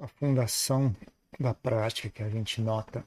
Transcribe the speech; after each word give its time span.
a 0.00 0.08
fundação 0.08 0.94
da 1.38 1.54
prática 1.54 2.08
que 2.08 2.22
a 2.22 2.28
gente 2.28 2.60
nota 2.60 3.04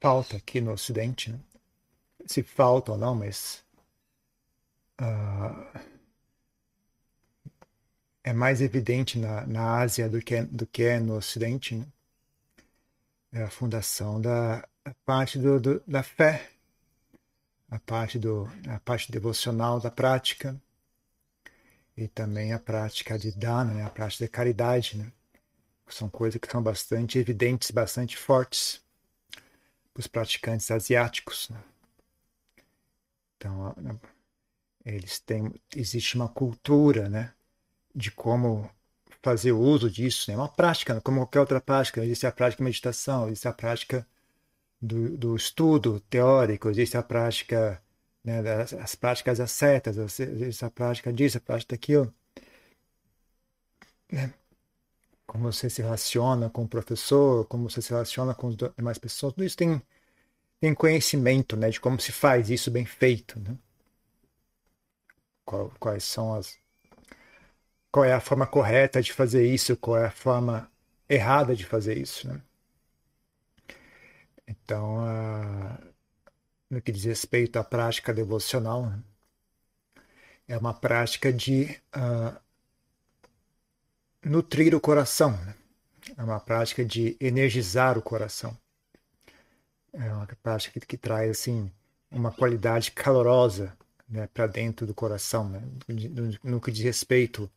falta 0.00 0.36
aqui 0.36 0.60
no 0.60 0.72
Ocidente, 0.72 1.30
né? 1.30 1.38
se 2.26 2.42
falta 2.42 2.92
ou 2.92 2.98
não, 2.98 3.14
mas 3.14 3.64
uh, 5.00 5.80
é 8.24 8.32
mais 8.32 8.60
evidente 8.60 9.18
na, 9.18 9.46
na 9.46 9.78
Ásia 9.78 10.08
do 10.08 10.20
que, 10.20 10.42
do 10.42 10.66
que 10.66 10.84
é 10.84 11.00
no 11.00 11.16
Ocidente. 11.16 11.74
Né? 11.74 11.86
É 13.32 13.42
a 13.42 13.50
fundação 13.50 14.20
da 14.20 14.66
a 14.84 14.92
parte 15.04 15.38
do, 15.38 15.60
do, 15.60 15.82
da 15.86 16.02
fé, 16.02 16.50
a 17.70 17.78
parte, 17.78 18.18
do, 18.18 18.50
a 18.68 18.80
parte 18.80 19.10
devocional 19.12 19.80
da 19.80 19.90
prática 19.90 20.60
e 21.96 22.08
também 22.08 22.52
a 22.52 22.58
prática 22.58 23.18
de 23.18 23.30
dana, 23.30 23.72
né? 23.74 23.84
a 23.84 23.90
prática 23.90 24.24
de 24.24 24.30
caridade. 24.30 24.98
Né? 24.98 25.12
São 25.94 26.08
coisas 26.08 26.40
que 26.40 26.50
são 26.50 26.62
bastante 26.62 27.18
evidentes, 27.18 27.70
bastante 27.70 28.16
fortes 28.16 28.82
para 29.92 30.00
os 30.00 30.06
praticantes 30.06 30.70
asiáticos. 30.70 31.50
Né? 31.50 31.62
Então, 33.36 33.74
eles 34.84 35.20
têm, 35.20 35.52
existe 35.76 36.16
uma 36.16 36.28
cultura, 36.28 37.08
né, 37.08 37.32
de 37.94 38.10
como 38.10 38.70
fazer 39.22 39.52
uso 39.52 39.90
disso, 39.90 40.30
né? 40.30 40.36
uma 40.36 40.48
prática, 40.48 41.00
como 41.00 41.20
qualquer 41.20 41.40
outra 41.40 41.60
prática. 41.60 42.04
Existe 42.04 42.26
a 42.26 42.32
prática 42.32 42.58
de 42.58 42.64
meditação, 42.64 43.26
existe 43.26 43.48
a 43.48 43.52
prática 43.52 44.06
do, 44.80 45.16
do 45.16 45.36
estudo 45.36 46.00
teórico, 46.00 46.68
existe 46.68 46.96
a 46.96 47.02
prática, 47.02 47.80
né, 48.24 48.42
das, 48.42 48.72
as 48.72 48.94
práticas 48.94 49.40
ascetas, 49.40 49.96
existe 50.20 50.64
a 50.64 50.70
prática 50.70 51.12
disso, 51.12 51.38
a 51.38 51.40
prática 51.40 51.74
daquilo. 51.76 52.12
Né? 54.10 54.32
Como 55.32 55.50
você 55.50 55.70
se 55.70 55.80
relaciona 55.80 56.50
com 56.50 56.64
o 56.64 56.68
professor, 56.68 57.46
como 57.46 57.70
você 57.70 57.80
se 57.80 57.88
relaciona 57.88 58.34
com 58.34 58.48
as 58.48 58.56
demais 58.76 58.98
pessoas, 58.98 59.32
tudo 59.32 59.44
isso 59.44 59.56
tem, 59.56 59.80
tem 60.60 60.74
conhecimento 60.74 61.56
né, 61.56 61.70
de 61.70 61.80
como 61.80 61.98
se 61.98 62.12
faz 62.12 62.50
isso 62.50 62.70
bem 62.70 62.84
feito. 62.84 63.40
Né? 63.40 63.56
Qual, 65.42 65.72
quais 65.80 66.04
são 66.04 66.34
as. 66.34 66.58
Qual 67.90 68.04
é 68.04 68.12
a 68.12 68.20
forma 68.20 68.46
correta 68.46 69.00
de 69.00 69.10
fazer 69.10 69.46
isso, 69.46 69.74
qual 69.74 69.96
é 69.96 70.06
a 70.08 70.10
forma 70.10 70.70
errada 71.08 71.56
de 71.56 71.64
fazer 71.64 71.96
isso. 71.96 72.28
Né? 72.28 72.38
Então, 74.46 74.98
no 76.68 76.82
que 76.82 76.92
diz 76.92 77.04
respeito 77.04 77.58
à 77.58 77.64
prática 77.64 78.12
devocional, 78.12 78.84
né? 78.84 79.02
é 80.46 80.58
uma 80.58 80.74
prática 80.74 81.32
de 81.32 81.80
uh, 81.96 82.38
nutrir 84.24 84.74
o 84.74 84.80
coração, 84.80 85.32
né? 85.32 85.54
é 86.16 86.22
uma 86.22 86.40
prática 86.40 86.84
de 86.84 87.16
energizar 87.20 87.98
o 87.98 88.02
coração, 88.02 88.56
é 89.92 90.12
uma 90.12 90.26
prática 90.42 90.80
que, 90.80 90.86
que 90.86 90.96
traz 90.96 91.30
assim 91.30 91.70
uma 92.10 92.30
qualidade 92.30 92.90
calorosa 92.92 93.76
né, 94.08 94.28
para 94.32 94.46
dentro 94.46 94.86
do 94.86 94.94
coração, 94.94 95.48
né? 95.48 95.62
no, 95.88 96.38
no 96.42 96.60
que 96.60 96.70
diz 96.70 96.84
respeito 96.84 97.50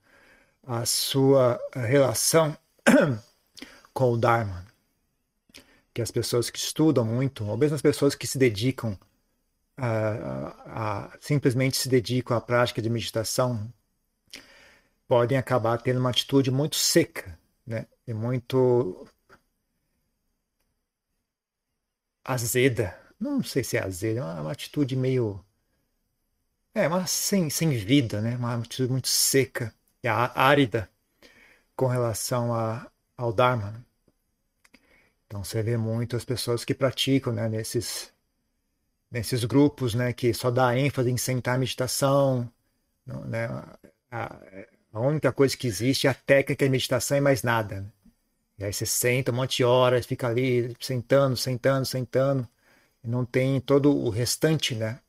à 0.66 0.86
sua 0.86 1.60
relação 1.74 2.58
com 3.94 4.12
o 4.12 4.18
Dharma 4.18 4.66
que 5.96 6.02
as 6.02 6.12
pessoas 6.12 6.50
que 6.50 6.60
estudam 6.60 7.06
muito, 7.06 7.46
ou 7.46 7.56
mesmo 7.56 7.74
as 7.74 7.82
pessoas 7.82 8.14
que 8.16 8.28
se 8.28 8.38
dedicam 8.38 9.00
a, 9.78 9.88
a, 9.88 11.06
a 11.06 11.18
simplesmente 11.22 11.78
se 11.78 11.88
dedicam 11.88 12.36
à 12.36 12.42
prática 12.42 12.82
de 12.82 12.90
meditação, 12.90 13.72
podem 15.08 15.38
acabar 15.38 15.78
tendo 15.82 16.00
uma 16.00 16.10
atitude 16.10 16.52
muito 16.52 16.76
seca, 16.76 17.38
né? 17.66 17.88
E 18.08 18.14
muito 18.14 19.08
azeda. 22.24 22.98
Não 23.20 23.44
sei 23.44 23.64
se 23.64 23.78
é 23.78 23.84
azeda, 23.84 24.20
é 24.20 24.24
uma, 24.24 24.52
atitude 24.52 24.96
meio 24.96 25.44
é, 26.74 26.88
uma 26.88 27.08
sem, 27.08 27.50
sem 27.50 27.70
vida, 27.72 28.22
né? 28.22 28.36
Uma 28.38 28.56
atitude 28.56 28.92
muito 28.92 29.08
seca 29.08 29.74
e 30.04 30.08
árida 30.08 30.90
com 31.76 31.88
relação 31.88 32.54
a, 32.54 32.90
ao 33.18 33.34
Dharma. 33.34 33.86
Então 35.28 35.44
você 35.44 35.62
vê 35.64 35.78
muito 35.78 36.16
as 36.16 36.26
pessoas 36.26 36.64
que 36.64 36.74
praticam 36.74 37.34
né, 37.34 37.50
nesses, 37.50 38.14
nesses 39.12 39.44
grupos 39.44 39.94
né, 39.96 40.14
que 40.14 40.34
só 40.34 40.52
dá 40.52 40.78
ênfase 40.78 41.12
em 41.12 41.18
sentar 41.18 41.58
meditação. 41.58 42.50
Né, 43.06 43.48
a, 44.12 44.40
a, 44.96 45.00
única 45.02 45.32
coisa 45.34 45.58
que 45.58 45.68
existe 45.68 46.08
é 46.08 46.10
a 46.10 46.14
técnica 46.14 46.66
de 46.66 46.72
meditação 46.72 47.18
e 47.18 47.22
mais 47.22 47.44
nada. 47.44 47.82
Né? 47.82 47.88
E 48.60 48.64
aí 48.64 48.74
você 48.74 48.86
senta 48.86 49.32
um 49.32 49.36
monte 49.36 49.58
de 49.58 49.64
horas, 49.66 50.06
fica 50.06 50.28
ali 50.28 50.74
sentando, 50.80 51.36
sentando, 51.36 51.86
sentando, 51.86 52.48
e 53.04 53.08
não 53.10 53.26
tem 53.26 53.60
todo 53.60 53.94
o 53.94 54.10
restante, 54.10 54.74
né? 54.74 55.00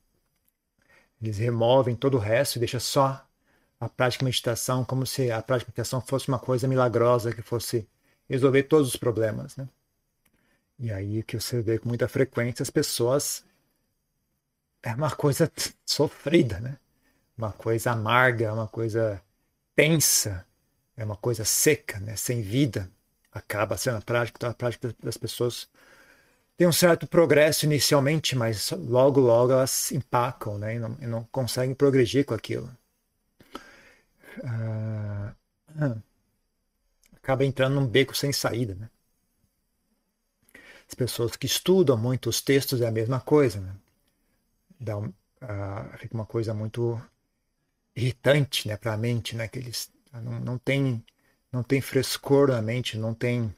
Eles 1.23 1.39
removem 1.39 1.95
todo 1.95 2.17
o 2.17 2.21
resto 2.21 2.57
e 2.57 2.59
deixa 2.59 2.81
só 2.81 3.25
a 3.79 3.89
prática 3.89 4.21
de 4.21 4.25
meditação 4.27 4.85
como 4.85 5.07
se 5.07 5.31
a 5.31 5.41
prática 5.41 5.71
de 5.71 5.73
meditação 5.73 6.01
fosse 6.01 6.29
uma 6.29 6.39
coisa 6.39 6.67
milagrosa 6.67 7.33
que 7.33 7.41
fosse 7.41 7.89
resolver 8.29 8.65
todos 8.65 8.89
os 8.89 8.97
problemas, 8.97 9.57
né? 9.57 9.69
E 10.79 10.91
aí 10.93 11.23
que 11.23 11.39
você 11.39 11.63
vê 11.63 11.79
com 11.79 11.89
muita 11.89 12.09
frequência 12.09 12.63
as 12.63 12.71
pessoas 12.71 13.45
é 14.83 14.93
uma 14.95 15.11
coisa 15.15 15.51
sofrida, 15.87 16.59
né? 16.59 16.77
Uma 17.39 17.53
coisa 17.53 17.93
amarga, 17.93 18.53
uma 18.53 18.67
coisa 18.67 19.23
tensa, 19.77 20.45
é 20.97 21.05
uma 21.05 21.17
coisa 21.17 21.45
seca, 21.45 22.01
né? 22.01 22.17
Sem 22.17 22.43
vida. 22.43 22.91
Acaba 23.31 23.77
sendo 23.77 23.99
a 23.99 24.01
prática, 24.01 24.39
então 24.39 24.51
a 24.51 24.55
prática 24.55 24.95
das 25.03 25.17
pessoas 25.19 25.69
tem 26.57 26.67
um 26.67 26.73
certo 26.73 27.07
progresso 27.07 27.67
inicialmente, 27.67 28.35
mas 28.35 28.71
logo, 28.71 29.21
logo 29.21 29.53
elas 29.53 29.93
empacam, 29.93 30.59
né? 30.59 30.77
E 30.77 30.79
não, 30.79 30.97
e 31.03 31.07
não 31.07 31.25
conseguem 31.25 31.75
progredir 31.75 32.25
com 32.25 32.35
aquilo. 32.35 32.71
Ah, 34.43 35.35
acaba 37.17 37.45
entrando 37.45 37.75
num 37.75 37.87
beco 37.87 38.17
sem 38.17 38.33
saída, 38.33 38.75
né? 38.75 38.89
As 40.89 40.95
pessoas 40.95 41.37
que 41.37 41.47
estudam 41.47 41.97
muito 41.97 42.31
os 42.31 42.41
textos 42.41 42.81
é 42.81 42.87
a 42.87 42.93
mesma 42.93 43.21
coisa. 43.21 43.61
Né? 43.61 43.75
Dá 44.81 44.97
um, 44.97 45.07
uh, 45.07 45.99
fica 45.99 46.15
uma 46.15 46.27
coisa 46.27 46.55
muito 46.55 47.01
irritante 47.97 48.69
né, 48.69 48.77
para 48.77 48.93
a 48.93 48.97
mente, 48.97 49.35
né? 49.35 49.49
que 49.49 49.59
eles 49.59 49.91
não, 50.13 50.41
não, 50.41 50.59
tem, 50.59 51.05
não 51.51 51.63
tem 51.63 51.81
frescor 51.81 52.49
na 52.49 52.63
mente, 52.63 52.99
não 52.99 53.15
tem. 53.15 53.55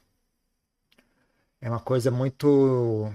É 1.61 1.69
uma 1.69 1.79
coisa 1.79 2.09
muito 2.09 3.13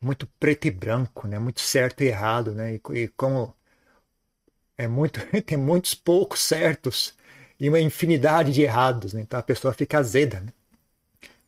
muito 0.00 0.26
preto 0.38 0.66
e 0.66 0.70
branco, 0.70 1.26
né? 1.26 1.38
Muito 1.38 1.60
certo 1.60 2.02
e 2.02 2.06
errado, 2.08 2.52
né? 2.52 2.74
E, 2.74 2.80
e, 2.94 3.08
como 3.08 3.54
é 4.76 4.86
muito 4.88 5.20
tem 5.44 5.58
muitos 5.58 5.94
poucos 5.94 6.40
certos 6.40 7.14
e 7.58 7.68
uma 7.68 7.80
infinidade 7.80 8.52
de 8.52 8.62
errados, 8.62 9.12
né? 9.14 9.22
Então 9.22 9.38
a 9.40 9.42
pessoa 9.42 9.72
fica 9.74 9.98
azeda, 9.98 10.40
né? 10.40 10.52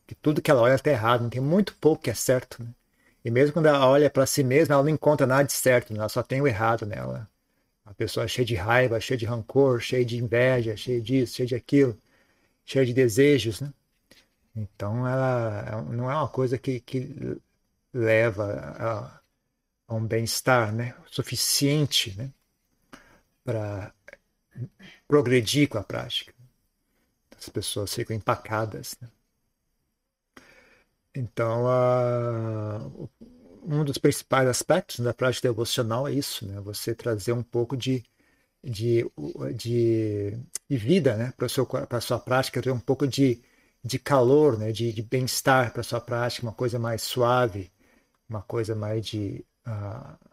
que 0.07 0.15
tudo 0.15 0.41
que 0.41 0.49
ela 0.49 0.61
olha 0.61 0.75
está 0.75 0.89
errado, 0.89 1.23
não 1.23 1.29
tem 1.29 1.41
muito 1.41 1.75
pouco 1.75 2.03
que 2.03 2.09
é 2.09 2.13
certo. 2.13 2.63
Né? 2.63 2.69
E 3.25 3.29
mesmo 3.29 3.53
quando 3.53 3.67
ela 3.67 3.85
olha 3.87 4.09
para 4.09 4.25
si 4.25 4.43
mesma, 4.43 4.75
ela 4.75 4.83
não 4.83 4.89
encontra 4.89 5.27
nada 5.27 5.43
de 5.43 5.53
certo, 5.53 5.93
né? 5.93 5.99
ela 5.99 6.09
só 6.09 6.23
tem 6.23 6.41
o 6.41 6.47
errado 6.47 6.85
nela. 6.85 7.29
A 7.87 7.93
pessoa 7.93 8.25
é 8.25 8.27
cheia 8.27 8.45
de 8.45 8.53
raiva, 8.53 8.99
cheia 8.99 9.17
de 9.17 9.25
rancor, 9.25 9.79
cheia 9.79 10.03
de 10.03 10.17
inveja, 10.17 10.75
cheia 10.75 11.01
disso, 11.01 11.37
cheia 11.37 11.47
de 11.47 11.55
aquilo, 11.55 11.97
cheia 12.65 12.85
de 12.85 12.93
desejos. 12.93 13.61
Né? 13.61 13.73
Então 14.53 15.07
ela 15.07 15.81
não 15.83 16.11
é 16.11 16.15
uma 16.15 16.27
coisa 16.27 16.57
que, 16.57 16.81
que 16.81 17.39
leva 17.93 18.43
a, 18.77 19.21
a 19.87 19.95
um 19.95 20.05
bem-estar 20.05 20.73
né? 20.73 20.93
suficiente 21.05 22.13
né? 22.17 22.29
para 23.45 23.93
progredir 25.07 25.69
com 25.69 25.77
a 25.77 25.83
prática. 25.83 26.33
As 27.37 27.47
pessoas 27.47 27.93
ficam 27.93 28.15
empacadas. 28.15 28.97
Né? 28.99 29.07
Então, 31.15 31.63
uh, 31.65 33.09
um 33.67 33.83
dos 33.83 33.97
principais 33.97 34.47
aspectos 34.47 35.01
da 35.01 35.13
prática 35.13 35.49
devocional 35.49 36.07
é 36.07 36.13
isso, 36.13 36.47
né? 36.47 36.59
Você 36.61 36.95
trazer 36.95 37.33
um 37.33 37.43
pouco 37.43 37.75
de, 37.75 38.03
de, 38.63 39.05
de, 39.55 40.39
de 40.69 40.77
vida 40.77 41.17
né? 41.17 41.33
para 41.35 41.47
a 41.97 42.01
sua 42.01 42.19
prática, 42.19 42.61
ter 42.61 42.71
um 42.71 42.79
pouco 42.79 43.05
de, 43.05 43.41
de 43.83 43.99
calor, 43.99 44.57
né? 44.57 44.71
de, 44.71 44.93
de 44.93 45.03
bem-estar 45.03 45.73
para 45.73 45.81
a 45.81 45.83
sua 45.83 45.99
prática, 45.99 46.47
uma 46.47 46.53
coisa 46.53 46.79
mais 46.79 47.01
suave, 47.01 47.69
uma 48.29 48.41
coisa 48.41 48.73
mais 48.73 49.05
de. 49.05 49.45
Uh, 49.67 50.27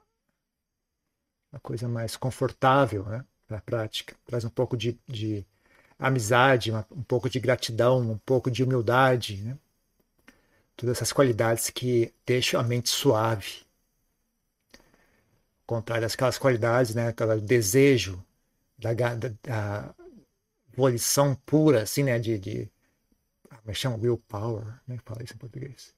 uma 1.53 1.61
coisa 1.61 1.89
mais 1.89 2.17
confortável 2.17 3.05
né? 3.05 3.25
para 3.47 3.59
a 3.59 3.63
prática. 3.63 4.15
Traz 4.25 4.45
um 4.45 4.51
pouco 4.51 4.77
de, 4.77 4.99
de 5.09 5.45
amizade, 5.99 6.71
uma, 6.71 6.87
um 6.91 7.03
pouco 7.03 7.29
de 7.29 7.41
gratidão, 7.41 8.01
um 8.01 8.19
pouco 8.19 8.51
de 8.51 8.63
humildade, 8.63 9.43
né? 9.43 9.59
Todas 10.77 10.97
essas 10.97 11.13
qualidades 11.13 11.71
que 11.71 12.13
deixam 12.27 12.61
a 12.61 12.65
mente 12.65 12.89
suave. 12.89 13.65
Ao 15.63 15.67
contrário 15.67 16.07
daquelas 16.07 16.39
qualidades, 16.39 16.95
né, 16.95 17.09
aquele 17.09 17.41
desejo 17.41 18.23
da, 18.79 18.93
da, 18.93 19.15
da 19.43 19.95
volição 20.77 21.35
pura, 21.47 21.83
assim, 21.83 22.03
né? 22.03 22.19
De, 22.19 22.39
de 22.39 22.71
como 23.49 23.71
é 23.71 23.73
que 23.73 23.79
chama? 23.79 23.97
Willpower, 23.97 24.81
é 24.89 24.97
que 24.97 25.03
fala 25.05 25.23
isso 25.23 25.35
em 25.35 25.39
português? 25.39 25.95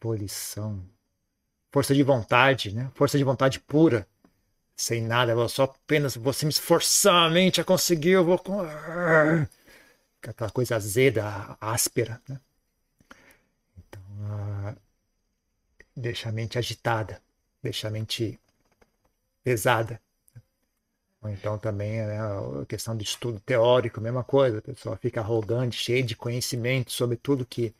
Volição. 0.00 0.84
Força 1.72 1.94
de 1.94 2.02
vontade, 2.02 2.72
né? 2.72 2.90
Força 2.94 3.18
de 3.18 3.24
vontade 3.24 3.58
pura. 3.58 4.06
Sem 4.76 5.02
nada, 5.02 5.32
eu 5.32 5.48
só 5.48 5.64
apenas 5.64 6.16
você 6.16 6.44
me 6.44 6.50
esforçar 6.50 7.26
a 7.26 7.30
mente 7.30 7.60
a 7.60 7.64
conseguir, 7.64 8.10
eu 8.10 8.24
vou. 8.24 8.40
Aquela 10.22 10.50
coisa 10.50 10.76
azeda, 10.76 11.56
áspera, 11.60 12.20
né? 12.28 12.40
Uh, 14.14 14.76
deixa 15.96 16.28
a 16.28 16.32
mente 16.32 16.58
agitada, 16.58 17.20
deixa 17.62 17.88
a 17.88 17.90
mente 17.90 18.38
pesada. 19.42 20.00
Ou 21.22 21.30
então 21.30 21.58
também 21.58 22.02
né, 22.04 22.18
a 22.20 22.66
questão 22.66 22.96
do 22.96 23.02
estudo 23.02 23.40
teórico, 23.40 24.00
mesma 24.00 24.22
coisa, 24.22 24.58
a 24.58 24.62
pessoa 24.62 24.96
fica 24.96 25.20
arrogante, 25.20 25.76
cheia 25.76 26.02
de 26.02 26.14
conhecimento 26.16 26.92
sobre 26.92 27.16
tudo 27.16 27.46
que 27.46 27.74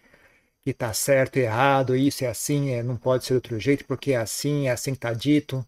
que 0.62 0.70
está 0.70 0.92
certo 0.94 1.38
e 1.38 1.42
errado, 1.42 1.94
isso 1.94 2.25
é 2.25 2.28
assim, 2.28 2.70
é, 2.70 2.82
não 2.82 2.96
pode 2.96 3.25
ser 3.25 3.34
outro 3.34 3.60
jeito, 3.60 3.84
porque 3.84 4.12
é 4.12 4.16
assim, 4.16 4.66
é 4.69 4.72
assim 4.72 4.92
que 4.92 4.98
está 4.98 5.12
dito. 5.12 5.66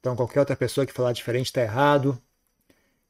Então 0.00 0.16
qualquer 0.16 0.40
outra 0.40 0.56
pessoa 0.56 0.86
que 0.86 0.92
falar 0.92 1.12
diferente 1.12 1.46
está 1.46 1.62
errado. 1.62 2.20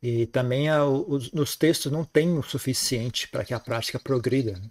E 0.03 0.27
também 0.27 0.69
a, 0.69 0.85
os, 0.85 1.33
nos 1.33 1.57
textos 1.57 1.93
não 1.93 2.05
tem 2.05 2.37
o 2.39 2.43
suficiente 2.43 3.29
para 3.29 3.45
que 3.45 3.55
a 3.55 3.61
prática 3.61 3.99
progrida. 4.01 4.53
Né? 4.53 4.69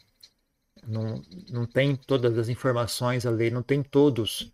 Não, 0.88 1.22
não 1.50 1.66
tem 1.66 1.96
todas 1.96 2.38
as 2.38 2.48
informações 2.48 3.26
ali, 3.26 3.52
não 3.52 3.62
tem 3.62 3.84
todos, 3.84 4.54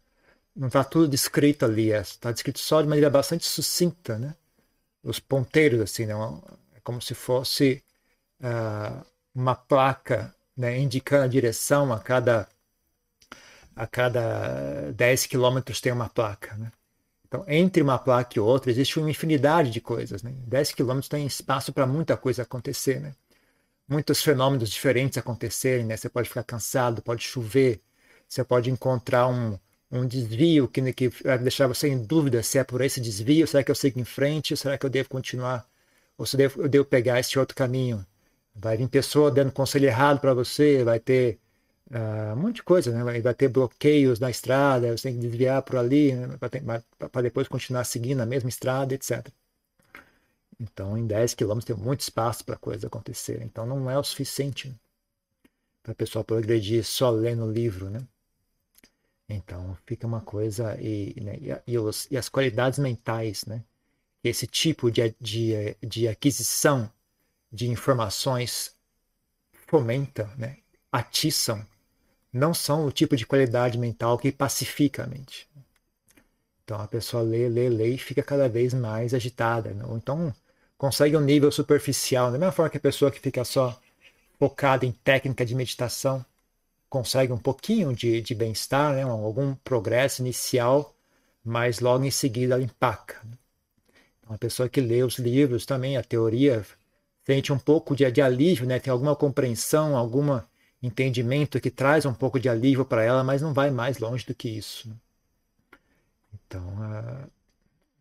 não 0.56 0.68
está 0.68 0.83
tudo 0.83 1.07
descrito 1.07 1.63
ali, 1.63 1.91
está 1.91 2.30
é, 2.30 2.33
descrito 2.33 2.59
só 2.59 2.81
de 2.81 2.88
maneira 2.88 3.09
bastante 3.09 3.45
sucinta, 3.45 4.18
né? 4.18 4.35
os 5.03 5.19
ponteiros, 5.19 5.81
assim, 5.81 6.06
né? 6.06 6.13
é 6.75 6.80
como 6.83 7.01
se 7.01 7.13
fosse 7.13 7.83
uh, 8.39 9.06
uma 9.35 9.56
placa 9.56 10.33
né? 10.56 10.80
indicando 10.80 11.25
a 11.25 11.27
direção 11.27 11.91
a 11.91 12.00
cada, 12.00 12.47
a 13.75 13.85
cada 13.85 14.91
10 14.94 15.25
quilômetros 15.27 15.81
tem 15.81 15.91
uma 15.91 16.09
placa. 16.09 16.56
Né? 16.56 16.71
Então, 17.27 17.44
entre 17.47 17.81
uma 17.81 18.00
placa 18.00 18.38
e 18.38 18.39
outra, 18.39 18.71
existe 18.71 19.00
uma 19.00 19.09
infinidade 19.09 19.71
de 19.71 19.81
coisas. 19.81 20.24
Né? 20.24 20.31
10 20.47 20.71
quilômetros 20.71 21.09
tem 21.09 21.25
espaço 21.25 21.74
para 21.74 21.85
muita 21.85 22.15
coisa 22.15 22.44
acontecer. 22.44 23.00
Né? 23.01 23.13
Muitos 23.88 24.21
fenômenos 24.21 24.69
diferentes 24.69 25.18
acontecerem. 25.18 25.85
Né? 25.85 25.97
Você 25.97 26.09
pode 26.09 26.30
ficar 26.30 26.44
cansado, 26.44 27.01
pode 27.01 27.24
chover, 27.24 27.81
você 28.27 28.44
pode 28.44 28.69
encontrar 28.71 29.27
um, 29.27 29.57
um 29.91 30.07
desvio 30.07 30.68
que, 30.68 30.94
que 30.94 31.09
vai 31.24 31.38
deixar 31.38 31.68
você 31.68 31.88
em 31.88 32.03
dúvida 32.03 32.41
se 32.41 32.57
é 32.57 32.63
por 32.63 32.81
esse 32.81 33.00
desvio, 33.00 33.47
será 33.47 33.63
que 33.63 33.71
eu 33.71 33.75
sigo 33.75 34.00
em 34.00 34.06
frente, 34.06 34.57
será 34.57 34.77
que 34.77 34.85
eu 34.85 34.89
devo 34.89 35.09
continuar, 35.09 35.68
ou 36.18 36.25
se 36.25 36.35
eu 36.35 36.38
devo, 36.39 36.62
eu 36.63 36.69
devo 36.69 36.85
pegar 36.85 37.19
esse 37.19 37.38
outro 37.38 37.56
caminho. 37.56 38.06
Vai 38.56 38.77
vir 38.77 38.88
pessoa 38.88 39.31
dando 39.31 39.51
conselho 39.51 39.85
errado 39.85 40.19
para 40.19 40.33
você, 40.33 40.83
vai 40.83 41.00
ter 41.00 41.39
uh, 41.91 42.33
um 42.33 42.41
monte 42.41 42.57
de 42.57 42.63
coisa, 42.63 42.91
né? 42.91 43.03
vai, 43.03 43.21
vai 43.21 43.33
ter 43.33 43.47
bloqueios 43.50 44.19
na 44.19 44.30
estrada, 44.30 44.95
você 44.97 45.09
tem 45.09 45.19
que 45.19 45.27
desviar 45.27 45.62
por 45.62 45.77
ali, 45.77 46.13
né? 46.13 46.38
para 47.12 47.21
depois 47.21 47.47
continuar 47.47 47.83
seguindo 47.83 48.21
a 48.21 48.25
mesma 48.25 48.50
estrada, 48.50 48.94
etc. 48.95 49.27
Então, 50.63 50.98
em 50.98 51.06
10 51.06 51.33
quilômetros 51.33 51.65
tem 51.65 51.75
muito 51.75 52.00
espaço 52.00 52.45
para 52.45 52.56
coisa 52.56 52.88
acontecer. 52.88 53.42
Então, 53.44 53.65
não 53.65 53.92
é 53.92 53.98
o 53.98 54.04
suficiente 54.04 54.69
né? 54.69 54.75
para 55.83 55.92
a 55.92 55.95
pessoa 55.95 56.24
progredir 56.24 56.86
só 56.86 57.10
lendo 57.10 57.51
livro, 57.51 57.89
né? 57.89 58.01
Então 59.27 59.77
fica 59.86 60.07
uma 60.07 60.21
coisa 60.21 60.77
e, 60.80 61.13
né, 61.21 61.62
e, 61.65 61.77
os, 61.77 62.07
e, 62.12 62.18
as 62.18 62.30
qualidades 62.30 62.80
mentais, 62.80 63.45
né? 63.45 63.63
Esse 64.24 64.48
tipo 64.48 64.89
de, 64.89 65.13
de, 65.19 65.75
de 65.81 66.07
aquisição 66.07 66.89
de 67.51 67.69
informações 67.69 68.74
fomenta, 69.68 70.30
né? 70.38 70.57
Atiçam, 70.92 71.66
não 72.31 72.54
são 72.54 72.86
o 72.86 72.92
tipo 72.92 73.16
de 73.18 73.25
qualidade 73.25 73.77
mental 73.77 74.18
que 74.18 74.31
pacifica 74.31 75.04
a 75.04 75.07
mente. 75.07 75.50
Então 76.63 76.80
a 76.80 76.88
pessoa 76.88 77.21
lê, 77.21 77.50
lê, 77.50 77.69
lê 77.69 77.89
e 77.95 77.98
fica 77.98 78.24
cada 78.24 78.48
vez 78.48 78.74
mais 78.74 79.13
agitada. 79.13 79.74
Né? 79.74 79.83
Ou 79.86 79.98
então 79.98 80.33
consegue 80.83 81.15
um 81.15 81.21
nível 81.21 81.50
superficial, 81.50 82.30
da 82.30 82.38
mesma 82.38 82.51
forma 82.51 82.69
que 82.69 82.75
a 82.75 82.81
pessoa 82.81 83.09
que 83.09 83.18
fica 83.18 83.45
só 83.45 83.80
focada 84.38 84.85
em 84.85 84.91
técnica 84.91 85.45
de 85.45 85.56
meditação 85.56 86.25
consegue 86.89 87.31
um 87.31 87.38
pouquinho 87.38 87.95
de, 87.95 88.19
de 88.21 88.35
bem-estar, 88.35 88.94
né? 88.94 89.03
algum 89.03 89.56
progresso 89.56 90.21
inicial, 90.21 90.94
mas 91.41 91.80
logo 91.80 92.03
em 92.03 92.12
seguida 92.12 92.56
ela 92.56 92.63
empaca. 92.63 93.21
Então, 94.19 94.35
a 94.35 94.38
pessoa 94.38 94.68
que 94.68 94.81
lê 94.81 95.01
os 95.03 95.19
livros 95.19 95.65
também, 95.65 95.95
a 95.95 96.03
teoria, 96.03 96.65
sente 97.25 97.53
um 97.53 97.57
pouco 97.57 97.95
de, 97.95 98.12
de 98.12 98.21
alívio, 98.21 98.68
né? 98.68 98.77
tem 98.77 98.91
alguma 98.91 99.15
compreensão, 99.15 99.95
algum 99.95 100.38
entendimento 100.81 101.62
que 101.62 101.71
traz 101.71 102.06
um 102.06 102.13
pouco 102.13 102.38
de 102.38 102.50
alívio 102.50 102.83
para 102.83 103.06
ela, 103.06 103.24
mas 103.24 103.41
não 103.41 103.53
vai 103.53 103.71
mais 103.71 104.00
longe 104.00 104.25
do 104.25 104.35
que 104.35 104.50
isso. 104.50 104.94
Então, 106.33 106.62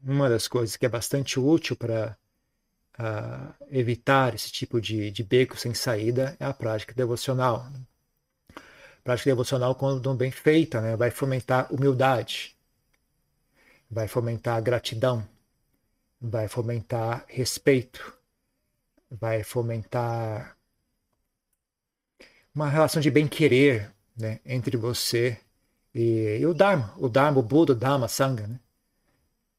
uma 0.02 0.28
das 0.28 0.48
coisas 0.48 0.74
que 0.74 0.84
é 0.84 0.88
bastante 0.88 1.38
útil 1.38 1.76
para 1.76 2.16
evitar 3.70 4.34
esse 4.34 4.50
tipo 4.50 4.80
de, 4.80 5.10
de 5.10 5.22
beco 5.22 5.56
sem 5.56 5.74
saída 5.74 6.36
é 6.38 6.44
a 6.44 6.52
prática 6.52 6.94
devocional 6.94 7.70
prática 9.02 9.30
devocional, 9.30 9.74
quando 9.74 10.14
bem 10.14 10.30
feita, 10.30 10.80
né, 10.80 10.96
vai 10.96 11.10
fomentar 11.10 11.72
humildade, 11.72 12.56
vai 13.90 14.06
fomentar 14.06 14.62
gratidão, 14.62 15.26
vai 16.20 16.48
fomentar 16.48 17.24
respeito, 17.28 18.16
vai 19.10 19.42
fomentar 19.42 20.56
uma 22.54 22.68
relação 22.68 23.00
de 23.00 23.10
bem-querer 23.10 23.90
né, 24.16 24.40
entre 24.44 24.76
você 24.76 25.38
e, 25.94 26.38
e, 26.40 26.46
o 26.46 26.54
Dharma, 26.54 26.94
o 26.96 27.08
Dharma, 27.08 27.40
o 27.40 27.42
Buda, 27.42 27.72
o 27.72 27.76
Dharma, 27.76 28.08
Sangha. 28.08 28.46
Né? 28.46 28.60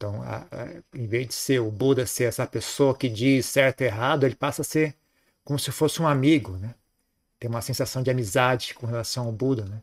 Então, 0.03 0.21
a, 0.21 0.45
a, 0.51 0.83
em 0.93 1.07
vez 1.07 1.27
de 1.29 1.33
ser 1.33 1.59
o 1.61 1.71
Buda 1.71 2.05
ser 2.05 2.25
essa 2.25 2.45
pessoa 2.45 2.93
que 2.93 3.07
diz 3.07 3.45
certo 3.45 3.81
e 3.81 3.85
errado, 3.85 4.25
ele 4.25 4.35
passa 4.35 4.61
a 4.61 4.65
ser 4.65 4.93
como 5.45 5.57
se 5.57 5.71
fosse 5.71 6.01
um 6.01 6.07
amigo, 6.07 6.57
né? 6.57 6.75
tem 7.39 7.49
uma 7.49 7.61
sensação 7.61 8.03
de 8.03 8.11
amizade 8.11 8.73
com 8.73 8.85
relação 8.85 9.27
ao 9.27 9.31
Buda, 9.31 9.63
né? 9.63 9.81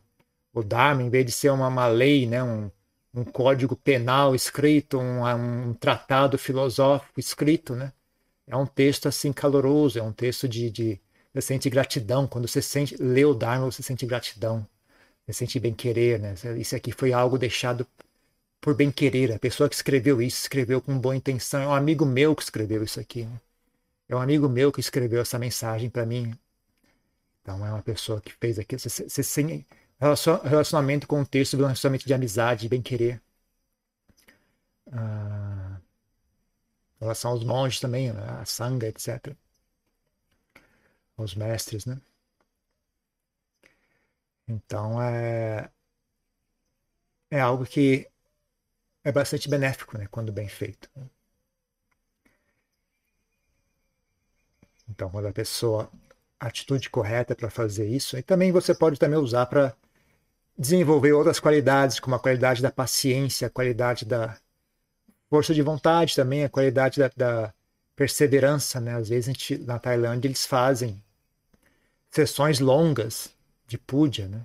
O 0.53 0.61
Dharma, 0.61 1.01
em 1.01 1.09
vez 1.09 1.25
de 1.25 1.31
ser 1.31 1.49
uma, 1.49 1.67
uma 1.67 1.87
lei, 1.87 2.27
né, 2.27 2.43
um, 2.43 2.69
um 3.13 3.23
código 3.23 3.75
penal 3.75 4.35
escrito, 4.35 4.99
um, 4.99 5.23
um, 5.69 5.73
tratado 5.73 6.37
filosófico 6.37 7.19
escrito, 7.19 7.75
né? 7.75 7.91
É 8.45 8.55
um 8.55 8.65
texto 8.67 9.07
assim 9.07 9.33
caloroso, 9.33 9.97
é 9.97 10.03
um 10.03 10.13
texto 10.13 10.47
de, 10.47 10.69
de 10.69 11.01
você 11.33 11.41
sente 11.41 11.69
gratidão 11.69 12.27
quando 12.27 12.47
você 12.47 12.61
sente 12.61 12.95
lê 13.01 13.25
o 13.25 13.33
Dharma, 13.33 13.71
você 13.71 13.81
sente 13.81 14.05
gratidão, 14.05 14.67
você 15.25 15.33
sente 15.33 15.59
bem 15.59 15.73
querer, 15.73 16.19
né? 16.19 16.35
Isso 16.57 16.75
aqui 16.75 16.91
foi 16.91 17.11
algo 17.11 17.39
deixado 17.39 17.87
por 18.61 18.75
bem 18.75 18.91
querer. 18.91 19.33
A 19.33 19.39
pessoa 19.39 19.67
que 19.67 19.75
escreveu 19.75 20.21
isso 20.21 20.41
escreveu 20.41 20.79
com 20.79 20.97
boa 20.97 21.15
intenção. 21.15 21.61
É 21.61 21.67
um 21.67 21.73
amigo 21.73 22.05
meu 22.05 22.35
que 22.35 22.43
escreveu 22.43 22.83
isso 22.83 22.99
aqui. 22.99 23.25
Né? 23.25 23.41
É 24.07 24.15
um 24.15 24.21
amigo 24.21 24.47
meu 24.47 24.71
que 24.71 24.79
escreveu 24.79 25.21
essa 25.21 25.39
mensagem 25.39 25.89
para 25.89 26.05
mim. 26.05 26.37
Então 27.41 27.65
é 27.65 27.71
uma 27.71 27.81
pessoa 27.81 28.21
que 28.21 28.31
fez 28.33 28.59
aquilo. 28.59 28.79
Você, 28.79 29.23
tem 29.41 29.65
relacionamento 30.43 31.07
com 31.07 31.21
o 31.21 31.25
texto 31.25 31.57
relacionamento 31.57 32.05
de 32.05 32.13
amizade, 32.13 32.61
de 32.61 32.69
bem-querer. 32.69 33.21
Ah, 34.91 35.79
em 36.99 37.03
relação 37.03 37.31
aos 37.31 37.43
monges 37.43 37.79
também, 37.79 38.13
né? 38.13 38.23
a 38.41 38.45
sanga, 38.45 38.87
etc. 38.87 39.35
Os 41.17 41.35
mestres, 41.35 41.85
né? 41.85 41.99
Então 44.47 45.01
é, 45.01 45.69
é 47.29 47.39
algo 47.39 47.65
que 47.65 48.10
é 49.03 49.11
bastante 49.11 49.49
benéfico, 49.49 49.97
né? 49.97 50.07
Quando 50.09 50.31
bem 50.31 50.47
feito. 50.47 50.89
Então, 54.87 55.09
quando 55.09 55.27
a 55.27 55.33
pessoa 55.33 55.89
atitude 56.41 56.89
correta 56.89 57.35
para 57.35 57.49
fazer 57.49 57.87
isso. 57.87 58.17
E 58.17 58.23
também 58.23 58.51
você 58.51 58.73
pode 58.73 58.99
também 58.99 59.19
usar 59.19 59.45
para 59.45 59.73
desenvolver 60.57 61.13
outras 61.13 61.39
qualidades, 61.39 61.99
como 61.99 62.15
a 62.15 62.19
qualidade 62.19 62.61
da 62.61 62.71
paciência, 62.71 63.47
a 63.47 63.49
qualidade 63.49 64.05
da 64.05 64.35
força 65.29 65.53
de 65.53 65.61
vontade 65.61 66.15
também, 66.15 66.43
a 66.43 66.49
qualidade 66.49 66.99
da, 66.99 67.11
da 67.15 67.53
perseverança. 67.95 68.81
Né? 68.81 68.95
Às 68.95 69.09
vezes 69.09 69.29
a 69.29 69.31
gente, 69.31 69.57
na 69.59 69.77
Tailândia 69.77 70.27
eles 70.27 70.45
fazem 70.45 71.01
sessões 72.09 72.59
longas 72.59 73.29
de 73.67 73.77
puja, 73.77 74.27
né? 74.27 74.43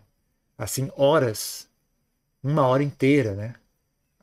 assim, 0.58 0.90
horas, 0.96 1.66
uma 2.42 2.66
hora 2.66 2.82
inteira. 2.82 3.34
Né? 3.34 3.54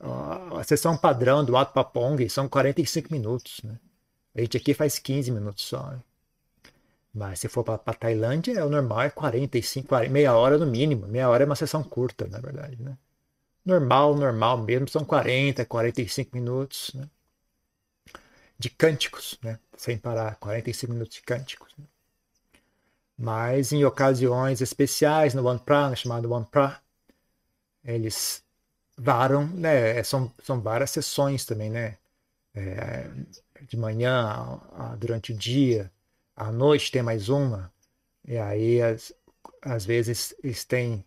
A 0.04 0.64
sessão 0.64 0.98
padrão 0.98 1.46
do 1.46 1.56
Ato 1.56 1.74
Papong 1.74 2.28
são 2.30 2.50
45 2.50 3.12
minutos. 3.12 3.62
Né? 3.64 3.78
A 4.36 4.42
gente 4.42 4.58
aqui 4.58 4.74
faz 4.74 5.00
15 5.00 5.32
minutos 5.32 5.64
só. 5.64 5.92
Né? 5.92 6.00
Mas 7.14 7.40
se 7.40 7.48
for 7.48 7.64
para 7.64 7.78
Tailândia, 7.94 8.54
é 8.54 8.66
o 8.66 8.70
normal 8.70 9.04
é 9.04 9.10
45, 9.10 9.88
40, 9.88 10.12
meia 10.12 10.36
hora 10.36 10.58
no 10.58 10.66
mínimo. 10.66 11.08
Meia 11.08 11.30
hora 11.30 11.44
é 11.44 11.46
uma 11.46 11.56
sessão 11.56 11.84
curta, 11.84 12.28
na 12.28 12.40
verdade, 12.40 12.82
né? 12.82 12.98
Normal, 13.66 14.16
normal 14.16 14.58
mesmo, 14.58 14.90
são 14.90 15.06
40, 15.06 15.64
45 15.66 16.36
minutos, 16.36 16.92
né? 16.94 17.08
de 18.64 18.70
cânticos, 18.70 19.38
né? 19.44 19.60
sem 19.76 19.98
parar, 19.98 20.36
45 20.36 20.94
minutos 20.94 21.16
de 21.16 21.22
cânticos. 21.22 21.74
Né? 21.78 21.86
Mas 23.18 23.72
em 23.72 23.84
ocasiões 23.86 24.62
especiais, 24.62 25.34
no 25.34 25.46
One 25.46 25.60
Pra, 25.60 25.96
chamado 25.96 26.32
One 26.32 26.46
Pra, 26.50 26.82
eles 27.84 28.44
varam, 28.98 29.48
né? 29.48 30.04
São, 30.04 30.32
são 30.44 30.62
várias 30.62 30.92
sessões 30.92 31.46
também, 31.46 31.70
né? 31.70 31.98
É, 32.56 33.10
de 33.68 33.78
manhã, 33.78 34.60
durante 34.98 35.32
o 35.34 35.38
dia, 35.38 35.92
à 36.36 36.52
noite 36.52 36.92
tem 36.92 37.02
mais 37.04 37.30
uma. 37.30 37.72
E 38.28 38.38
aí, 38.38 38.82
às, 38.82 39.14
às 39.62 39.86
vezes, 39.86 40.36
eles 40.44 40.66
têm, 40.66 41.06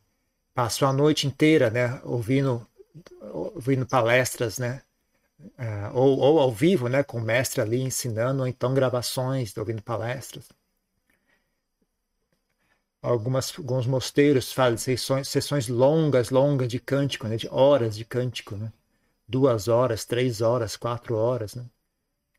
passam 0.54 0.88
a 0.88 0.92
noite 0.92 1.26
inteira, 1.26 1.70
né? 1.70 2.00
Ouvindo, 2.04 2.66
ouvindo 3.32 3.86
palestras, 3.86 4.58
né? 4.58 4.82
Uh, 5.40 5.94
ou, 5.94 6.18
ou 6.18 6.40
ao 6.40 6.50
vivo, 6.52 6.88
né, 6.88 7.02
com 7.02 7.18
o 7.18 7.22
mestre 7.22 7.60
ali 7.60 7.82
ensinando, 7.82 8.40
ou 8.40 8.46
então 8.48 8.74
gravações, 8.74 9.56
ouvindo 9.56 9.82
palestras. 9.82 10.48
Algumas, 13.06 13.56
alguns 13.56 13.86
mosteiros 13.86 14.52
fazem 14.52 14.78
sessões, 14.78 15.28
sessões 15.28 15.68
longas, 15.68 16.30
longas 16.30 16.66
de 16.66 16.80
cântico, 16.80 17.28
né, 17.28 17.36
de 17.36 17.48
horas 17.48 17.96
de 17.96 18.04
cântico, 18.04 18.56
né? 18.56 18.72
duas 19.28 19.68
horas, 19.68 20.04
três 20.04 20.40
horas, 20.40 20.76
quatro 20.76 21.16
horas. 21.16 21.54
Né? 21.54 21.64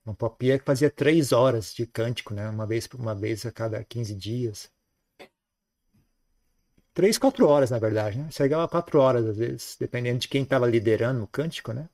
Um 0.06 0.14
popia 0.14 0.60
que 0.60 0.66
fazia 0.66 0.90
três 0.90 1.32
horas 1.32 1.74
de 1.74 1.86
cântico, 1.86 2.34
né? 2.34 2.50
uma, 2.50 2.66
vez, 2.66 2.88
uma 2.94 3.16
vez 3.16 3.46
a 3.46 3.52
cada 3.52 3.82
15 3.84 4.14
dias. 4.14 4.70
Três, 6.94 7.18
quatro 7.18 7.48
horas, 7.48 7.70
na 7.72 7.80
verdade. 7.80 8.18
Né? 8.18 8.30
Chegava 8.32 8.66
a 8.66 8.68
quatro 8.68 9.00
horas, 9.00 9.26
às 9.26 9.38
vezes, 9.38 9.78
dependendo 9.80 10.20
de 10.20 10.28
quem 10.28 10.44
estava 10.44 10.68
liderando 10.68 11.24
o 11.24 11.28
cântico, 11.28 11.72
né? 11.72 11.88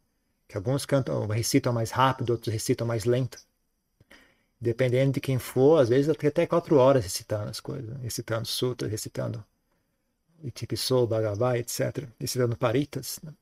que 0.47 0.57
alguns 0.57 0.85
cantam, 0.85 1.27
recitam 1.27 1.73
mais 1.73 1.91
rápido, 1.91 2.31
outros 2.31 2.51
recitam 2.51 2.87
mais 2.87 3.05
lento. 3.05 3.39
Dependendo 4.63 5.11
de 5.11 5.19
quem 5.19 5.37
for, 5.37 5.81
às 5.81 5.89
vezes 5.89 6.07
até 6.09 6.47
quatro 6.47 6.77
horas 6.77 7.03
recitando 7.03 7.49
as 7.49 7.59
coisas, 7.59 7.97
recitando 8.01 8.47
sutras, 8.47 8.89
recitando 8.89 9.43
Itipiso, 10.41 11.05
Bhagavad, 11.05 11.59
etc., 11.59 12.07
recitando 12.17 12.55
paritas. 12.55 13.19
Né? 13.21 13.33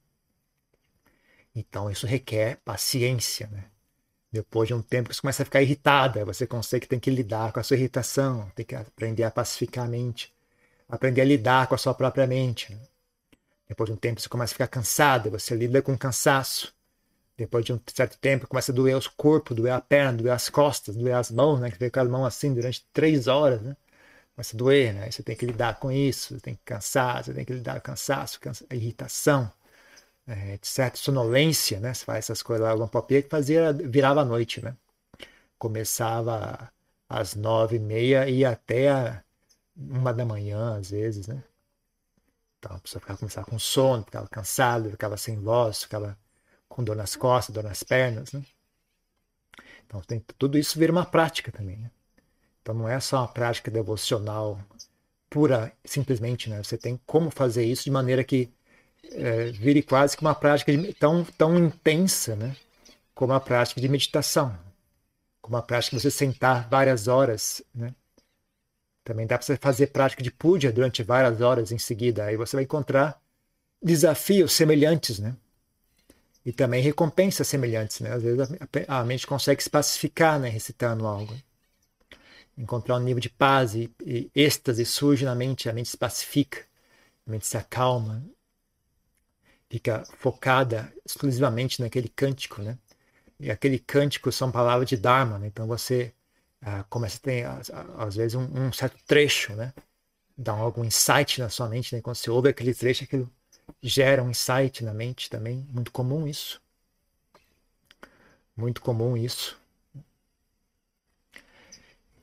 Então 1.56 1.92
isso 1.92 2.08
requer 2.08 2.60
paciência, 2.66 3.48
né? 3.52 3.66
Depois 4.32 4.68
de 4.68 4.74
um 4.74 4.82
tempo 4.82 5.14
você 5.14 5.22
começa 5.22 5.44
a 5.44 5.46
ficar 5.46 5.62
irritada, 5.62 6.26
você 6.26 6.48
consegue 6.48 6.88
tem 6.88 7.00
que 7.00 7.12
lidar 7.12 7.54
com 7.54 7.60
a 7.60 7.64
sua 7.64 7.78
irritação, 7.78 8.50
tem 8.56 8.66
que 8.66 8.74
aprender 8.74 9.24
a 9.24 9.30
pacificar 9.30 9.86
a 9.86 9.90
mente, 9.90 10.34
aprender 10.90 11.22
a 11.22 11.26
lidar 11.26 11.68
com 11.68 11.76
a 11.76 11.78
sua 11.78 11.94
própria 11.94 12.26
mente. 12.26 12.74
Né? 12.74 12.82
Depois 13.68 13.88
de 13.88 13.94
um 13.94 13.98
tempo 13.98 14.20
você 14.20 14.28
começa 14.28 14.54
a 14.54 14.56
ficar 14.56 14.68
cansada, 14.68 15.30
você 15.30 15.56
lida 15.56 15.84
com 15.84 15.96
cansaço. 15.96 16.74
Depois 17.42 17.66
de 17.66 17.74
um 17.74 17.80
certo 17.88 18.20
tempo, 18.20 18.46
começa 18.46 18.72
a 18.72 18.76
doer 18.76 18.96
os 18.96 19.08
corpos, 19.08 19.58
doer 19.58 19.74
a 19.74 19.82
perna, 19.82 20.14
doer 20.14 20.32
as 20.32 20.48
costas, 20.48 20.96
doer 20.96 21.16
as 21.16 21.32
mãos, 21.32 21.60
né? 21.60 21.72
Que 21.72 21.78
fica 21.78 21.90
com 21.90 22.06
as 22.06 22.08
mãos 22.08 22.26
assim 22.28 22.54
durante 22.54 22.86
três 22.94 23.28
horas, 23.28 23.60
né? 23.64 23.76
Começa 24.36 24.56
a 24.56 24.60
doer, 24.60 24.94
né? 24.94 25.10
Você 25.10 25.24
tem 25.24 25.36
que 25.36 25.48
lidar 25.48 25.80
com 25.80 25.92
isso, 25.92 26.36
você 26.36 26.40
tem 26.40 26.54
que 26.54 26.62
cansar, 26.64 27.24
você 27.24 27.34
tem 27.34 27.44
que 27.44 27.54
lidar 27.54 27.76
com 27.76 27.82
cansaço, 27.82 28.40
cansa, 28.40 28.64
irritação, 28.72 29.52
é, 30.28 30.54
etc. 30.54 30.96
Sonolência, 30.96 31.80
né? 31.80 31.94
Você 31.96 32.06
faz 32.06 32.26
essas 32.26 32.44
coisas 32.44 32.64
lá, 32.64 32.76
o 32.76 32.78
Lampopia 32.78 33.24
que 33.24 33.30
fazia, 33.30 33.74
virava 33.74 34.22
a 34.22 34.26
noite, 34.26 34.64
né? 34.64 34.76
Começava 35.58 36.72
às 37.10 37.36
nove 37.36 37.78
e 37.78 37.80
meia 37.80 38.30
e 38.30 38.46
até 38.46 39.24
uma 39.76 40.14
da 40.14 40.26
manhã, 40.26 40.78
às 40.78 40.92
vezes, 40.92 41.28
né? 41.28 41.44
Então 42.60 42.76
a 42.78 42.80
pessoa 42.80 43.00
ficava, 43.02 43.20
começava 43.20 43.48
com 43.48 43.58
sono, 43.60 44.04
ficava 44.04 44.28
cansado, 44.28 44.92
ficava 44.92 45.18
sem 45.18 45.40
voz, 45.40 45.84
ficava 45.84 46.16
com 46.72 46.84
dor 46.84 46.96
nas 46.96 47.16
costas, 47.16 47.54
dor 47.54 47.64
nas 47.64 47.84
pernas, 47.84 48.32
né? 48.32 48.44
Então 49.86 50.02
tem, 50.02 50.24
tudo 50.38 50.58
isso 50.58 50.80
vira 50.80 50.92
uma 50.92 51.06
prática 51.06 51.52
também, 51.52 51.78
né? 51.78 51.92
Então 52.62 52.74
não 52.74 52.88
é 52.88 53.00
só 53.00 53.18
uma 53.18 53.28
prática 53.28 53.70
devocional 53.70 54.60
pura, 55.30 55.72
simplesmente, 55.84 56.50
né? 56.50 56.64
Você 56.64 56.78
tem 56.78 57.00
como 57.06 57.30
fazer 57.30 57.66
isso 57.66 57.84
de 57.84 57.92
maneira 57.92 58.24
que 58.24 58.50
é, 59.12 59.52
vire 59.52 59.84
quase 59.84 60.16
que 60.16 60.22
uma 60.22 60.34
prática 60.34 60.76
de, 60.76 60.94
tão, 60.94 61.26
tão 61.26 61.58
intensa, 61.60 62.36
né? 62.36 62.56
Como 63.14 63.34
a 63.34 63.40
prática 63.40 63.82
de 63.82 63.90
meditação, 63.90 64.58
como 65.42 65.58
a 65.58 65.62
prática 65.62 65.98
de 65.98 66.02
você 66.02 66.12
sentar 66.12 66.70
várias 66.70 67.08
horas, 67.08 67.62
né? 67.76 67.94
Também 69.04 69.28
dá 69.28 69.38
para 69.38 69.46
você 69.46 69.58
fazer 69.58 69.88
prática 69.88 70.24
de 70.24 70.32
puja 70.32 70.72
durante 70.72 71.04
várias 71.04 71.42
horas 71.42 71.72
em 71.72 71.78
seguida. 71.78 72.26
Aí 72.26 72.38
você 72.38 72.56
vai 72.56 72.64
encontrar 72.64 73.20
desafios 73.82 74.54
semelhantes, 74.54 75.20
né? 75.20 75.36
E 76.46 76.52
também 76.52 76.82
recompensas 76.82 77.48
semelhantes. 77.48 78.00
Né? 78.00 78.12
Às 78.12 78.24
vezes 78.24 78.50
a, 78.88 79.00
a, 79.00 79.06
mente 79.06 79.28
consegue 79.28 79.62
se 79.62 79.70
pacificar 79.70 80.40
né, 80.40 80.50
recitando 80.50 81.06
algo. 81.06 81.36
Encontrar 82.58 82.98
um 82.98 83.00
nível 83.00 83.22
de 83.22 83.30
paz 83.30 83.76
e, 83.76 83.90
e 84.06 84.30
êxtase 84.36 84.86
surge 84.86 85.24
na 85.26 85.34
mente, 85.34 85.70
a 85.70 85.74
mente 85.74 85.90
se 85.90 85.98
pacifica, 85.98 86.66
a 87.26 87.32
mente 87.32 87.48
se 87.48 87.58
acalma, 87.58 88.24
fica 89.70 90.04
focada 90.18 90.94
exclusivamente 91.06 91.82
naquele 91.82 92.10
cântico. 92.10 92.62
Né? 92.62 92.78
E 93.40 93.50
aquele 93.50 93.80
cântico 93.80 94.32
são 94.32 94.52
palavras 94.52 94.90
de 94.90 94.98
Dharma, 94.98 95.40
né? 95.40 95.48
então 95.48 95.66
você 95.66 96.14
ah, 96.62 96.84
começa 96.90 97.18
a 97.18 97.22
ter, 97.22 97.46
às 97.98 98.16
vezes, 98.16 98.36
um, 98.36 98.68
um, 98.68 98.74
certo 98.74 98.98
trecho, 99.06 99.56
né? 99.56 99.74
dá 100.38 100.52
algum 100.52 100.84
insight 100.84 101.40
na 101.40 101.50
sua 101.50 101.70
mente, 101.70 101.96
né? 101.96 102.02
quando 102.02 102.16
você 102.16 102.30
ouve 102.30 102.50
aquele 102.50 102.74
trecho, 102.74 103.04
aquilo 103.04 103.32
gera 103.82 104.24
um 104.24 104.30
insight 104.30 104.84
na 104.84 104.94
mente 104.94 105.30
também. 105.30 105.68
Muito 105.72 105.92
comum 105.92 106.28
isso. 106.28 106.62
Muito 108.56 108.82
comum 108.82 109.18
isso. 109.18 109.58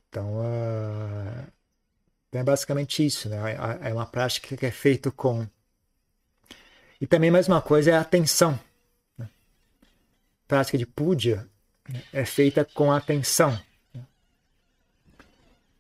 Então, 0.09 0.39
uh, 0.39 1.53
é 2.33 2.43
basicamente 2.43 3.05
isso. 3.05 3.29
Né? 3.29 3.37
É 3.83 3.93
uma 3.93 4.07
prática 4.07 4.57
que 4.57 4.67
é 4.67 4.71
feita 4.71 5.11
com. 5.11 5.47
E 7.01 7.07
também, 7.07 7.31
mais 7.31 7.49
uma 7.49 7.63
coisa, 7.63 7.91
é 7.91 7.95
a 7.95 8.01
atenção. 8.01 8.59
Né? 9.17 9.29
A 10.45 10.49
prática 10.49 10.77
de 10.79 10.87
puja 10.87 11.49
é 12.13 12.25
feita 12.25 12.65
com 12.65 12.93
atenção. 12.93 13.59
Né? 13.95 14.07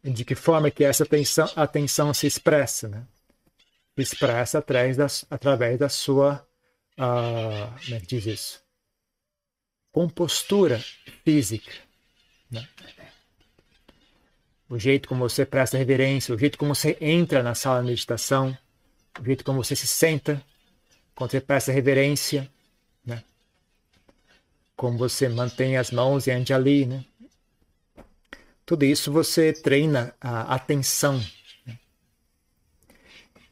De 0.04 0.24
que 0.24 0.34
forma 0.34 0.70
que 0.70 0.84
essa 0.84 1.04
atenção, 1.04 1.50
atenção 1.56 2.14
se 2.14 2.26
expressa? 2.26 2.88
Né? 2.88 3.04
Expressa 4.02 4.58
através 4.58 4.96
da, 4.96 5.06
através 5.30 5.78
da 5.78 5.88
sua, 5.88 6.46
uh, 6.98 7.84
como 7.84 7.96
é 7.96 8.00
que 8.00 8.06
diz 8.06 8.26
isso? 8.26 8.62
Compostura 9.92 10.82
física. 11.24 11.72
Né? 12.50 12.66
O 14.68 14.78
jeito 14.78 15.08
como 15.08 15.28
você 15.28 15.46
presta 15.46 15.78
reverência, 15.78 16.34
o 16.34 16.38
jeito 16.38 16.58
como 16.58 16.74
você 16.74 16.96
entra 17.00 17.42
na 17.42 17.54
sala 17.54 17.80
de 17.80 17.86
meditação, 17.86 18.56
o 19.20 19.24
jeito 19.24 19.44
como 19.44 19.62
você 19.62 19.74
se 19.74 19.86
senta 19.86 20.42
quando 21.14 21.30
você 21.30 21.40
presta 21.40 21.72
reverência, 21.72 22.48
né? 23.04 23.24
como 24.76 24.96
você 24.96 25.28
mantém 25.28 25.76
as 25.76 25.90
mãos 25.90 26.28
em 26.28 26.32
Anjali, 26.32 26.86
né? 26.86 27.04
Tudo 28.64 28.84
isso 28.84 29.10
você 29.10 29.50
treina 29.50 30.14
a 30.20 30.54
atenção 30.54 31.18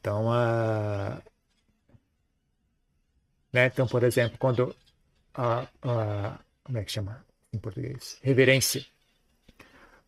então, 0.07 0.31
a, 0.31 1.21
né? 3.53 3.67
então 3.67 3.89
por 3.89 4.05
exemplo, 4.05 4.39
quando 4.39 4.73
a, 5.35 5.67
a, 5.83 6.39
como 6.63 6.79
é 6.79 6.85
que 6.85 6.93
chama 6.93 7.27
em 7.53 7.59
português? 7.59 8.17
Reverência. 8.23 8.87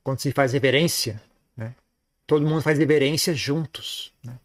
Quando 0.05 0.21
se 0.21 0.31
faz 0.31 0.52
reverência, 0.52 1.21
né? 1.57 1.75
todo 2.28 2.47
mundo 2.47 2.62
faz 2.62 2.78
reverência 2.78 3.35
juntos. 3.35 4.14
Né? 4.23 4.38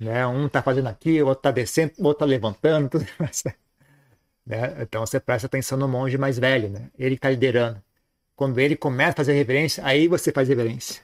né? 0.00 0.26
Um 0.26 0.46
está 0.46 0.62
fazendo 0.62 0.88
aqui, 0.88 1.20
o 1.20 1.26
outro 1.26 1.40
está 1.40 1.50
descendo, 1.50 1.92
o 1.98 2.04
outro 2.04 2.24
está 2.24 2.26
levantando, 2.26 2.88
tudo. 2.88 3.06
Né? 4.46 4.80
Então 4.80 5.04
você 5.04 5.18
presta 5.18 5.48
atenção 5.48 5.76
no 5.76 5.88
monge 5.88 6.16
mais 6.16 6.38
velho, 6.38 6.70
né? 6.70 6.88
ele 6.96 7.16
está 7.16 7.28
liderando. 7.28 7.82
Quando 8.36 8.58
ele 8.60 8.76
começa 8.76 9.10
a 9.10 9.16
fazer 9.16 9.32
reverência, 9.32 9.84
aí 9.84 10.06
você 10.06 10.30
faz 10.30 10.48
reverência. 10.48 11.02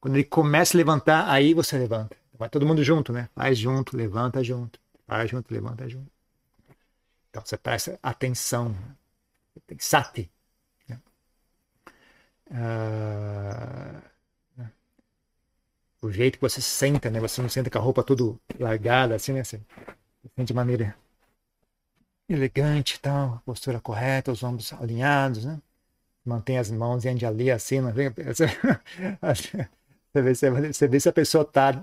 Quando 0.00 0.14
ele 0.14 0.24
começa 0.24 0.76
a 0.76 0.78
levantar, 0.78 1.28
aí 1.28 1.52
você 1.52 1.76
levanta. 1.76 2.19
Vai 2.40 2.48
todo 2.48 2.64
mundo 2.64 2.82
junto, 2.82 3.12
né? 3.12 3.28
Faz 3.34 3.58
junto, 3.58 3.94
levanta 3.94 4.42
junto. 4.42 4.80
Faz 5.06 5.30
junto, 5.30 5.52
levanta 5.52 5.86
junto. 5.86 6.10
Então 7.28 7.44
você 7.44 7.58
presta 7.58 7.98
atenção. 8.02 8.74
Tem 9.66 9.78
sati. 9.78 10.30
Né? 10.88 10.98
Ah, 12.50 14.00
o 16.00 16.10
jeito 16.10 16.38
que 16.38 16.40
você 16.40 16.62
senta, 16.62 17.10
né? 17.10 17.20
Você 17.20 17.42
não 17.42 17.50
senta 17.50 17.68
com 17.68 17.76
a 17.76 17.82
roupa 17.82 18.02
tudo 18.02 18.40
largada, 18.58 19.16
assim, 19.16 19.34
né? 19.34 19.44
Você 19.44 19.60
de 20.38 20.54
maneira 20.54 20.96
elegante 22.26 22.94
e 22.94 23.00
tal, 23.00 23.42
postura 23.44 23.78
correta, 23.82 24.32
os 24.32 24.42
ombros 24.42 24.72
alinhados, 24.72 25.44
né? 25.44 25.60
Mantém 26.24 26.56
as 26.56 26.70
mãos 26.70 27.04
em 27.04 27.22
ali 27.22 27.50
assim, 27.50 27.82
não 27.82 27.92
vem? 27.92 28.08
Você 30.12 30.22
vê, 30.22 30.34
você 30.34 30.88
vê 30.88 30.98
se 30.98 31.08
a 31.08 31.12
pessoa 31.12 31.42
está 31.42 31.80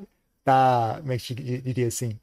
tá, 0.47 0.97
como 0.99 1.11
é 1.13 1.17
que 1.17 1.33
diria 1.35 1.87
assim? 1.87 2.19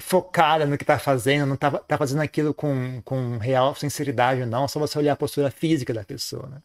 focada 0.00 0.66
no 0.66 0.76
que 0.76 0.84
está 0.84 0.98
fazendo, 0.98 1.46
não 1.46 1.54
está 1.54 1.70
tá 1.70 1.98
fazendo 1.98 2.20
aquilo 2.20 2.52
com, 2.54 3.00
com 3.02 3.38
real 3.38 3.74
sinceridade, 3.74 4.44
não, 4.46 4.68
só 4.68 4.78
você 4.78 4.98
olhar 4.98 5.12
a 5.14 5.16
postura 5.16 5.50
física 5.50 5.92
da 5.94 6.04
pessoa, 6.04 6.46
né? 6.48 6.62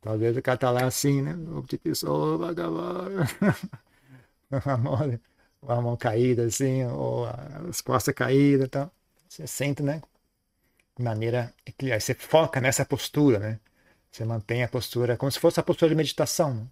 Talvez 0.00 0.36
o 0.36 0.42
cara 0.42 0.58
tá 0.58 0.70
lá 0.70 0.84
assim, 0.84 1.22
né? 1.22 1.34
De 1.66 1.78
pessoa, 1.78 2.38
vagabundo. 2.38 3.22
a 5.66 5.74
a 5.74 5.80
mão 5.80 5.96
caída, 5.96 6.44
assim, 6.44 6.84
ou 6.86 7.26
as 7.68 7.80
costas 7.82 8.14
caídas 8.14 8.66
e 8.66 8.70
tal. 8.70 8.90
Você 9.28 9.46
senta, 9.46 9.82
né? 9.82 10.02
De 10.96 11.04
maneira 11.04 11.52
equilibrada. 11.66 12.00
Você 12.00 12.14
foca 12.14 12.60
nessa 12.60 12.84
postura, 12.84 13.38
né? 13.38 13.60
Você 14.10 14.24
mantém 14.24 14.64
a 14.64 14.68
postura 14.68 15.16
como 15.16 15.30
se 15.30 15.38
fosse 15.38 15.60
a 15.60 15.62
postura 15.62 15.90
de 15.90 15.94
meditação. 15.96 16.54
Né? 16.54 16.66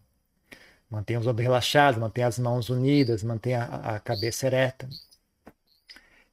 Mantém 0.91 1.19
os 1.19 1.27
ombros 1.27 1.45
relaxados, 1.45 2.01
mantém 2.01 2.25
as 2.25 2.39
mãos 2.39 2.71
unidas, 2.71 3.23
mantém 3.23 3.55
a, 3.55 4.01
cabeça 4.01 4.47
ereta. 4.47 4.89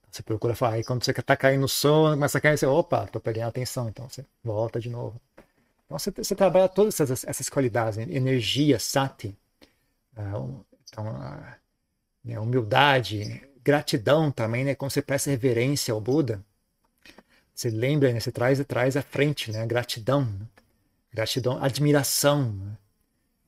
Você 0.09 0.23
procura 0.23 0.55
falar, 0.55 0.75
aí 0.75 0.83
quando 0.83 1.03
você 1.03 1.11
está 1.11 1.35
caindo 1.35 1.61
no 1.61 1.67
sono, 1.67 2.15
começa 2.15 2.37
a 2.37 2.41
cair, 2.41 2.57
você, 2.57 2.65
opa, 2.65 3.03
estou 3.03 3.19
perdendo 3.21 3.45
a 3.45 3.49
atenção, 3.49 3.89
então 3.89 4.07
você 4.07 4.25
volta 4.41 4.79
de 4.79 4.89
novo. 4.89 5.19
Então 5.85 5.99
você, 5.99 6.09
você 6.09 6.33
trabalha 6.33 6.69
todas 6.69 6.97
essas, 7.01 7.25
essas 7.25 7.49
qualidades, 7.49 7.97
né? 7.97 8.05
energia, 8.09 8.79
sati, 8.79 9.37
uh, 10.17 10.65
então, 10.89 11.05
uh, 11.09 11.55
né, 12.23 12.39
humildade, 12.39 13.45
gratidão 13.61 14.31
também, 14.31 14.63
né? 14.63 14.73
Quando 14.73 14.91
você 14.91 15.01
presta 15.01 15.31
reverência 15.31 15.93
ao 15.93 15.99
Buda, 15.99 16.41
você 17.53 17.69
lembra, 17.69 18.13
né? 18.13 18.19
Você 18.19 18.31
traz, 18.31 18.63
traz 18.65 18.95
à 18.95 19.01
frente, 19.01 19.51
né? 19.51 19.65
Gratidão, 19.65 20.23
né? 20.25 20.45
gratidão, 21.13 21.61
admiração, 21.61 22.53
né? 22.53 22.77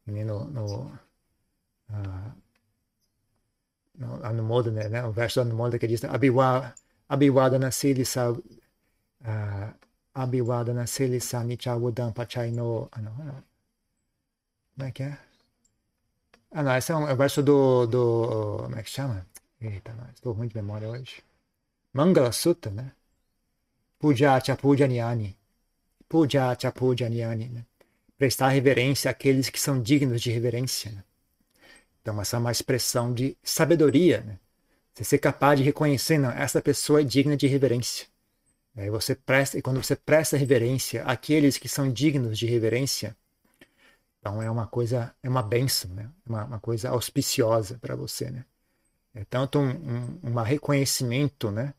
No, 0.07 0.45
no, 0.45 0.85
uh, 1.89 2.31
no 3.95 4.25
Anumoda, 4.25 4.71
né, 4.71 4.87
né? 4.87 5.03
O 5.05 5.11
verso 5.11 5.39
do 5.39 5.47
Anumoda 5.47 5.77
que 5.77 5.87
diz 5.87 6.01
Abhivadana 7.09 7.71
Silisa 7.71 8.31
uh, 8.31 9.73
Abhivadana 10.13 10.87
Silisa 10.87 11.43
Nichawudam 11.43 12.13
Pachaino 12.13 12.87
ah, 12.91 13.01
não, 13.01 13.13
como 14.75 14.87
é 14.87 14.91
que 14.91 15.03
é? 15.03 15.17
Ah 16.51 16.63
não, 16.63 16.75
esse 16.77 16.91
é, 16.91 16.95
um, 16.95 17.07
é 17.07 17.13
o 17.13 17.17
verso 17.17 17.43
do, 17.43 17.85
do 17.87 18.57
como 18.63 18.75
é 18.75 18.83
que 18.83 18.89
chama? 18.89 19.25
Eita, 19.59 19.93
não, 19.93 20.07
estou 20.13 20.33
ruim 20.33 20.47
de 20.47 20.55
memória 20.55 20.87
hoje. 20.87 21.23
Mangala 21.93 22.31
Sutta, 22.31 22.69
né? 22.69 22.91
Puja 23.99 24.39
cha 24.39 24.55
puja 24.55 24.87
niani. 24.87 25.35
Puja 26.07 26.55
cha 26.55 26.71
puja 26.71 27.09
niani, 27.09 27.49
né? 27.49 27.65
Prestar 28.17 28.49
reverência 28.49 29.11
àqueles 29.11 29.49
que 29.49 29.59
são 29.59 29.81
dignos 29.81 30.21
de 30.21 30.31
reverência, 30.31 30.91
né? 30.91 31.03
Então, 32.07 32.21
essa 32.21 32.37
é 32.37 32.39
uma 32.39 32.53
expressão 32.53 33.13
de 33.13 33.37
sabedoria. 33.43 34.21
Né? 34.21 34.39
Você 34.93 35.03
ser 35.03 35.17
capaz 35.17 35.59
de 35.59 35.65
reconhecer, 35.65 36.17
não, 36.17 36.31
essa 36.31 36.61
pessoa 36.61 37.01
é 37.01 37.03
digna 37.03 37.35
de 37.35 37.47
reverência. 37.47 38.07
Aí 38.77 38.89
você 38.89 39.13
presta, 39.13 39.57
e 39.57 39.61
quando 39.61 39.83
você 39.83 39.93
presta 39.93 40.37
reverência 40.37 41.03
àqueles 41.03 41.57
que 41.57 41.67
são 41.67 41.91
dignos 41.91 42.39
de 42.39 42.45
reverência, 42.45 43.13
então 44.19 44.41
é 44.41 44.49
uma 44.49 44.65
coisa, 44.67 45.13
é 45.21 45.27
uma 45.27 45.43
benção, 45.43 45.91
né? 45.91 46.09
uma, 46.25 46.45
uma 46.45 46.59
coisa 46.61 46.91
auspiciosa 46.91 47.77
para 47.81 47.93
você. 47.93 48.31
Né? 48.31 48.45
É 49.13 49.25
tanto 49.25 49.59
um, 49.59 49.69
um, 49.69 50.19
um 50.31 50.41
reconhecimento 50.41 51.51
né? 51.51 51.73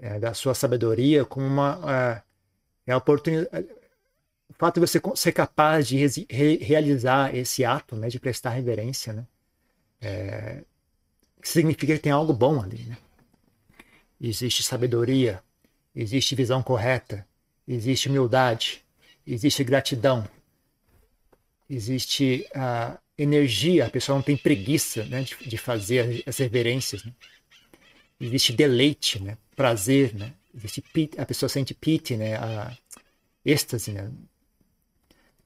É, 0.00 0.20
da 0.20 0.32
sua 0.34 0.54
sabedoria 0.54 1.24
como 1.24 1.44
uma 1.44 1.80
é, 1.90 2.22
é 2.86 2.92
a 2.92 2.96
oportunidade, 2.96 3.66
fato 4.58 4.74
de 4.74 4.80
você 4.80 5.00
ser 5.14 5.32
capaz 5.32 5.86
de 5.86 5.96
re, 6.28 6.56
realizar 6.56 7.34
esse 7.34 7.64
ato 7.64 7.94
né? 7.94 8.08
de 8.08 8.18
prestar 8.18 8.50
reverência, 8.50 9.12
né? 9.12 9.26
é, 10.00 10.64
significa 11.42 11.94
que 11.94 12.02
tem 12.02 12.12
algo 12.12 12.32
bom 12.32 12.60
ali. 12.60 12.82
Né? 12.84 12.96
Existe 14.20 14.64
sabedoria, 14.64 15.40
existe 15.94 16.34
visão 16.34 16.60
correta, 16.60 17.24
existe 17.66 18.08
humildade, 18.08 18.84
existe 19.24 19.62
gratidão, 19.62 20.28
existe 21.70 22.44
a 22.52 22.98
energia, 23.16 23.86
a 23.86 23.90
pessoa 23.90 24.16
não 24.16 24.22
tem 24.22 24.36
preguiça 24.36 25.04
né, 25.04 25.22
de, 25.22 25.36
de 25.48 25.56
fazer 25.56 26.24
as 26.26 26.36
reverências. 26.38 27.04
Né? 27.04 27.12
Existe 28.20 28.52
deleite, 28.52 29.22
né? 29.22 29.38
prazer, 29.54 30.14
né? 30.14 30.32
existe 30.52 30.82
a 31.16 31.24
pessoa 31.24 31.48
sente 31.48 31.74
pity, 31.74 32.16
né? 32.16 32.34
a 32.34 32.76
êxtase, 33.44 33.92
né? 33.92 34.10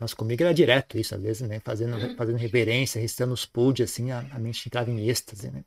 Mas 0.02 0.14
comigo 0.14 0.42
era 0.42 0.52
direto 0.52 0.98
isso, 0.98 1.14
às 1.14 1.22
vezes, 1.22 1.48
né? 1.48 1.60
Fazendo, 1.60 1.96
uhum. 1.96 2.16
fazendo 2.16 2.36
reverência, 2.36 3.00
recitando 3.00 3.32
os 3.32 3.46
pudes, 3.46 3.90
assim, 3.90 4.10
a, 4.10 4.18
a, 4.32 4.38
mente 4.38 4.66
entrava 4.66 4.90
em 4.90 5.08
êxtase, 5.08 5.50
né? 5.50 5.64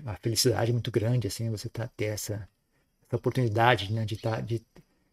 Uma 0.00 0.16
felicidade 0.16 0.72
muito 0.72 0.90
grande, 0.90 1.26
assim, 1.26 1.50
você 1.50 1.68
tá, 1.68 1.88
ter 1.96 2.06
essa, 2.06 2.48
essa 3.06 3.16
oportunidade, 3.16 3.92
né? 3.92 4.04
De 4.04 4.16
tá, 4.16 4.40
de 4.40 4.62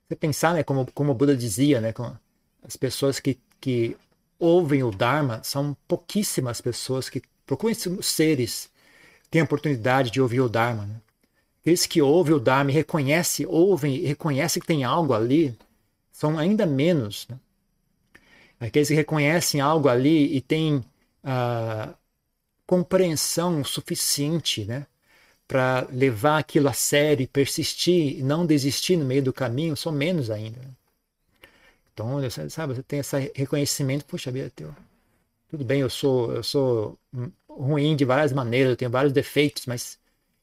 você 0.07 0.15
pensar, 0.15 0.53
né? 0.53 0.63
Como, 0.63 0.89
como 0.93 1.11
o 1.11 1.15
Buda 1.15 1.35
dizia, 1.35 1.81
né? 1.81 1.91
Com 1.91 2.15
as 2.63 2.77
pessoas 2.77 3.19
que, 3.19 3.37
que 3.59 3.97
ouvem 4.39 4.81
o 4.81 4.91
Dharma 4.91 5.41
são 5.43 5.75
pouquíssimas 5.87 6.61
pessoas 6.61 7.09
que 7.09 7.21
procuram 7.45 7.75
seres 8.01 8.69
têm 9.29 9.41
a 9.41 9.43
oportunidade 9.43 10.11
de 10.11 10.21
ouvir 10.21 10.39
o 10.39 10.49
Dharma, 10.49 10.85
né? 10.85 11.01
Aqueles 11.61 11.85
que 11.85 12.01
ouvem 12.01 12.35
o 12.35 12.39
Dharma 12.39 12.71
e 12.71 12.73
reconhecem, 12.73 13.45
ouvem 13.45 13.95
e 13.95 14.05
reconhecem 14.05 14.61
que 14.61 14.67
tem 14.67 14.83
algo 14.83 15.13
ali, 15.13 15.57
são 16.11 16.39
ainda 16.39 16.65
menos, 16.65 17.27
né? 17.27 17.37
Aqueles 18.59 18.87
que 18.87 18.93
reconhecem 18.93 19.61
algo 19.61 19.89
ali 19.89 20.35
e 20.35 20.41
têm 20.41 20.77
uh, 20.77 21.93
compreensão 22.65 23.63
suficiente 23.63 24.65
né, 24.65 24.85
para 25.47 25.87
levar 25.91 26.39
aquilo 26.39 26.67
a 26.67 26.73
sério, 26.73 27.27
persistir 27.27 28.19
e 28.19 28.23
não 28.23 28.45
desistir 28.45 28.97
no 28.97 29.05
meio 29.05 29.23
do 29.23 29.33
caminho, 29.33 29.75
são 29.75 29.91
menos 29.91 30.29
ainda. 30.29 30.59
Então, 31.93 32.19
sabe, 32.49 32.75
você 32.75 32.83
tem 32.83 32.99
esse 32.99 33.31
reconhecimento, 33.33 34.05
puxa 34.05 34.31
vida, 34.31 34.51
teu, 34.53 34.75
tudo 35.49 35.63
bem, 35.63 35.79
eu 35.79 35.89
sou, 35.89 36.33
eu 36.33 36.43
sou 36.43 36.99
ruim 37.47 37.95
de 37.95 38.03
várias 38.03 38.33
maneiras, 38.33 38.71
eu 38.71 38.75
tenho 38.75 38.91
vários 38.91 39.13
defeitos, 39.13 39.65
mas 39.65 39.97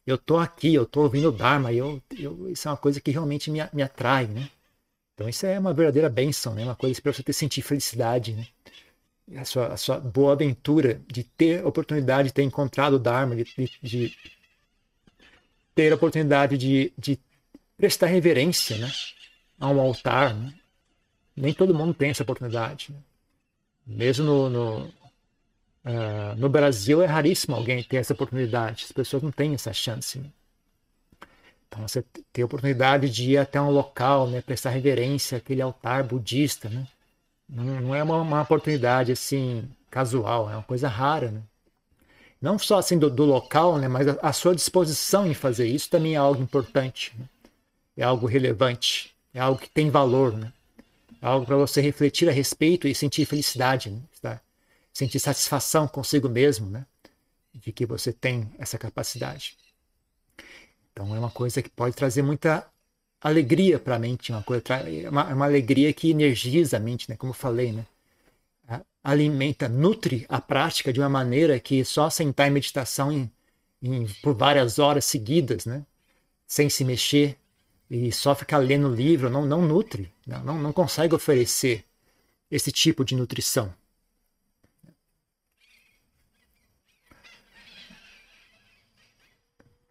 eu 0.07 0.17
tô 0.17 0.39
aqui, 0.39 0.75
eu 0.75 0.87
tô 0.87 1.03
ouvindo 1.03 1.29
o 1.29 1.33
Dharma, 1.33 1.73
eu, 1.73 2.03
eu, 2.19 2.51
isso 2.51 2.67
é 2.67 2.71
uma 2.71 2.77
coisa 2.77 3.01
que 3.01 3.11
realmente 3.11 3.51
me, 3.51 3.61
me 3.73 3.83
atrai, 3.83 4.27
né? 4.27 4.49
Então 5.23 5.29
isso 5.29 5.47
é 5.47 5.57
uma 5.57 5.73
verdadeira 5.73 6.09
bênção, 6.09 6.53
né? 6.53 6.65
Uma 6.65 6.75
coisa 6.75 7.01
para 7.01 7.13
você 7.13 7.23
ter 7.23 7.33
sentir 7.33 7.63
felicidade, 7.63 8.33
né? 8.35 8.45
A 9.37 9.45
sua, 9.45 9.69
a 9.69 9.77
sua 9.77 10.01
boa 10.01 10.33
aventura 10.33 11.01
de 11.07 11.23
ter 11.23 11.65
oportunidade 11.65 12.29
de 12.29 12.35
ter 12.35 12.43
encontrado 12.43 12.95
o 12.95 12.99
Dharma, 12.99 13.37
de, 13.37 13.45
de, 13.45 13.71
de 13.81 14.19
ter 15.77 15.93
a 15.93 15.95
oportunidade 15.95 16.59
de, 16.59 16.93
de 16.99 17.21
prestar 17.77 18.09
reverência, 18.09 18.77
né? 18.79 18.91
A 19.61 19.71
um 19.71 19.81
altar, 19.81 20.35
né? 20.35 20.53
Nem 21.37 21.55
todo 21.55 21.73
mundo 21.73 21.95
tem 21.95 22.11
essa 22.11 22.25
oportunidade. 22.25 22.91
Né? 22.91 22.99
Mesmo 23.87 24.25
no, 24.25 24.51
no, 24.51 24.87
uh, 25.85 26.35
no 26.37 26.49
Brasil 26.49 27.01
é 27.01 27.07
raríssimo 27.07 27.55
alguém 27.55 27.81
ter 27.85 27.99
essa 27.99 28.13
oportunidade. 28.13 28.87
As 28.87 28.93
pessoas 28.93 29.23
não 29.23 29.31
têm 29.31 29.55
essa 29.55 29.73
chance. 29.73 30.19
Né? 30.19 30.29
Então 31.73 31.89
você 31.89 32.05
tem 32.31 32.43
a 32.43 32.45
oportunidade 32.45 33.09
de 33.09 33.31
ir 33.31 33.39
até 33.39 33.59
um 33.59 33.71
local, 33.71 34.29
né, 34.29 34.43
prestar 34.43 34.71
reverência 34.71 35.39
àquele 35.39 35.63
altar 35.63 36.05
budista, 36.05 36.69
né? 36.69 36.87
Não, 37.49 37.65
não 37.65 37.95
é 37.95 38.03
uma, 38.03 38.21
uma, 38.21 38.43
oportunidade 38.43 39.11
assim 39.11 39.67
casual, 39.91 40.51
é 40.51 40.55
uma 40.55 40.63
coisa 40.63 40.87
rara, 40.87 41.31
né? 41.31 41.43
Não 42.41 42.59
só 42.59 42.79
assim 42.79 42.99
do, 42.99 43.09
do 43.09 43.25
local, 43.25 43.79
né, 43.79 43.89
mas 43.89 44.07
a, 44.07 44.19
a, 44.21 44.33
sua 44.35 44.55
disposição 44.55 45.27
em 45.27 45.33
fazer 45.33 45.67
isso 45.67 45.89
também 45.89 46.15
é 46.15 46.19
algo 46.19 46.43
importante, 46.43 47.15
né? 47.19 47.25
é 47.97 48.03
algo 48.03 48.27
relevante, 48.27 49.15
é 49.33 49.41
algo 49.41 49.59
que 49.59 49.71
tem 49.71 49.89
valor, 49.89 50.37
né? 50.37 50.53
É 51.23 51.27
algo 51.27 51.47
para 51.47 51.57
você 51.57 51.81
refletir 51.81 52.29
a 52.29 52.33
respeito 52.33 52.87
e 52.87 52.95
sentir 52.95 53.25
felicidade, 53.25 53.91
né? 54.23 54.41
sentir 54.93 55.21
satisfação 55.21 55.89
consigo 55.89 56.29
mesmo, 56.29 56.69
né? 56.69 56.85
De 57.55 57.73
que 57.73 57.87
você 57.87 58.13
tem 58.13 58.53
essa 58.59 58.77
capacidade. 58.77 59.57
Então 60.93 61.15
é 61.15 61.19
uma 61.19 61.31
coisa 61.31 61.63
que 61.63 61.71
pode 61.71 61.97
trazer 61.97 62.23
muita 62.23 62.67
alegria 63.21 63.79
para 63.79 63.97
a 63.97 63.99
mente, 63.99 64.33
uma 64.33 64.43
coisa 64.43 64.63
uma, 65.11 65.25
uma 65.33 65.45
alegria 65.45 65.93
que 65.93 66.11
energiza 66.11 66.77
a 66.77 66.81
mente, 66.81 67.09
né? 67.09 67.17
Como 67.17 67.31
eu 67.31 67.35
falei, 67.35 67.73
né? 67.73 67.87
Alimenta, 69.05 69.69
nutre 69.69 70.25
a 70.29 70.41
prática 70.41 70.93
de 70.93 71.01
uma 71.01 71.09
maneira 71.09 71.59
que 71.59 71.85
só 71.85 72.09
sentar 72.09 72.47
em 72.47 72.53
meditação 72.53 73.11
em, 73.11 73.31
em, 73.83 74.07
por 74.23 74.35
várias 74.35 74.79
horas 74.79 75.05
seguidas, 75.05 75.67
né? 75.67 75.85
Sem 76.47 76.69
se 76.71 76.85
mexer 76.85 77.37
e 77.91 78.13
só 78.13 78.35
ficar 78.35 78.59
lendo 78.59 78.95
livro 78.95 79.29
não, 79.29 79.45
não 79.45 79.61
nutre, 79.61 80.13
não, 80.27 80.45
não, 80.45 80.59
não 80.59 80.73
consegue 80.73 81.15
oferecer 81.15 81.85
esse 82.51 82.71
tipo 82.71 83.05
de 83.05 83.17
nutrição. 83.17 83.75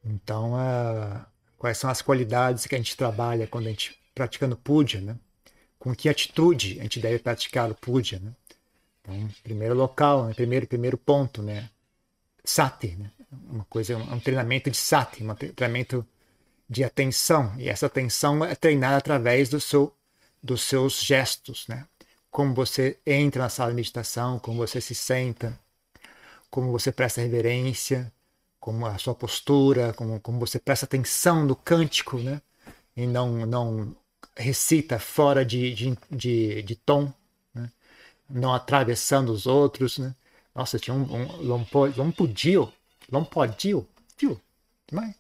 Então, 0.04 0.54
uh, 0.54 1.26
quais 1.58 1.78
são 1.78 1.90
as 1.90 2.02
qualidades 2.02 2.66
que 2.66 2.76
a 2.76 2.78
gente 2.78 2.98
trabalha 2.98 3.48
quando 3.48 3.68
a 3.68 3.70
gente 3.70 4.00
praticando 4.16 4.58
puja, 4.58 5.00
né? 5.00 5.18
Com 5.80 5.96
que 5.96 6.10
atitude 6.10 6.80
a 6.80 6.84
gente 6.84 7.00
deve 7.00 7.20
praticar 7.20 7.70
o 7.72 7.76
puja, 7.76 8.20
né? 8.20 8.34
Então, 9.02 9.30
primeiro 9.44 9.76
local, 9.76 10.26
né? 10.26 10.34
primeiro 10.34 10.68
primeiro 10.68 10.98
ponto, 10.98 11.42
né? 11.42 11.70
Sati, 12.44 12.96
né? 12.96 13.12
Uma 13.50 13.66
coisa, 13.66 13.98
um 13.98 14.20
treinamento 14.20 14.70
de 14.70 14.78
sati, 14.78 15.24
um 15.24 15.34
treinamento 15.36 16.06
de 16.70 16.84
atenção. 16.84 17.54
E 17.58 17.70
essa 17.70 17.86
atenção 17.86 18.44
é 18.44 18.56
treinada 18.56 18.98
através 18.98 19.50
do 19.50 19.60
seu, 19.60 19.94
dos 20.42 20.64
seus 20.64 21.02
gestos, 21.02 21.68
né? 21.68 21.86
Como 22.30 22.54
você 22.54 22.98
entra 23.06 23.44
na 23.44 23.50
sala 23.50 23.72
de 23.72 23.76
meditação, 23.76 24.40
como 24.40 24.58
você 24.58 24.80
se 24.82 24.96
senta, 24.96 25.60
como 26.50 26.72
você 26.72 26.92
presta 26.92 27.22
reverência, 27.22 28.12
como 28.62 28.86
a 28.86 28.98
sua 29.00 29.16
postura, 29.16 29.92
como, 29.94 30.20
como 30.22 30.40
você 30.40 30.60
presta 30.60 30.86
atenção 30.86 31.44
no 31.44 31.56
cântico, 31.56 32.18
né? 32.20 32.42
E 32.96 33.08
não, 33.08 33.46
não 33.46 33.96
recita 34.38 35.00
fora 35.00 35.44
de, 35.44 35.74
de, 35.74 35.98
de, 36.12 36.62
de 36.62 36.76
tom, 36.76 37.12
né? 37.54 37.72
não 38.30 38.54
atravessando 38.54 39.32
os 39.32 39.48
outros, 39.48 39.98
né? 39.98 40.16
Nossa, 40.54 40.78
tinha 40.78 40.94
um, 40.94 41.02
um 41.02 41.42
Lompodio, 41.42 42.72
Lompodio, 43.12 43.88
tio, 44.16 44.40
mas 44.92 45.16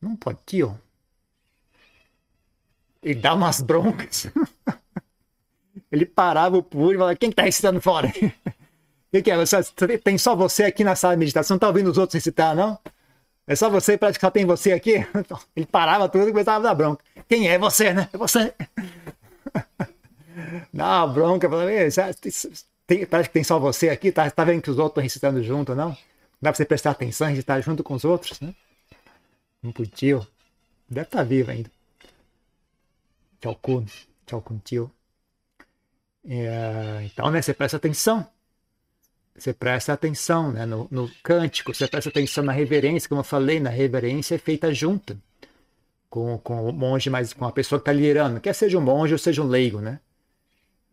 não 0.00 0.16
podio. 0.16 0.78
Ele 3.02 3.20
dá 3.20 3.34
umas 3.34 3.62
broncas. 3.62 4.26
Ele 5.90 6.04
parava 6.04 6.58
o 6.58 6.62
público 6.62 6.94
e 6.94 6.98
falava, 6.98 7.16
quem 7.16 7.32
tá 7.32 7.42
recitando 7.42 7.80
fora? 7.80 8.12
O 9.18 9.22
que, 9.22 9.30
é? 9.30 9.36
Você, 9.36 9.62
tem 10.02 10.18
só 10.18 10.34
você 10.34 10.64
aqui 10.64 10.84
na 10.84 10.96
sala 10.96 11.14
de 11.14 11.20
meditação, 11.20 11.54
não 11.54 11.58
tá 11.58 11.68
ouvindo 11.68 11.90
os 11.90 11.98
outros 11.98 12.14
recitar, 12.14 12.54
não? 12.54 12.78
É 13.46 13.54
só 13.54 13.70
você, 13.70 13.96
que 13.96 14.20
só 14.20 14.30
tem 14.30 14.44
você 14.44 14.72
aqui. 14.72 15.06
Ele 15.54 15.66
parava 15.66 16.08
tudo 16.08 16.28
e 16.28 16.32
começava 16.32 16.58
a 16.58 16.68
dar 16.70 16.74
bronca. 16.74 17.04
Quem 17.28 17.48
é 17.48 17.58
você, 17.58 17.92
né? 17.92 18.08
É 18.12 18.18
você. 18.18 18.52
Dá 20.72 21.06
bronca, 21.06 21.48
tem, 22.86 23.06
parece 23.06 23.28
que 23.28 23.32
tem 23.32 23.44
só 23.44 23.58
você 23.58 23.88
aqui, 23.88 24.12
tá, 24.12 24.30
tá 24.30 24.44
vendo 24.44 24.62
que 24.62 24.70
os 24.70 24.78
outros 24.78 24.90
estão 24.90 25.02
recitando 25.02 25.42
junto, 25.42 25.74
não? 25.74 25.88
Não 25.88 25.96
dá 26.40 26.50
pra 26.50 26.54
você 26.54 26.64
prestar 26.64 26.90
atenção, 26.90 27.28
recitar 27.28 27.60
junto 27.62 27.82
com 27.82 27.94
os 27.94 28.04
outros, 28.04 28.40
né? 28.40 28.54
Não 29.62 29.72
podia. 29.72 30.20
Deve 30.88 31.06
estar 31.06 31.18
tá 31.18 31.24
vivo 31.24 31.50
ainda. 31.50 31.70
Tchau, 33.40 33.56
Kun. 33.56 33.86
Tchau, 34.26 34.40
Kun, 34.42 34.58
tio. 34.58 34.90
É, 36.28 37.02
então, 37.04 37.30
né, 37.30 37.40
você 37.40 37.54
presta 37.54 37.76
atenção 37.76 38.28
você 39.38 39.52
presta 39.52 39.92
atenção 39.92 40.50
né, 40.50 40.64
no, 40.64 40.88
no, 40.90 41.10
cântico, 41.22 41.74
você 41.74 41.86
presta 41.86 42.08
atenção 42.08 42.42
na 42.42 42.52
reverência, 42.52 43.08
como 43.08 43.20
eu 43.20 43.24
falei, 43.24 43.60
na 43.60 43.70
reverência 43.70 44.34
é 44.34 44.38
feita 44.38 44.72
junta 44.72 45.16
com, 46.08 46.38
com 46.38 46.68
o 46.68 46.72
monge, 46.72 47.10
mas 47.10 47.32
com 47.32 47.44
a 47.44 47.52
pessoa 47.52 47.78
que 47.78 47.82
está 47.82 47.92
liderando, 47.92 48.40
quer 48.40 48.54
seja 48.54 48.78
um 48.78 48.80
monge 48.80 49.12
ou 49.12 49.18
seja 49.18 49.42
um 49.42 49.46
leigo, 49.46 49.80
né? 49.80 50.00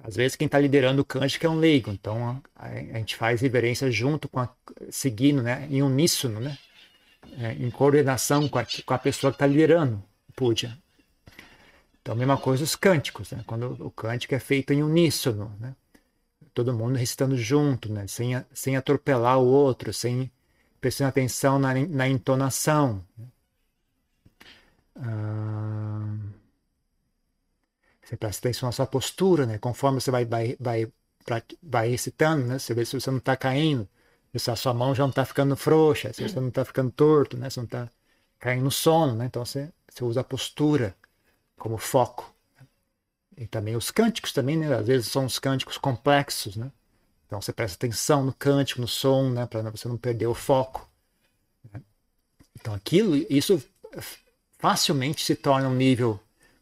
Às 0.03 0.17
vezes 0.17 0.36
quem 0.36 0.47
está 0.47 0.60
liderando 0.60 1.01
o 1.01 1.06
cântico 1.06 1.45
é 1.45 1.49
um 1.49 1.58
leigo, 1.58 1.89
então 1.89 2.41
a, 2.56 2.67
a, 2.67 2.97
gente 2.97 3.15
faz 3.15 3.39
reverência 3.39 3.89
junto 3.89 4.27
com 4.27 4.39
a, 4.39 4.49
seguindo, 4.89 5.41
né, 5.41 5.65
em 5.69 5.82
uníssono, 5.82 6.39
né? 6.39 6.58
É, 7.39 7.53
em 7.53 7.71
coordenação 7.71 8.49
com 8.49 8.60
a, 8.60 8.65
com 8.86 8.93
a 8.93 8.99
pessoa 8.99 9.32
que 9.32 9.36
está 9.36 9.47
liderando 9.47 10.03
o 10.29 10.34
puja. 10.34 10.77
Então, 12.01 12.13
a 12.13 12.17
mesma 12.17 12.38
coisa 12.38 12.65
os 12.65 12.75
cânticos, 12.75 13.32
né? 13.32 13.43
quando 13.47 13.77
o 13.79 13.89
cântico 13.89 14.36
é 14.36 14.39
feito 14.39 14.73
em 14.73 14.84
uníssono, 14.84 15.56
né? 15.58 15.73
Todo 16.53 16.73
mundo 16.73 16.97
recitando 16.97 17.35
junto, 17.35 17.91
né? 17.91 18.07
sem, 18.07 18.33
sem 18.53 18.77
atropelar 18.77 19.39
o 19.39 19.45
outro, 19.45 19.93
sem 19.93 20.31
prestando 20.79 21.09
atenção 21.09 21.57
na, 21.57 21.73
na 21.73 22.07
entonação. 22.07 23.03
Ah, 24.95 26.15
você 28.03 28.17
presta 28.17 28.47
atenção 28.47 28.67
na 28.67 28.73
sua 28.73 28.85
postura, 28.85 29.45
né? 29.45 29.57
conforme 29.57 29.99
você 29.99 30.11
vai, 30.11 30.25
vai, 30.25 30.57
vai, 30.59 30.91
vai 31.61 31.89
recitando, 31.89 32.45
né? 32.45 32.59
você 32.59 32.73
vê 32.73 32.85
se 32.85 32.99
você 32.99 33.09
não 33.09 33.17
está 33.17 33.35
caindo, 33.35 33.87
se 34.35 34.51
a 34.51 34.55
sua 34.55 34.73
mão 34.73 34.93
já 34.93 35.03
não 35.03 35.09
está 35.09 35.25
ficando 35.25 35.55
frouxa, 35.55 36.11
se 36.13 36.27
você 36.27 36.39
não 36.39 36.49
está 36.49 36.65
ficando 36.65 36.91
torto, 36.91 37.37
né? 37.37 37.49
você 37.49 37.59
não 37.59 37.65
está 37.65 37.89
caindo 38.39 38.63
no 38.63 38.71
sono. 38.71 39.15
Né? 39.15 39.25
Então 39.25 39.45
você, 39.45 39.71
você 39.89 40.03
usa 40.03 40.21
a 40.21 40.23
postura 40.23 40.95
como 41.57 41.77
foco. 41.77 42.32
E 43.37 43.47
também 43.47 43.75
os 43.75 43.91
cânticos 43.91 44.31
também, 44.31 44.57
né? 44.57 44.73
Às 44.73 44.87
vezes 44.87 45.07
são 45.07 45.25
os 45.25 45.39
cânticos 45.39 45.77
complexos, 45.77 46.55
né? 46.55 46.71
Então 47.25 47.41
você 47.41 47.51
presta 47.51 47.75
atenção 47.75 48.23
no 48.23 48.33
cântico, 48.33 48.81
no 48.81 48.87
som, 48.87 49.29
né? 49.29 49.45
Para 49.45 49.69
você 49.69 49.87
não 49.87 49.97
perder 49.97 50.27
o 50.27 50.35
foco. 50.35 50.87
Né? 51.71 51.81
Então 52.59 52.73
aquilo, 52.73 53.15
isso 53.29 53.63
facilmente 54.59 55.25
se 55.25 55.35
torna 55.35 55.67
um 55.67 55.75
nível 55.75 56.19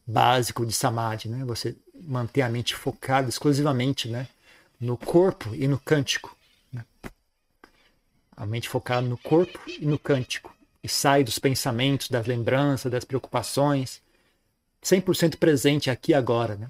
básico 0.08 0.66
de 0.66 0.74
samadhi, 0.74 1.28
né? 1.28 1.44
Você 1.46 1.76
manter 1.94 2.42
a 2.42 2.50
mente 2.50 2.74
focada 2.74 3.28
exclusivamente, 3.28 4.08
né? 4.08 4.28
No 4.80 4.98
corpo 4.98 5.54
e 5.54 5.68
no 5.68 5.78
cântico. 5.78 6.36
Né? 6.72 6.86
A 8.36 8.46
mente 8.46 8.70
focada 8.70 9.06
no 9.06 9.18
corpo 9.18 9.60
e 9.68 9.86
no 9.86 10.00
cântico. 10.00 10.56
E 10.84 10.90
sai 10.90 11.24
dos 11.24 11.38
pensamentos, 11.38 12.10
das 12.10 12.26
lembranças, 12.26 12.92
das 12.92 13.04
preocupações 13.04 14.02
100% 14.84 15.38
presente 15.38 15.90
aqui 15.90 16.14
agora, 16.14 16.56
né? 16.56 16.70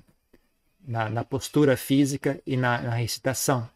na, 0.85 1.09
na, 1.09 1.23
postura 1.23 1.77
física 1.77 2.41
e 2.45 2.57
na, 2.57 2.81
na 2.81 2.95
recitação. 2.95 3.69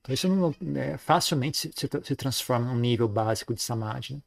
Então, 0.00 0.14
isso 0.14 0.28
não, 0.28 0.54
é, 0.76 0.98
facilmente 0.98 1.56
se, 1.58 1.72
se, 1.74 1.88
se, 2.04 2.16
transforma 2.16 2.66
num 2.66 2.78
nível 2.78 3.08
básico 3.08 3.54
de 3.54 3.62
samadhi. 3.62 4.14
Né? 4.14 4.22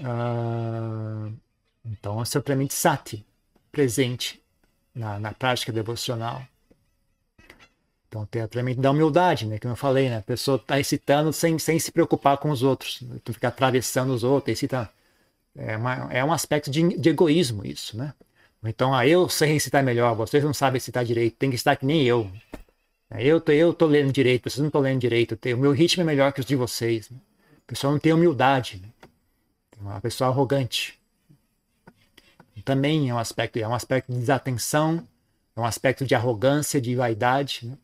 Uh, 0.00 1.32
então, 1.84 2.20
é 2.20 2.24
simplesmente 2.24 2.74
sati, 2.74 3.24
presente 3.72 4.42
na, 4.94 5.18
na 5.18 5.32
prática 5.32 5.72
devocional. 5.72 6.46
Então, 8.08 8.24
tem 8.26 8.42
a 8.42 8.48
tremenda 8.48 8.80
da 8.80 8.90
humildade, 8.90 9.46
né? 9.46 9.58
Como 9.58 9.72
eu 9.72 9.76
falei, 9.76 10.08
né? 10.08 10.18
A 10.18 10.22
pessoa 10.22 10.56
está 10.56 10.76
recitando 10.76 11.30
sem, 11.30 11.58
sem 11.58 11.78
se 11.78 11.92
preocupar 11.92 12.38
com 12.38 12.50
os 12.50 12.62
outros. 12.62 13.02
Né? 13.02 13.18
Tu 13.22 13.34
fica 13.34 13.48
atravessando 13.48 14.14
os 14.14 14.24
outros, 14.24 14.52
recita 14.52 14.90
é, 15.58 15.76
uma, 15.76 16.08
é 16.12 16.24
um 16.24 16.32
aspecto 16.32 16.70
de, 16.70 16.96
de, 16.96 17.08
egoísmo 17.08 17.66
isso, 17.66 17.96
né? 17.96 18.14
Então, 18.64 18.94
ah, 18.94 19.06
eu 19.06 19.28
sei 19.28 19.52
recitar 19.52 19.82
melhor, 19.84 20.14
vocês 20.14 20.42
não 20.42 20.54
sabem 20.54 20.74
recitar 20.74 21.04
direito, 21.04 21.36
tem 21.36 21.50
que 21.50 21.56
estar 21.56 21.76
que 21.76 21.86
nem 21.86 22.04
eu. 22.04 22.30
É, 23.10 23.24
eu 23.24 23.40
tô, 23.40 23.52
eu 23.52 23.72
tô 23.72 23.86
lendo 23.86 24.12
direito, 24.12 24.48
vocês 24.48 24.58
não 24.58 24.68
estão 24.68 24.80
lendo 24.80 25.00
direito, 25.00 25.38
o 25.54 25.56
meu 25.56 25.72
ritmo 25.72 26.02
é 26.02 26.06
melhor 26.06 26.32
que 26.32 26.40
os 26.40 26.46
de 26.46 26.56
vocês. 26.56 27.10
Né? 27.10 27.18
A 27.56 27.68
pessoa 27.68 27.92
não 27.92 27.98
tem 27.98 28.12
humildade, 28.12 28.80
né? 28.82 28.88
é 29.78 29.82
uma 29.82 30.00
pessoa 30.00 30.30
arrogante. 30.30 30.98
Também 32.64 33.08
é 33.08 33.14
um 33.14 33.18
aspecto, 33.18 33.58
é 33.58 33.66
um 33.66 33.74
aspecto 33.74 34.12
de 34.12 34.18
desatenção, 34.18 35.02
é 35.56 35.60
um 35.60 35.64
aspecto 35.64 36.04
de 36.04 36.14
arrogância, 36.14 36.78
de 36.78 36.94
vaidade. 36.94 37.66
Né? 37.66 37.78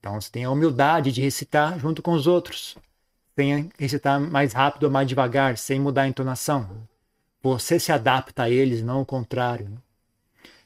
Então, 0.00 0.20
você 0.20 0.28
tem 0.28 0.44
a 0.44 0.50
humildade 0.50 1.12
de 1.12 1.20
recitar 1.20 1.78
junto 1.78 2.02
com 2.02 2.12
os 2.12 2.26
outros, 2.26 2.76
sem 3.36 3.70
recitar 3.78 4.18
mais 4.18 4.52
rápido 4.52 4.84
ou 4.84 4.90
mais 4.90 5.06
devagar, 5.06 5.56
sem 5.56 5.78
mudar 5.78 6.02
a 6.02 6.08
entonação. 6.08 6.87
Você 7.42 7.78
se 7.78 7.92
adapta 7.92 8.44
a 8.44 8.50
eles, 8.50 8.82
não 8.82 9.00
o 9.00 9.06
contrário. 9.06 9.68
Né? 9.68 9.78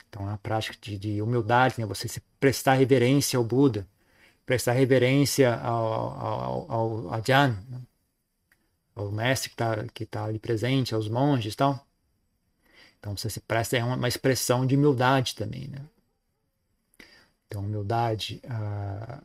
Então, 0.09 0.23
é 0.23 0.27
uma 0.27 0.39
prática 0.39 0.77
de, 0.81 0.99
de 0.99 1.23
humildade, 1.23 1.77
né? 1.79 1.87
você 1.87 2.09
se 2.09 2.21
prestar 2.41 2.75
reverência 2.75 3.37
ao 3.37 3.45
Buda, 3.45 3.87
prestar 4.47 4.73
reverência 4.73 5.55
ao, 5.57 6.21
ao, 6.21 6.73
ao 6.73 7.15
Ajahn, 7.15 7.57
né? 7.69 7.81
ao 8.95 9.11
mestre 9.11 9.51
que 9.51 9.55
está 9.55 9.85
que 9.95 10.07
tá 10.07 10.25
ali 10.25 10.39
presente, 10.39 10.95
aos 10.95 11.09
monges 11.09 11.55
e 11.55 11.57
tal. 11.57 11.87
Então, 12.99 13.17
você 13.17 13.29
se 13.29 13.41
presta, 13.41 13.77
é 13.77 13.85
uma, 13.85 13.97
uma 13.97 14.09
expressão 14.09 14.67
de 14.67 14.77
humildade 14.77 15.35
também. 15.35 15.69
Né? 15.69 15.81
Então, 17.47 17.63
humildade. 17.63 18.41
Ah, 18.49 19.23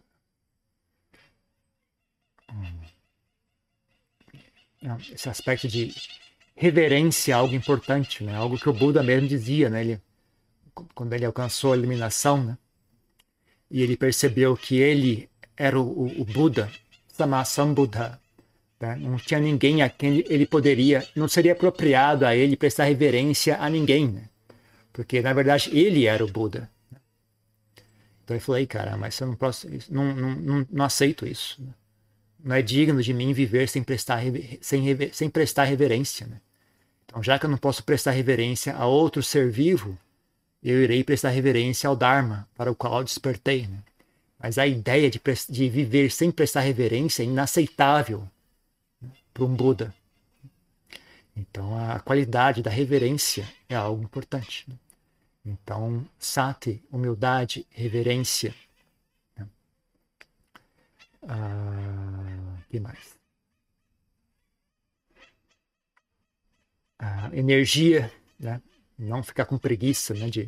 hum, 2.51 2.81
esse 5.11 5.29
aspecto 5.29 5.67
de 5.67 5.93
reverência 6.57 7.35
a 7.35 7.39
algo 7.39 7.53
importante, 7.53 8.23
né? 8.23 8.35
Algo 8.35 8.57
que 8.57 8.67
o 8.67 8.73
Buda 8.73 9.03
mesmo 9.03 9.27
dizia, 9.27 9.69
né? 9.69 9.81
Ele, 9.81 10.01
quando 10.95 11.13
ele 11.13 11.23
alcançou 11.23 11.71
a 11.71 11.77
iluminação, 11.77 12.43
né? 12.43 12.57
E 13.69 13.81
ele 13.81 13.95
percebeu 13.95 14.57
que 14.57 14.77
ele 14.79 15.29
era 15.55 15.79
o, 15.79 15.83
o, 15.83 16.21
o 16.21 16.25
Buda, 16.25 16.69
Samasambuddha, 17.09 18.19
né? 18.79 18.95
Não 18.95 19.17
tinha 19.17 19.39
ninguém 19.39 19.83
a 19.83 19.89
quem 19.89 20.23
ele 20.27 20.47
poderia, 20.47 21.07
não 21.15 21.27
seria 21.27 21.51
apropriado 21.51 22.25
a 22.25 22.35
ele 22.35 22.57
prestar 22.57 22.85
reverência 22.85 23.57
a 23.57 23.69
ninguém, 23.69 24.07
né? 24.07 24.29
Porque 24.91 25.21
na 25.21 25.33
verdade 25.33 25.69
ele 25.77 26.07
era 26.07 26.25
o 26.25 26.27
Buda. 26.27 26.69
Então 28.23 28.35
ele 28.35 28.43
falou, 28.43 28.67
cara, 28.67 28.97
mas 28.97 29.19
eu 29.19 29.27
não 29.27 29.35
posso, 29.35 29.69
não, 29.89 30.13
não, 30.13 30.67
não 30.71 30.85
aceito 30.85 31.25
isso. 31.25 31.61
Né? 31.61 31.73
Não 32.43 32.55
é 32.55 32.61
digno 32.63 33.01
de 33.01 33.13
mim 33.13 33.31
viver 33.31 33.69
sem 33.69 33.83
prestar, 33.83 34.21
sem, 34.59 34.83
sem 35.13 35.29
prestar 35.29 35.65
reverência. 35.65 36.27
Né? 36.27 36.41
Então, 37.07 37.23
já 37.23 37.39
que 37.39 37.45
eu 37.45 37.49
não 37.49 37.57
posso 37.57 37.83
prestar 37.83 38.11
reverência 38.11 38.75
a 38.75 38.85
outro 38.85 39.23
ser 39.23 39.49
vivo, 39.49 39.97
eu 40.61 40.83
irei 40.83 41.03
prestar 41.03 41.29
reverência 41.29 41.87
ao 41.87 41.95
Dharma, 41.95 42.47
para 42.55 42.69
o 42.69 42.75
qual 42.75 42.99
eu 42.99 43.03
despertei. 43.03 43.65
Né? 43.65 43.81
Mas 44.37 44.57
a 44.57 44.67
ideia 44.67 45.09
de, 45.09 45.19
de, 45.49 45.69
viver 45.69 46.11
sem 46.11 46.29
prestar 46.29 46.61
reverência 46.61 47.23
é 47.23 47.25
inaceitável 47.25 48.27
né, 49.01 49.09
para 49.33 49.45
um 49.45 49.55
Buda. 49.55 49.95
Então, 51.35 51.79
a 51.79 51.99
qualidade 51.99 52.61
da 52.61 52.69
reverência 52.69 53.47
é 53.69 53.75
algo 53.75 54.03
importante. 54.03 54.65
Né? 54.67 54.75
Então, 55.45 56.05
sati, 56.19 56.83
humildade, 56.91 57.65
reverência. 57.69 58.53
Né? 59.37 59.47
Ah, 61.25 62.57
que 62.69 62.79
mais? 62.79 63.16
A 66.99 67.29
energia, 67.33 68.11
né? 68.39 68.61
Não 68.97 69.21
ficar 69.21 69.45
com 69.45 69.57
preguiça, 69.57 70.13
né? 70.13 70.29
De, 70.29 70.47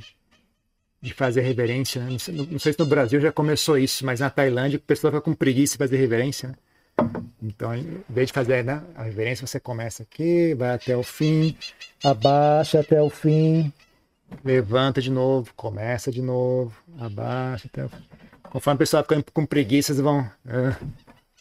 de 1.02 1.14
fazer 1.14 1.42
reverência. 1.42 2.04
Né? 2.04 2.12
Não, 2.12 2.20
sei, 2.20 2.34
não, 2.36 2.60
sei, 2.60 2.74
se 2.74 2.80
no 2.80 2.86
Brasil 2.86 3.22
já 3.22 3.32
começou 3.32 3.78
isso, 3.78 4.06
mas 4.06 4.20
na 4.20 4.30
Tailândia 4.30 4.78
a 4.78 4.88
pessoa 4.88 5.12
fica 5.12 5.22
com 5.22 5.34
preguiça 5.34 5.74
de 5.74 5.78
fazer 5.78 5.98
reverência, 5.98 6.50
né? 6.50 6.56
Então, 7.42 7.74
em 7.74 8.04
vez 8.10 8.28
de 8.28 8.34
fazer 8.34 8.64
né, 8.64 8.84
a 8.96 9.04
reverência, 9.04 9.48
você 9.48 9.60
começa 9.60 10.04
aqui, 10.04 10.54
vai 10.56 10.72
até 10.72 10.98
o 10.98 11.04
fim, 11.04 11.56
abaixa 12.04 12.82
até 12.82 13.02
o 13.02 13.10
fim, 13.10 13.72
levanta 14.44 15.02
de 15.02 15.10
novo, 15.10 15.54
começa 15.56 16.12
de 16.12 16.22
novo, 16.22 16.76
abaixa 16.98 17.70
até 17.72 17.86
o 17.86 17.90
fim. 17.90 18.04
Conforme 18.44 18.76
o 18.76 18.80
pessoal 18.80 19.04
fica 19.04 19.24
com 19.32 19.46
preguiça, 19.46 19.92
eles 19.92 20.02
vão. 20.02 20.30
É, 20.46 20.76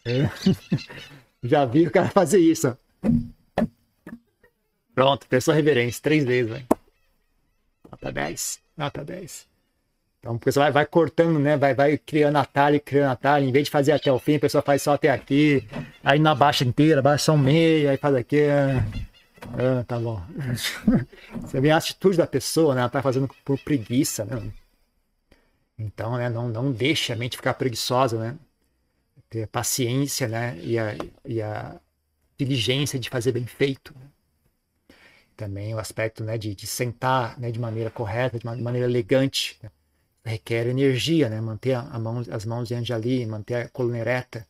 é. 0.05 0.31
Já 1.43 1.65
vi 1.65 1.87
o 1.87 1.91
cara 1.91 2.09
fazer 2.09 2.39
isso. 2.39 2.77
Pronto, 4.99 5.29
pessoa 5.29 5.55
reverência, 5.55 6.03
três 6.03 6.25
vezes, 6.25 6.51
velho. 6.51 6.67
Nota 7.89 8.11
10. 8.11 8.61
Nota 8.77 9.05
10. 9.05 9.47
Então 10.19 10.35
o 10.35 10.39
pessoal 10.41 10.65
vai, 10.65 10.73
vai 10.73 10.87
cortando, 10.87 11.39
né? 11.39 11.57
Vai, 11.57 11.73
vai 11.73 11.97
criando 11.97 12.35
atalho, 12.35 12.81
criando 12.81 13.13
atalho. 13.13 13.47
Em 13.47 13.53
vez 13.53 13.67
de 13.67 13.71
fazer 13.71 13.93
até 13.93 14.11
o 14.11 14.19
fim, 14.19 14.35
a 14.35 14.41
pessoa 14.41 14.61
faz 14.61 14.83
só 14.83 14.95
até 14.95 15.09
aqui. 15.09 15.65
Aí 16.03 16.19
na 16.19 16.35
baixa 16.35 16.65
inteira, 16.65 17.01
baixa 17.01 17.27
só 17.27 17.35
um 17.35 17.39
meio, 17.39 17.89
aí 17.89 17.97
faz 17.97 18.17
aqui. 18.17 18.41
Ah, 18.51 19.85
tá 19.87 20.01
bom. 20.01 20.21
Você 21.43 21.61
vê 21.61 21.71
a 21.71 21.77
atitude 21.77 22.17
da 22.17 22.27
pessoa, 22.27 22.75
né? 22.75 22.81
Ela 22.81 22.91
tá 22.91 23.01
fazendo 23.01 23.29
por 23.45 23.57
preguiça, 23.61 24.25
né? 24.25 24.51
Então, 25.79 26.17
né? 26.17 26.29
Não, 26.29 26.49
não 26.49 26.73
deixa 26.73 27.13
a 27.13 27.17
mente 27.17 27.37
ficar 27.37 27.55
preguiçosa, 27.55 28.19
né? 28.19 28.37
Ter 29.31 29.47
paciência, 29.47 30.27
né? 30.27 30.59
E 30.61 30.77
a, 30.77 30.97
e 31.25 31.41
a 31.41 31.77
diligência 32.37 32.99
de 32.99 33.09
fazer 33.09 33.31
bem 33.31 33.47
feito. 33.47 33.95
Também 35.39 35.75
o 35.75 35.79
aspecto, 35.79 36.23
né? 36.23 36.37
De, 36.37 36.55
de 36.55 36.67
sentar, 36.67 37.41
né? 37.41 37.51
De 37.51 37.59
maneira 37.59 37.91
correta, 37.91 38.39
de 38.39 38.45
maneira 38.45 38.87
elegante. 38.87 39.59
Né? 39.63 39.71
requer 40.29 40.67
energia, 40.67 41.29
né? 41.29 41.41
Manter 41.41 41.75
a 41.75 41.99
mão, 41.99 42.23
as 42.31 42.45
mãos 42.45 42.69
diante 42.69 42.93
ali, 42.93 43.27
manter 43.27 43.55
a 43.55 43.69
coluna 43.69 43.99
ereta, 43.99 44.47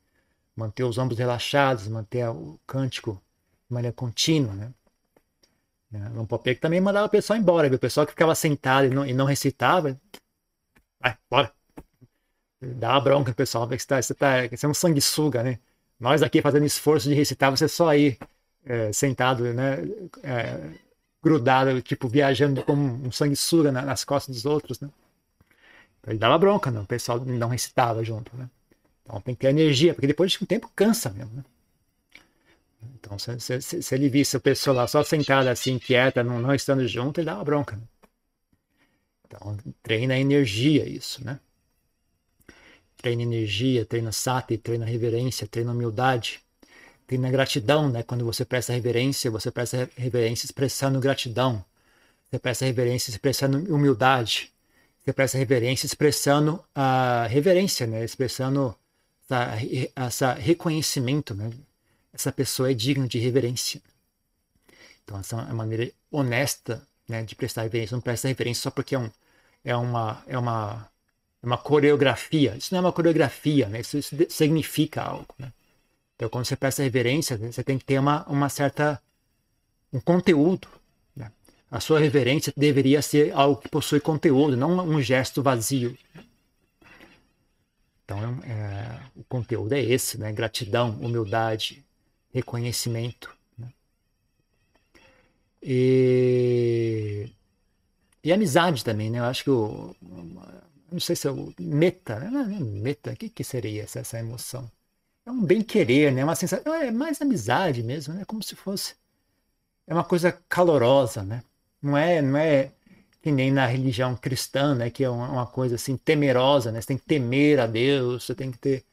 manter 0.55 0.85
os 0.85 0.98
ombros 0.98 1.18
relaxados, 1.18 1.88
manter 1.88 2.29
o 2.29 2.59
cântico 2.66 3.22
de 3.68 3.74
maneira 3.74 3.94
contínua, 3.94 4.53
né? 4.55 4.72
Um 6.16 6.27
papel 6.27 6.55
que 6.55 6.61
também 6.61 6.83
mandava 6.83 7.07
o 7.07 7.11
pessoal 7.11 7.38
embora, 7.38 7.66
viu? 7.66 7.77
o 7.77 7.81
pessoal 7.81 8.05
que 8.05 8.12
ficava 8.12 8.35
sentado 8.35 8.88
e 8.88 8.90
não, 8.90 9.07
e 9.07 9.14
não 9.14 9.24
recitava, 9.24 9.98
vai, 11.01 11.16
bora. 11.31 11.51
Dá 12.61 12.90
uma 12.90 13.01
bronca 13.01 13.31
no 13.31 13.35
pessoal, 13.35 13.66
você, 13.66 13.87
tá, 13.87 14.03
você, 14.03 14.14
tá, 14.14 14.46
você 14.48 14.66
é 14.66 14.68
um 14.68 14.74
sanguessuga, 14.74 15.42
né? 15.42 15.59
Nós 15.98 16.22
aqui 16.22 16.42
fazendo 16.42 16.66
esforço 16.66 17.09
de 17.09 17.14
recitar, 17.14 17.51
você 17.51 17.66
só 17.68 17.88
aí 17.88 18.18
é, 18.68 18.92
sentado, 18.92 19.44
né? 19.54 19.78
É, 20.22 20.70
grudado, 21.22 21.81
tipo, 21.83 22.07
viajando 22.07 22.62
como 22.62 22.83
um 23.07 23.11
sanguessuga 23.11 23.72
nas 23.72 24.04
costas 24.04 24.37
dos 24.37 24.44
outros, 24.44 24.81
né? 24.81 24.88
Ele 26.07 26.18
dava 26.18 26.38
bronca, 26.38 26.70
né? 26.70 26.81
o 26.81 26.87
pessoal 26.87 27.20
não 27.20 27.48
recitava 27.48 28.02
junto. 28.04 28.35
Né? 28.37 28.48
Então 29.04 29.20
tem 29.20 29.35
que 29.35 29.42
ter 29.42 29.48
energia, 29.48 29.92
porque 29.92 30.07
depois 30.07 30.33
de 30.33 30.42
um 30.42 30.46
tempo 30.46 30.70
cansa 30.74 31.11
mesmo. 31.11 31.35
Né? 31.35 31.44
Então, 32.94 33.18
se, 33.18 33.38
se, 33.40 33.83
se, 33.83 33.94
ele 33.94 34.09
visse 34.09 34.37
a 34.37 34.40
pessoa 34.40 34.76
lá 34.76 34.87
só 34.87 35.02
sentada 35.02 35.50
assim, 35.50 35.78
quieta, 35.78 36.22
não, 36.22 36.38
não 36.38 36.54
estando 36.54 36.87
junto, 36.87 37.18
ele 37.18 37.26
dava 37.26 37.44
bronca. 37.44 37.76
Né? 37.76 37.83
Então, 39.26 39.59
treina 39.83 40.14
a 40.14 40.18
energia 40.18 40.88
isso, 40.88 41.22
né? 41.24 41.38
Treina 42.96 43.22
energia, 43.22 43.85
treina 43.85 44.11
sati, 44.11 44.57
treina 44.57 44.87
reverência, 44.87 45.46
treina 45.46 45.72
humildade, 45.72 46.40
treina 47.09 47.31
gratidão, 47.31 47.88
né? 47.88 48.05
Quando 48.05 48.25
você 48.25 48.44
presta 48.44 48.73
reverência, 48.73 49.31
você 49.33 49.51
presta 49.51 49.90
reverência 49.97 50.47
expressando 50.47 51.01
gratidão. 51.01 51.64
Você 52.31 52.38
presta 52.38 52.64
reverência 52.66 53.11
expressando 53.11 53.59
humildade 53.75 54.53
você 55.09 55.12
presta 55.14 55.38
reverência 55.38 55.87
expressando 55.87 56.62
a 56.75 57.27
reverência, 57.29 57.87
né? 57.87 58.05
expressando 58.05 58.77
essa, 59.25 59.57
essa 59.97 60.35
reconhecimento, 60.35 61.35
né? 61.35 61.51
essa 62.12 62.31
pessoa 62.31 62.71
é 62.71 62.75
digna 62.75 63.09
de 63.09 63.18
reverência. 63.18 63.81
Então, 65.03 65.18
essa 65.18 65.37
é 65.37 65.44
uma 65.44 65.55
maneira 65.55 65.90
honesta 66.11 66.87
né, 67.09 67.23
de 67.23 67.35
prestar 67.35 67.62
reverência. 67.62 67.94
Não 67.94 68.03
presta 68.03 68.29
reverência 68.29 68.64
só 68.64 68.71
porque 68.71 68.94
é, 68.94 68.99
um, 68.99 69.11
é, 69.64 69.75
uma, 69.75 70.23
é, 70.27 70.37
uma, 70.37 70.87
é 71.42 71.47
uma 71.47 71.57
coreografia. 71.57 72.55
Isso 72.59 72.75
não 72.75 72.81
é 72.81 72.83
uma 72.83 72.92
coreografia, 72.92 73.66
né? 73.66 73.81
isso, 73.81 73.97
isso 73.97 74.14
significa 74.29 75.01
algo. 75.01 75.35
Né? 75.38 75.51
Então, 76.18 76.28
quando 76.28 76.44
você 76.44 76.57
presta 76.57 76.83
reverência, 76.83 77.38
você 77.38 77.62
tem 77.62 77.78
que 77.78 77.85
ter 77.87 77.98
uma, 77.98 78.26
uma 78.26 78.50
certa 78.50 79.00
um 79.92 80.00
conteúdo 80.00 80.68
a 81.70 81.81
sua 81.81 82.00
reverência 82.00 82.52
deveria 82.57 83.02
ser 83.02 83.33
algo 83.33 83.61
que 83.61 83.68
possui 83.68 84.00
conteúdo, 84.00 84.57
não 84.57 84.78
um 84.88 85.02
gesto 85.02 85.42
vazio. 85.42 85.96
Então, 88.04 88.18
é, 88.42 89.00
o 89.14 89.22
conteúdo 89.24 89.74
é 89.74 89.81
esse, 89.81 90.18
né? 90.18 90.33
Gratidão, 90.33 90.92
humildade, 90.98 91.85
reconhecimento. 92.33 93.31
Né? 93.59 93.68
E, 95.62 97.31
e 98.24 98.33
amizade 98.33 98.83
também, 98.83 99.11
né? 99.11 99.18
Eu 99.18 99.24
acho 99.24 99.44
que 99.44 99.50
o. 99.50 99.94
Não 100.90 101.00
sei 101.00 101.14
se 101.16 101.28
é 101.28 101.31
o 101.31 101.52
meta, 101.61 102.18
né? 102.18 102.31
Meta, 102.61 103.12
o 103.12 103.16
que, 103.16 103.28
que 103.28 103.44
seria 103.44 103.83
essa, 103.83 103.98
essa 103.98 104.18
emoção? 104.18 104.70
É 105.28 105.30
um 105.30 105.42
bem-querer, 105.42 106.10
né? 106.10 106.24
Uma 106.24 106.34
sensação. 106.34 106.72
É 106.72 106.90
mais 106.90 107.20
amizade 107.20 107.82
mesmo, 107.82 108.14
né? 108.14 108.24
Como 108.24 108.42
se 108.42 108.56
fosse. 108.56 108.94
É 109.86 109.92
uma 109.92 110.02
coisa 110.02 110.32
calorosa, 110.48 111.22
né? 111.22 111.42
Não 111.82 111.98
é, 111.98 112.22
não 112.22 112.38
é 112.38 112.72
que 113.20 113.30
nem 113.30 113.50
na 113.52 113.66
religião 113.66 114.16
cristã, 114.16 114.74
né, 114.74 114.90
que 114.90 115.04
é 115.04 115.10
uma, 115.10 115.28
uma, 115.28 115.46
coisa 115.46 115.74
assim 115.74 115.98
temerosa, 115.98 116.72
né? 116.72 116.80
Você 116.80 116.88
tem 116.88 116.98
que 116.98 117.04
temer 117.04 117.60
a 117.60 117.66
Deus, 117.66 118.24
você 118.24 118.34
tem 118.34 118.50
que 118.50 118.58
ter 118.58 118.84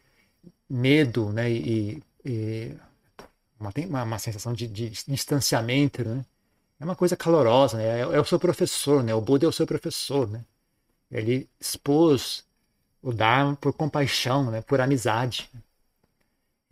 medo, 0.69 1.31
né, 1.31 1.49
e, 1.49 2.03
e 2.25 2.75
uma, 3.59 3.71
tem 3.71 3.85
uma, 3.85 4.03
uma 4.03 4.19
sensação 4.19 4.53
de, 4.53 4.67
de, 4.67 4.89
distanciamento, 4.89 6.03
né? 6.03 6.25
É 6.79 6.83
uma 6.83 6.95
coisa 6.97 7.15
calorosa, 7.15 7.77
né? 7.77 7.99
É, 7.99 8.01
é, 8.01 8.19
o 8.19 8.25
seu 8.25 8.39
professor, 8.39 9.01
né? 9.03 9.15
O 9.15 9.21
Buda 9.21 9.45
é 9.45 9.49
o 9.49 9.53
seu 9.53 9.65
professor, 9.65 10.29
né? 10.29 10.43
Ele 11.09 11.47
expôs 11.59 12.43
o 13.01 13.13
Dharma 13.13 13.55
por 13.55 13.71
compaixão, 13.73 14.51
né? 14.51 14.61
Por 14.61 14.81
amizade. 14.81 15.49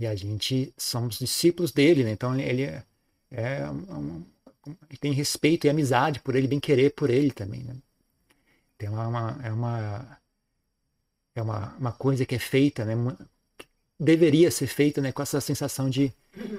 E 0.03 0.07
a 0.07 0.13
gente 0.15 0.73
somos 0.77 1.17
discípulos 1.17 1.71
dele, 1.71 2.03
né? 2.03 2.11
Então 2.11 2.37
ele 2.37 2.63
é, 2.63 2.83
é 3.31 3.69
um, 3.69 4.21
ele 4.89 4.97
tem 4.99 5.13
respeito 5.13 5.65
e 5.65 5.69
amizade 5.69 6.19
por 6.19 6.35
ele, 6.35 6.45
bem 6.45 6.59
querer 6.59 6.89
por 6.93 7.09
ele 7.09 7.31
também, 7.31 7.63
né? 7.63 7.73
Tem 8.77 8.89
uma, 8.89 9.07
uma 9.07 9.39
é 9.41 9.49
uma 9.49 10.19
é 11.33 11.41
uma, 11.41 11.73
uma 11.79 11.91
coisa 11.93 12.25
que 12.25 12.35
é 12.35 12.39
feita, 12.39 12.83
né? 12.83 12.95
Deveria 13.97 14.51
ser 14.51 14.67
feita, 14.67 14.99
né? 14.99 15.13
Com 15.13 15.21
essa 15.21 15.39
sensação 15.39 15.89
de, 15.89 16.11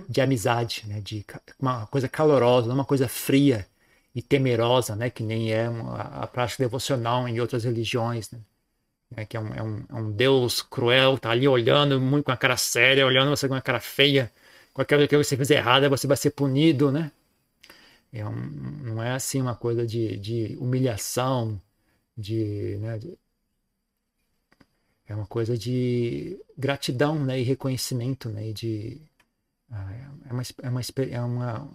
de 0.08 0.22
amizade, 0.22 0.84
né? 0.86 1.02
De 1.02 1.22
uma 1.60 1.86
coisa 1.88 2.08
calorosa, 2.08 2.68
não 2.68 2.76
uma 2.76 2.84
coisa 2.86 3.08
fria 3.08 3.66
e 4.14 4.22
temerosa, 4.22 4.96
né? 4.96 5.10
Que 5.10 5.22
nem 5.22 5.52
é 5.52 5.66
a 5.66 6.26
prática 6.26 6.64
devocional 6.64 7.28
em 7.28 7.40
outras 7.40 7.64
religiões, 7.64 8.30
né? 8.30 8.38
É, 9.16 9.24
que 9.24 9.36
é 9.36 9.40
um, 9.40 9.54
é, 9.54 9.62
um, 9.62 9.84
é 9.88 9.94
um 9.94 10.10
Deus 10.12 10.62
cruel, 10.62 11.18
tá 11.18 11.30
ali 11.30 11.46
olhando 11.46 12.00
muito 12.00 12.24
com 12.24 12.32
a 12.32 12.36
cara 12.36 12.56
séria, 12.56 13.06
olhando 13.06 13.30
você 13.30 13.48
com 13.48 13.54
a 13.54 13.60
cara 13.60 13.80
feia, 13.80 14.32
qualquer 14.72 14.96
coisa 14.96 15.08
que 15.08 15.16
você 15.16 15.36
fizer 15.36 15.56
errada, 15.56 15.88
você 15.88 16.06
vai 16.06 16.16
ser 16.16 16.30
punido, 16.30 16.90
né? 16.90 17.12
É 18.12 18.26
um, 18.26 18.34
não 18.34 19.02
é 19.02 19.12
assim 19.12 19.40
uma 19.40 19.56
coisa 19.56 19.86
de, 19.86 20.16
de 20.16 20.56
humilhação, 20.60 21.60
de, 22.16 22.76
né, 22.80 22.98
de, 22.98 23.18
é 25.06 25.14
uma 25.14 25.26
coisa 25.26 25.58
de 25.58 26.38
gratidão 26.56 27.22
né, 27.24 27.40
e 27.40 27.42
reconhecimento, 27.42 28.28
né, 28.28 28.48
e 28.50 28.52
de, 28.52 29.00
ah, 29.70 29.92
é, 29.92 30.32
uma, 30.32 30.42
é, 30.62 30.68
uma, 30.68 30.80
é 31.10 31.20
uma 31.20 31.70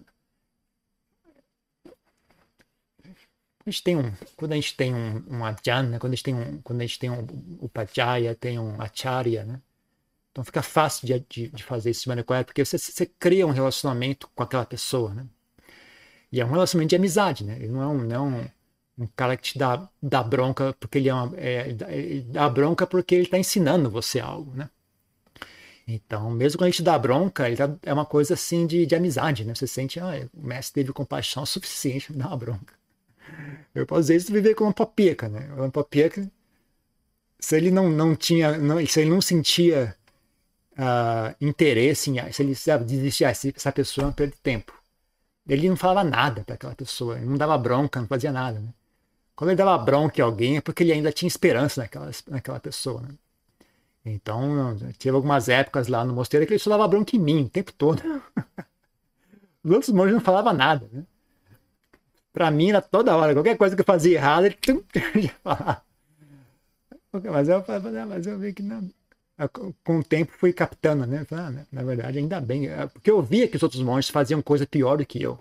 a 3.69 3.71
gente 3.71 3.83
tem 3.83 3.97
um, 3.97 4.11
quando 4.35 4.51
a 4.51 4.55
gente 4.55 4.75
tem 4.75 4.93
um, 4.93 5.23
um 5.29 5.39
né, 5.39 5.99
quando 5.99 6.13
a 6.13 6.15
gente 6.15 6.23
tem 6.23 6.35
um, 6.35 6.61
quando 6.61 6.81
a 6.81 6.85
gente 6.85 6.99
tem 6.99 7.09
um 7.09 7.25
upajaya, 7.61 8.35
tem 8.35 8.59
um 8.59 8.81
acharya, 8.81 9.45
né, 9.45 9.61
então 10.31 10.43
fica 10.43 10.61
fácil 10.61 11.07
de, 11.07 11.25
de, 11.29 11.47
de 11.49 11.63
fazer 11.63 11.91
maneira 12.07 12.25
correta, 12.25 12.45
porque 12.45 12.63
você, 12.63 12.77
você 12.77 13.05
cria 13.05 13.47
um 13.47 13.51
relacionamento 13.51 14.29
com 14.35 14.43
aquela 14.43 14.65
pessoa, 14.65 15.13
né, 15.13 15.25
e 16.31 16.39
é 16.39 16.45
um 16.45 16.49
relacionamento 16.49 16.89
de 16.89 16.95
amizade, 16.95 17.43
né? 17.43 17.55
Ele 17.57 17.69
não 17.69 17.81
é 17.81 17.87
um, 17.87 17.97
não 17.97 18.15
é 18.15 18.19
um, 18.19 19.03
um 19.03 19.07
cara 19.15 19.35
que 19.35 19.43
te 19.43 19.57
dá, 19.57 19.89
dá 20.01 20.21
bronca 20.21 20.75
porque 20.79 20.99
ele 20.99 21.09
é, 21.09 21.13
uma, 21.13 21.35
é 21.37 21.69
ele 21.89 22.21
dá 22.21 22.47
bronca 22.49 22.85
porque 22.85 23.15
ele 23.15 23.23
está 23.23 23.37
ensinando 23.37 23.89
você 23.89 24.19
algo, 24.19 24.53
né? 24.53 24.69
Então, 25.87 26.29
mesmo 26.29 26.59
quando 26.59 26.67
a 26.67 26.71
gente 26.71 26.83
dá 26.83 26.99
bronca, 26.99 27.55
tá, 27.55 27.75
é 27.81 27.91
uma 27.91 28.05
coisa 28.05 28.35
assim 28.35 28.67
de, 28.67 28.85
de 28.85 28.95
amizade, 28.95 29.43
né? 29.43 29.55
Você 29.55 29.65
sente, 29.65 29.99
ah, 29.99 30.29
o 30.33 30.45
mestre 30.45 30.83
teve 30.83 30.93
compaixão 30.93 31.45
suficiente 31.47 32.07
para 32.07 32.17
dar 32.17 32.27
uma 32.27 32.37
bronca. 32.37 32.78
Eu 33.73 33.85
posso 33.85 34.01
dizer 34.01 34.15
isso 34.15 34.33
viver 34.33 34.55
com 34.55 34.65
uma 34.65 34.73
papieca, 34.73 35.29
né? 35.29 35.49
Uma 35.55 35.69
papieca, 35.69 36.29
se 37.39 37.55
ele 37.55 37.71
não, 37.71 37.89
não 37.89 38.15
tinha, 38.15 38.57
não, 38.57 38.85
se 38.85 39.01
ele 39.01 39.09
não 39.09 39.21
sentia 39.21 39.95
uh, 40.73 41.35
interesse 41.39 42.09
em. 42.09 42.31
Se 42.31 42.41
ele 42.41 42.55
sabe, 42.55 42.85
desistir, 42.85 43.25
ah, 43.25 43.31
essa 43.31 43.71
pessoa 43.71 44.07
não 44.07 44.13
perde 44.13 44.35
tempo. 44.41 44.73
Ele 45.47 45.67
não 45.67 45.75
falava 45.75 46.07
nada 46.07 46.43
para 46.43 46.55
aquela 46.55 46.75
pessoa, 46.75 47.17
ele 47.17 47.25
não 47.25 47.37
dava 47.37 47.57
bronca, 47.57 47.99
não 47.99 48.07
fazia 48.07 48.31
nada. 48.31 48.59
Né? 48.59 48.69
Quando 49.35 49.49
ele 49.49 49.57
dava 49.57 49.77
bronca 49.77 50.21
em 50.21 50.23
alguém 50.23 50.57
é 50.57 50.61
porque 50.61 50.83
ele 50.83 50.91
ainda 50.91 51.11
tinha 51.11 51.27
esperança 51.27 51.81
naquela, 51.81 52.11
naquela 52.27 52.59
pessoa. 52.59 53.01
Né? 53.01 53.09
Então, 54.05 54.77
tive 54.97 55.15
algumas 55.15 55.49
épocas 55.49 55.87
lá 55.87 56.05
no 56.05 56.13
mosteiro 56.13 56.45
que 56.45 56.53
ele 56.53 56.59
só 56.59 56.69
dava 56.69 56.87
bronca 56.87 57.15
em 57.15 57.19
mim 57.19 57.45
o 57.45 57.49
tempo 57.49 57.73
todo. 57.73 58.01
Os 59.63 59.71
outros 59.71 59.91
monges 59.91 60.13
não 60.13 60.21
falavam 60.21 60.53
nada. 60.53 60.87
Né? 60.91 61.03
Pra 62.31 62.51
mim, 62.51 62.69
era 62.69 62.81
toda 62.81 63.15
hora, 63.15 63.33
qualquer 63.33 63.57
coisa 63.57 63.75
que 63.75 63.81
eu 63.81 63.85
fazia 63.85 64.17
errado, 64.17 64.45
ele 64.45 64.57
ia 65.15 65.29
falar. 65.43 65.83
Mas 67.11 67.49
eu, 67.49 67.63
mas 68.07 68.27
eu 68.27 68.37
vi 68.37 68.53
que 68.53 68.61
não, 68.61 68.87
com 69.83 69.99
o 69.99 70.03
tempo 70.03 70.31
fui 70.33 70.51
captando, 70.51 71.05
né? 71.05 71.25
Ah, 71.31 71.49
né? 71.49 71.65
na 71.71 71.83
verdade, 71.83 72.19
ainda 72.19 72.41
bem. 72.41 72.67
É, 72.67 72.87
porque 72.87 73.09
eu 73.09 73.21
via 73.21 73.47
que 73.47 73.55
os 73.55 73.63
outros 73.63 73.81
monges 73.81 74.09
faziam 74.09 74.41
coisa 74.41 74.65
pior 74.67 74.97
do 74.97 75.05
que 75.05 75.21
eu. 75.21 75.39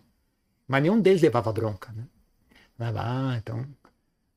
Mas 0.66 0.82
nenhum 0.82 1.00
deles 1.00 1.22
levava 1.22 1.52
bronca, 1.52 1.92
né? 1.92 2.04
Ah, 2.78 3.36
então. 3.38 3.66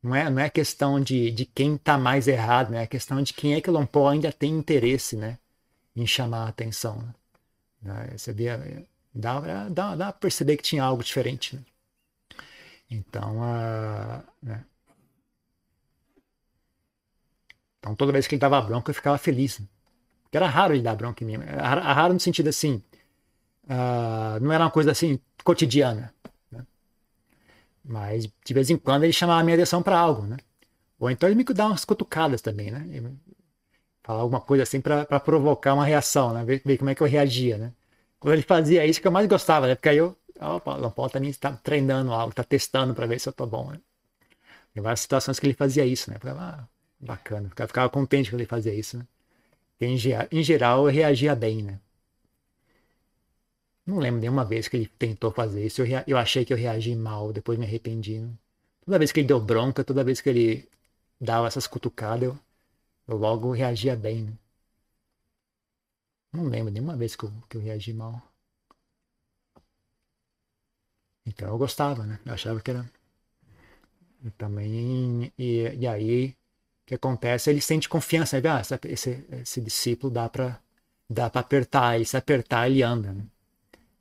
Não 0.01 0.15
é, 0.15 0.29
não 0.29 0.41
é 0.41 0.49
questão 0.49 0.99
de, 0.99 1.29
de 1.31 1.45
quem 1.45 1.75
está 1.75 1.97
mais 1.97 2.27
errado, 2.27 2.71
né? 2.71 2.83
É 2.83 2.87
questão 2.87 3.21
de 3.21 3.33
quem 3.33 3.53
é 3.53 3.61
que 3.61 3.69
o 3.69 3.73
Lompó 3.73 4.09
ainda 4.09 4.31
tem 4.31 4.51
interesse, 4.51 5.15
né? 5.15 5.37
Em 5.95 6.07
chamar 6.07 6.45
a 6.45 6.49
atenção. 6.49 7.03
Né? 7.81 8.13
Você 8.17 8.33
via, 8.33 8.85
dá, 9.13 9.39
dá, 9.69 9.95
dá 9.95 10.11
pra 10.11 10.13
perceber 10.13 10.57
que 10.57 10.63
tinha 10.63 10.83
algo 10.83 11.03
diferente, 11.03 11.55
né? 11.55 11.61
Então, 12.91 13.37
uh, 13.37 14.21
né? 14.43 14.65
Então, 17.79 17.95
toda 17.95 18.11
vez 18.11 18.27
que 18.27 18.35
ele 18.35 18.39
dava 18.39 18.61
bronca, 18.61 18.91
eu 18.91 18.95
ficava 18.95 19.17
feliz. 19.17 19.59
Porque 20.23 20.37
era 20.37 20.45
raro 20.47 20.73
ele 20.73 20.83
dar 20.83 20.95
bronca 20.95 21.23
em 21.23 21.27
mim. 21.27 21.43
Era 21.43 21.93
raro 21.93 22.13
no 22.13 22.19
sentido 22.19 22.49
assim. 22.49 22.83
Uh, 23.63 24.39
não 24.41 24.51
era 24.51 24.65
uma 24.65 24.71
coisa 24.71 24.91
assim 24.91 25.19
cotidiana. 25.43 26.13
Né? 26.51 26.65
Mas 27.83 28.29
de 28.45 28.53
vez 28.53 28.69
em 28.69 28.77
quando 28.77 29.03
ele 29.03 29.13
chamava 29.13 29.41
a 29.41 29.43
minha 29.43 29.55
atenção 29.55 29.81
para 29.81 29.97
algo. 29.97 30.27
Né? 30.27 30.37
Ou 30.99 31.09
então 31.09 31.27
ele 31.27 31.35
me 31.35 31.43
dava 31.43 31.71
umas 31.71 31.85
cutucadas 31.85 32.41
também. 32.41 32.69
Né? 32.69 33.11
Falar 34.03 34.21
alguma 34.21 34.41
coisa 34.41 34.63
assim 34.63 34.79
para 34.79 35.19
provocar 35.19 35.73
uma 35.73 35.85
reação, 35.85 36.33
né? 36.33 36.43
ver, 36.43 36.61
ver, 36.63 36.77
como 36.77 36.89
é 36.89 36.95
que 36.95 37.01
eu 37.01 37.07
reagia. 37.07 37.57
Né? 37.57 37.73
Quando 38.19 38.33
ele 38.33 38.43
fazia 38.43 38.85
isso, 38.85 39.01
que 39.01 39.07
eu 39.07 39.11
mais 39.11 39.27
gostava, 39.27 39.65
né? 39.67 39.75
porque 39.75 39.89
aí 39.89 39.97
eu. 39.97 40.15
Opa, 40.41 40.75
o 40.77 40.91
Paulo 40.91 41.11
também 41.11 41.29
está 41.29 41.53
treinando 41.57 42.11
algo, 42.13 42.31
está 42.31 42.43
testando 42.43 42.93
para 42.93 43.05
ver 43.05 43.19
se 43.19 43.29
eu 43.29 43.31
estou 43.31 43.47
bom. 43.47 43.71
Né? 43.71 43.79
Tem 44.73 44.83
várias 44.83 45.01
situações 45.01 45.39
que 45.39 45.45
ele 45.47 45.53
fazia 45.53 45.85
isso, 45.85 46.09
né? 46.09 46.17
Eu 46.17 46.21
falava, 46.21 46.41
ah, 46.63 46.67
Bacana. 46.99 47.49
Ficava, 47.49 47.67
ficava 47.67 47.89
contente 47.89 48.29
quando 48.29 48.41
ele 48.41 48.47
fazia 48.49 48.73
isso, 48.73 48.97
né? 48.97 49.07
Em, 49.81 49.97
em 50.31 50.43
geral, 50.43 50.87
eu 50.87 50.93
reagia 50.93 51.35
bem, 51.35 51.63
né? 51.63 51.79
Não 53.85 53.99
lembro 53.99 54.19
nenhuma 54.21 54.43
vez 54.45 54.67
que 54.67 54.75
ele 54.77 54.87
tentou 54.87 55.31
fazer 55.31 55.65
isso. 55.65 55.81
Eu, 55.83 56.03
eu 56.07 56.17
achei 56.17 56.43
que 56.45 56.51
eu 56.53 56.57
reagi 56.57 56.95
mal, 56.95 57.31
depois 57.33 57.57
me 57.59 57.65
arrependi. 57.65 58.19
Né? 58.19 58.33
Toda 58.85 58.97
vez 58.99 59.11
que 59.11 59.19
ele 59.19 59.27
deu 59.27 59.39
bronca, 59.39 59.83
toda 59.83 60.03
vez 60.03 60.21
que 60.21 60.29
ele 60.29 60.69
dava 61.19 61.47
essas 61.47 61.67
cutucadas, 61.67 62.23
eu, 62.29 62.39
eu 63.07 63.17
logo 63.17 63.51
reagia 63.53 63.95
bem. 63.95 64.25
Né? 64.25 64.33
Não 66.33 66.43
lembro 66.49 66.73
nenhuma 66.73 66.97
vez 66.97 67.15
que 67.15 67.23
eu, 67.23 67.31
que 67.49 67.55
eu 67.55 67.61
reagi 67.61 67.93
mal. 67.93 68.21
Então 71.41 71.49
eu 71.49 71.57
gostava, 71.57 72.05
né? 72.05 72.19
Eu 72.23 72.33
achava 72.35 72.61
que 72.61 72.69
era. 72.69 72.87
E 74.23 74.29
também. 74.29 75.33
E, 75.35 75.75
e 75.79 75.87
aí 75.87 76.35
que 76.85 76.93
acontece, 76.93 77.49
ele 77.49 77.61
sente 77.61 77.89
confiança, 77.89 78.39
né? 78.39 78.49
ah, 78.49 78.61
esse, 78.87 79.25
esse 79.31 79.59
discípulo 79.59 80.13
dá 80.13 80.29
para 80.29 80.59
dá 81.09 81.29
para 81.29 81.41
apertar, 81.41 81.99
e 81.99 82.05
se 82.05 82.15
apertar 82.15 82.69
ele 82.69 82.83
anda. 82.83 83.11
Né? 83.11 83.25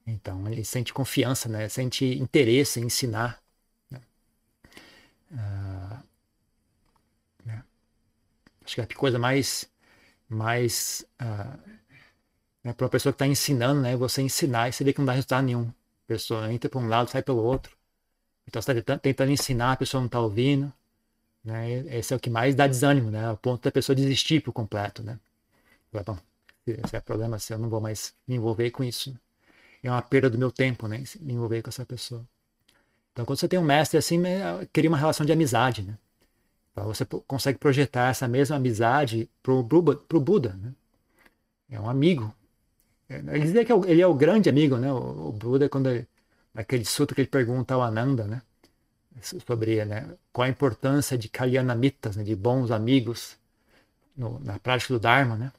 Então 0.07 0.47
ele 0.49 0.65
sente 0.65 0.93
confiança, 0.93 1.49
né? 1.49 1.69
sente 1.69 2.05
interesse 2.05 2.79
em 2.79 2.85
ensinar. 2.85 3.41
Né? 3.91 4.01
Ah, 5.33 6.03
né? 7.45 7.65
Acho 8.65 8.75
que 8.75 8.81
a 8.83 8.87
coisa 8.87 9.19
mais, 9.19 9.67
mais 10.29 11.07
ah, 11.19 11.59
né, 12.63 12.73
para 12.75 12.85
uma 12.85 12.91
pessoa 12.91 13.13
que 13.13 13.17
está 13.17 13.27
ensinando, 13.27 13.81
né? 13.81 13.97
você 13.97 14.21
ensinar 14.21 14.69
e 14.69 14.73
você 14.73 14.85
vê 14.85 14.93
que 14.93 14.99
não 14.99 15.07
dá 15.07 15.13
resultado 15.13 15.45
nenhum. 15.47 15.73
Pessoa 16.11 16.53
entra 16.53 16.69
para 16.69 16.81
um 16.81 16.89
lado, 16.89 17.09
sai 17.09 17.23
pelo 17.23 17.41
outro. 17.41 17.77
Então 18.45 18.61
você 18.61 18.73
está 18.73 18.99
tentando 18.99 19.31
ensinar, 19.31 19.71
a 19.71 19.77
pessoa 19.77 20.01
não 20.01 20.07
está 20.07 20.19
ouvindo. 20.19 20.73
Né? 21.45 21.85
Esse 21.97 22.13
é 22.13 22.17
o 22.17 22.19
que 22.19 22.29
mais 22.29 22.53
dá 22.53 22.67
desânimo, 22.67 23.13
né? 23.13 23.31
O 23.31 23.37
ponto 23.37 23.63
da 23.63 23.71
pessoa 23.71 23.95
desistir 23.95 24.43
por 24.43 24.53
completo, 24.53 25.05
né? 25.05 25.21
Bom, 26.05 26.19
esse 26.67 26.97
é 26.97 27.01
problema 27.01 27.39
se 27.39 27.53
eu 27.53 27.59
não 27.59 27.69
vou 27.69 27.81
mais 27.81 28.13
me 28.27 28.35
envolver 28.35 28.73
com 28.73 28.83
isso. 28.83 29.17
É 29.85 29.89
uma 29.89 30.03
perda 30.03 30.29
do 30.29 30.37
meu 30.37 30.51
tempo, 30.51 30.89
né? 30.89 31.01
Me 31.21 31.35
envolver 31.35 31.63
com 31.63 31.69
essa 31.69 31.87
pessoa. 31.87 32.27
Então, 33.13 33.25
quando 33.25 33.39
você 33.39 33.47
tem 33.47 33.61
um 33.61 33.63
mestre 33.63 33.97
assim, 33.97 34.21
cria 34.73 34.91
uma 34.91 34.99
relação 34.99 35.25
de 35.25 35.31
amizade, 35.31 35.85
né? 35.85 35.97
Então, 36.73 36.87
você 36.87 37.05
consegue 37.05 37.57
projetar 37.57 38.11
essa 38.11 38.27
mesma 38.27 38.57
amizade 38.57 39.31
pro, 39.45 39.63
pro, 39.63 39.97
pro 39.97 40.21
Buda, 40.21 40.55
né? 40.61 40.75
É 41.71 41.81
um 41.81 41.89
amigo. 41.89 42.35
É, 43.11 43.17
ele 43.17 43.41
dizia 43.41 43.65
que 43.65 43.73
é 43.73 43.77
ele 43.87 44.01
é 44.01 44.07
o 44.07 44.15
grande 44.15 44.49
amigo, 44.49 44.77
né? 44.79 44.93
O, 44.93 45.33
Buda, 45.33 45.69
quando 45.69 45.91
ele, 45.91 46.07
naquele 46.55 46.85
sutra 46.85 47.15
que 47.15 47.23
ele 47.23 47.29
pergunta 47.29 47.75
ao 47.75 47.83
Ananda, 47.83 48.27
né? 48.27 48.43
sobre 49.21 49.85
né, 49.85 50.09
qual 50.33 50.47
a 50.47 50.49
importância 50.49 51.19
de 51.19 51.29
kalyanamitas, 51.29 52.17
né, 52.17 52.23
de 52.23 52.35
bons 52.35 52.71
amigos 52.71 53.37
no, 54.17 54.39
na 54.41 54.59
prática 54.59 54.95
do 54.95 55.01
Dharma, 55.01 55.37
né? 55.37 55.53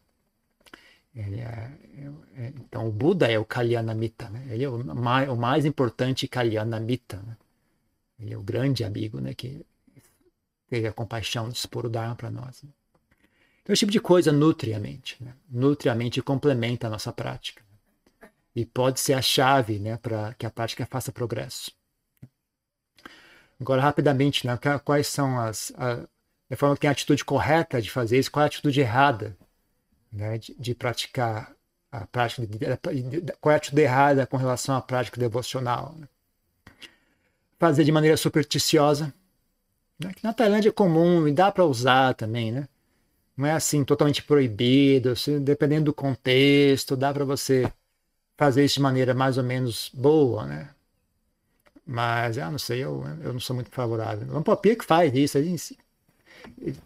É, 1.14 1.22
é, 1.22 1.72
é, 2.38 2.48
então 2.56 2.88
o 2.88 2.92
Buda 2.92 3.30
é 3.30 3.38
o 3.38 3.44
Kalyanamita, 3.44 4.30
né? 4.30 4.48
ele 4.50 4.64
é 4.64 4.70
o 4.70 4.82
mais, 4.96 5.30
o 5.30 5.36
mais 5.36 5.66
importante 5.66 6.26
Kalyanamita, 6.26 7.18
né? 7.18 7.36
ele 8.18 8.34
é 8.34 8.38
o 8.38 8.42
grande 8.42 8.86
amigo 8.86 9.20
né? 9.20 9.34
que 9.34 9.66
teve 10.70 10.88
a 10.88 10.94
compaixão 10.94 11.50
de 11.50 11.58
expor 11.58 11.86
o 11.86 11.90
Dharma 11.90 12.16
para 12.16 12.32
nós. 12.32 12.64
Né? 12.64 12.70
Então 13.62 13.74
esse 13.74 13.82
tipo 13.82 13.92
de 13.92 14.00
coisa 14.00 14.32
nutre 14.32 14.74
a 14.74 14.80
mente, 14.80 15.18
né? 15.22 15.34
nutre 15.50 15.90
a 15.90 15.96
mente 15.96 16.18
e 16.18 16.24
complementa 16.24 16.88
a 16.88 16.90
nossa 16.90 17.12
prática. 17.12 17.62
E 18.56 18.66
pode 18.66 19.00
ser 19.00 19.14
a 19.14 19.22
chave 19.22 19.80
né? 19.80 19.98
para 19.98 20.34
que 20.34 20.46
a 20.46 20.50
prática 20.50 20.86
faça 20.86 21.12
progresso. 21.12 21.72
Agora, 23.62 23.80
rapidamente, 23.80 24.48
né, 24.48 24.58
quais 24.84 25.06
são 25.06 25.40
as. 25.40 25.72
A, 25.78 26.08
a 26.50 26.56
forma 26.56 26.76
que 26.76 26.82
tem 26.82 26.90
a 26.90 26.92
atitude 26.92 27.24
correta 27.24 27.80
de 27.80 27.92
fazer 27.92 28.18
isso, 28.18 28.32
qual 28.32 28.42
é 28.42 28.46
a 28.46 28.48
atitude 28.48 28.82
errada 28.82 29.38
né, 30.12 30.38
de, 30.40 30.56
de 30.60 30.74
praticar 30.74 31.54
a 31.92 32.06
prática, 32.08 32.48
qual 33.40 33.52
é 33.52 33.56
a 33.56 33.58
atitude 33.58 33.82
errada 33.82 34.26
com 34.26 34.36
relação 34.36 34.76
à 34.76 34.82
prática 34.82 35.20
devocional. 35.20 35.96
Né? 35.98 36.08
Fazer 37.60 37.84
de 37.84 37.92
maneira 37.92 38.18
supersticiosa, 38.18 39.14
né, 40.00 40.12
que 40.14 40.24
na 40.24 40.34
Tailândia 40.34 40.70
é 40.70 40.74
comum 40.74 41.28
e 41.28 41.32
dá 41.32 41.52
para 41.52 41.64
usar 41.64 42.16
também, 42.16 42.52
né? 42.52 42.68
Não 43.42 43.48
é 43.48 43.54
assim 43.54 43.84
totalmente 43.84 44.22
proibido, 44.22 45.16
dependendo 45.42 45.86
do 45.86 45.94
contexto, 45.96 46.96
dá 46.96 47.12
para 47.12 47.26
você 47.26 47.74
fazer 48.38 48.64
isso 48.64 48.76
de 48.76 48.82
maneira 48.82 49.16
mais 49.16 49.36
ou 49.36 49.44
menos 49.44 49.90
boa, 49.96 50.46
né? 50.46 50.70
Mas, 51.84 52.38
ah, 52.38 52.52
não 52.52 52.60
sei, 52.60 52.84
eu, 52.84 53.04
eu 53.24 53.34
não 53.34 53.40
sou 53.40 53.56
muito 53.56 53.72
favorável. 53.72 54.28
O 54.28 54.34
Lampopia 54.34 54.76
que 54.76 54.86
faz 54.86 55.12
isso, 55.16 55.40
ele, 55.40 55.56
ele 56.60 56.78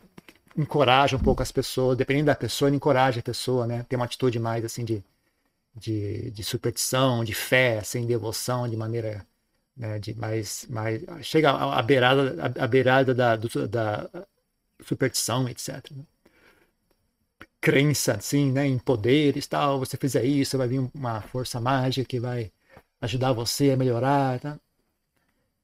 encoraja 0.56 1.18
um 1.18 1.20
pouco 1.20 1.44
as 1.44 1.52
pessoas, 1.52 1.98
dependendo 1.98 2.28
da 2.28 2.36
pessoa, 2.36 2.70
ele 2.70 2.78
encoraja 2.78 3.20
a 3.20 3.24
pessoa, 3.24 3.68
né? 3.68 3.86
Tem 3.90 3.98
uma 3.98 4.06
atitude 4.06 4.40
mais, 4.40 4.64
assim, 4.64 4.86
de, 4.86 5.04
de, 5.76 6.32
de 6.32 6.44
superstição, 6.44 7.26
de 7.26 7.34
fé, 7.34 7.80
assim, 7.80 8.06
devoção, 8.08 8.66
de 8.66 8.78
maneira, 8.78 9.28
né, 9.76 10.00
de 10.00 10.14
mais, 10.18 10.66
mais 10.70 11.04
chega 11.22 11.52
à 11.52 11.82
beirada, 11.82 12.54
à 12.58 12.66
beirada 12.66 13.14
da, 13.14 13.36
do, 13.36 13.68
da 13.68 14.10
superstição, 14.82 15.50
etc. 15.50 15.92
Né? 15.92 16.06
Crença, 17.66 18.14
assim, 18.14 18.52
né, 18.52 18.68
em 18.68 18.78
poderes, 18.78 19.48
tal, 19.48 19.80
você 19.80 19.98
fizer 19.98 20.24
isso, 20.24 20.56
vai 20.56 20.68
vir 20.68 20.88
uma 20.94 21.20
força 21.22 21.60
mágica 21.60 22.08
que 22.08 22.20
vai 22.20 22.52
ajudar 23.02 23.34
você 23.34 23.72
a 23.72 23.76
melhorar, 23.76 24.40
tá? 24.40 24.60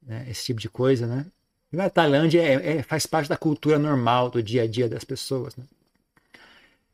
né? 0.02 0.26
esse 0.28 0.46
tipo 0.46 0.60
de 0.60 0.68
coisa, 0.68 1.06
né? 1.06 1.28
E 1.72 1.76
na 1.76 1.92
Tailândia 1.92 2.42
é, 2.42 2.78
é, 2.78 2.82
faz 2.82 3.06
parte 3.06 3.30
da 3.30 3.38
cultura 3.38 3.78
normal 3.78 4.32
do 4.32 4.42
dia 4.42 4.64
a 4.64 4.68
dia 4.68 4.90
das 4.90 5.04
pessoas, 5.04 5.56
né? 5.56 5.64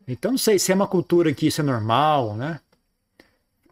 Então 0.06 0.32
não 0.32 0.38
sei 0.38 0.60
se 0.60 0.74
é 0.74 0.76
uma 0.76 0.88
cultura 0.90 1.34
que 1.34 1.48
isso 1.48 1.62
é 1.62 1.64
normal, 1.64 2.36
né? 2.36 2.60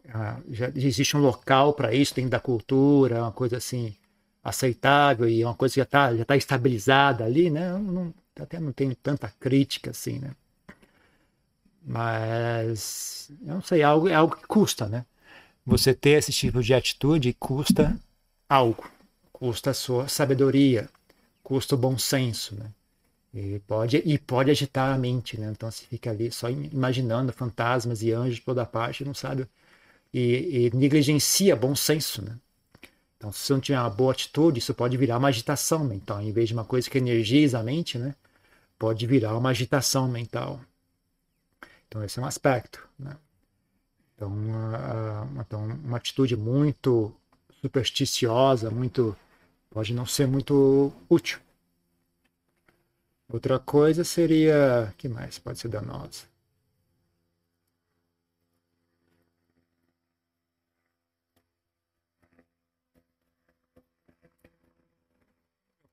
Ah, 0.08 0.38
já 0.48 0.72
existe 0.74 1.18
um 1.18 1.20
local 1.20 1.74
para 1.74 1.92
isso 1.92 2.14
dentro 2.14 2.30
da 2.30 2.40
cultura, 2.40 3.20
uma 3.20 3.32
coisa 3.32 3.58
assim 3.58 3.94
aceitável 4.42 5.28
e 5.28 5.44
uma 5.44 5.54
coisa 5.54 5.74
que 5.74 5.80
já 5.80 5.84
está 5.84 6.16
já 6.16 6.24
tá 6.24 6.34
estabilizada 6.34 7.24
ali, 7.26 7.50
né? 7.50 7.72
Não, 7.72 7.82
não, 7.82 8.14
até 8.40 8.58
não 8.58 8.72
tenho 8.72 8.94
tanta 8.96 9.28
crítica 9.38 9.90
assim, 9.90 10.18
né? 10.18 10.30
Mas 11.86 13.30
eu 13.46 13.54
não 13.54 13.62
sei, 13.62 13.80
é 13.80 13.84
algo, 13.84 14.08
é 14.08 14.14
algo 14.14 14.36
que 14.36 14.46
custa, 14.46 14.86
né? 14.88 15.06
Você 15.64 15.94
ter 15.94 16.18
esse 16.18 16.32
tipo 16.32 16.62
de 16.62 16.74
atitude 16.74 17.32
custa 17.38 17.96
algo 18.48 18.90
custa 19.38 19.70
a 19.70 19.74
sua 19.74 20.08
sabedoria, 20.08 20.88
custa 21.42 21.74
o 21.74 21.78
bom 21.78 21.98
senso, 21.98 22.54
né? 22.54 22.70
E 23.34 23.58
pode, 23.66 23.98
e 24.02 24.18
pode 24.18 24.50
agitar 24.50 24.94
a 24.94 24.98
mente, 24.98 25.38
né? 25.38 25.50
Então 25.50 25.70
você 25.70 25.84
fica 25.84 26.10
ali 26.10 26.32
só 26.32 26.48
imaginando 26.48 27.32
fantasmas 27.34 28.02
e 28.02 28.12
anjos 28.12 28.40
toda 28.40 28.64
parte, 28.64 29.04
não 29.04 29.12
sabe. 29.12 29.46
E, 30.12 30.70
e 30.72 30.76
negligencia 30.76 31.54
bom 31.54 31.76
senso, 31.76 32.22
né? 32.22 32.38
Então, 33.18 33.30
se 33.30 33.40
você 33.40 33.52
não 33.52 33.60
tiver 33.60 33.78
uma 33.78 33.90
boa 33.90 34.12
atitude, 34.12 34.58
isso 34.58 34.72
pode 34.72 34.96
virar 34.96 35.18
uma 35.18 35.28
agitação 35.28 35.84
mental. 35.84 36.22
Em 36.22 36.32
vez 36.32 36.48
de 36.48 36.54
uma 36.54 36.64
coisa 36.64 36.88
que 36.88 36.96
energiza 36.96 37.58
a 37.58 37.62
mente, 37.62 37.98
né? 37.98 38.14
Pode 38.78 39.06
virar 39.06 39.36
uma 39.36 39.50
agitação 39.50 40.08
mental. 40.08 40.60
Então, 41.88 42.02
esse 42.04 42.18
é 42.18 42.22
um 42.22 42.26
aspecto, 42.26 42.88
né? 42.98 43.16
Então, 44.14 44.28
uma, 44.28 45.28
então, 45.40 45.64
uma 45.66 45.96
atitude 45.98 46.36
muito 46.36 47.14
supersticiosa, 47.60 48.70
muito 48.70 49.16
pode 49.70 49.94
não 49.94 50.06
ser 50.06 50.26
muito 50.26 50.92
útil. 51.08 51.38
Outra 53.28 53.58
coisa 53.60 54.02
seria, 54.02 54.92
que 54.98 55.08
mais 55.08 55.38
pode 55.38 55.58
ser 55.60 55.68
danosa? 55.68 56.24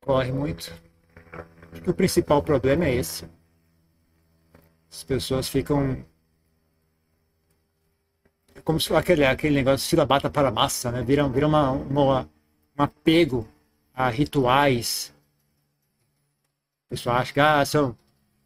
Corre 0.02 0.32
muito. 0.32 0.72
Acho 1.72 1.82
que 1.82 1.90
o 1.90 1.94
principal 1.94 2.44
problema 2.44 2.86
é 2.86 2.96
esse. 2.96 3.26
As 4.94 5.04
pessoas 5.04 5.50
ficam 5.50 6.06
como 8.64 8.80
se 8.80 8.94
aquele, 8.96 9.26
aquele 9.26 9.56
negócio 9.56 9.98
de 9.98 10.06
bata 10.06 10.30
para 10.30 10.52
massa, 10.52 10.92
né? 10.92 11.02
Vira, 11.02 11.28
vira 11.28 11.48
uma, 11.48 11.72
uma, 11.72 12.30
um 12.78 12.84
apego 12.84 13.48
a 13.94 14.08
rituais, 14.10 15.12
pessoal 16.90 17.18
acha 17.18 17.34
que 17.34 17.40
ah, 17.40 17.66
se, 17.66 17.76
eu, 17.76 17.98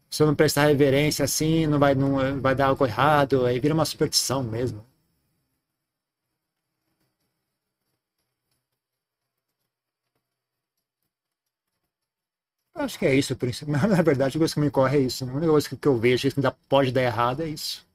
se 0.10 0.24
eu 0.24 0.28
não 0.28 0.36
prestar 0.36 0.68
reverência 0.68 1.26
assim, 1.26 1.68
não 1.68 1.80
vai, 1.80 1.94
não 1.94 2.42
vai 2.42 2.56
dar 2.56 2.68
algo 2.68 2.86
errado, 2.86 3.46
aí 3.46 3.60
vira 3.60 3.74
uma 3.74 3.86
superstição 3.86 4.42
mesmo. 4.42 4.86
Acho 12.78 13.00
que 13.00 13.06
é 13.08 13.16
isso, 13.16 13.36
na 13.68 14.02
verdade, 14.04 14.38
a 14.38 14.40
coisa 14.40 14.54
que 14.54 14.60
me 14.60 14.70
corre 14.70 14.98
é 14.98 15.02
isso. 15.02 15.24
A 15.24 15.28
única 15.28 15.52
coisa 15.52 15.76
que 15.76 15.88
eu 15.88 15.98
vejo 15.98 16.30
que 16.30 16.42
pode 16.70 16.92
dar 16.92 17.02
errado 17.02 17.42
é 17.42 17.50
isso. 17.50 17.86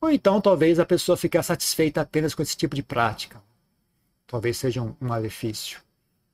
Ou 0.00 0.10
então, 0.10 0.40
talvez 0.40 0.78
a 0.80 0.86
pessoa 0.86 1.16
fique 1.16 1.40
satisfeita 1.42 2.00
apenas 2.00 2.34
com 2.34 2.42
esse 2.42 2.56
tipo 2.56 2.74
de 2.74 2.82
prática. 2.82 3.42
Talvez 4.26 4.56
seja 4.56 4.80
um, 4.80 4.96
um 5.00 5.08
malefício. 5.08 5.80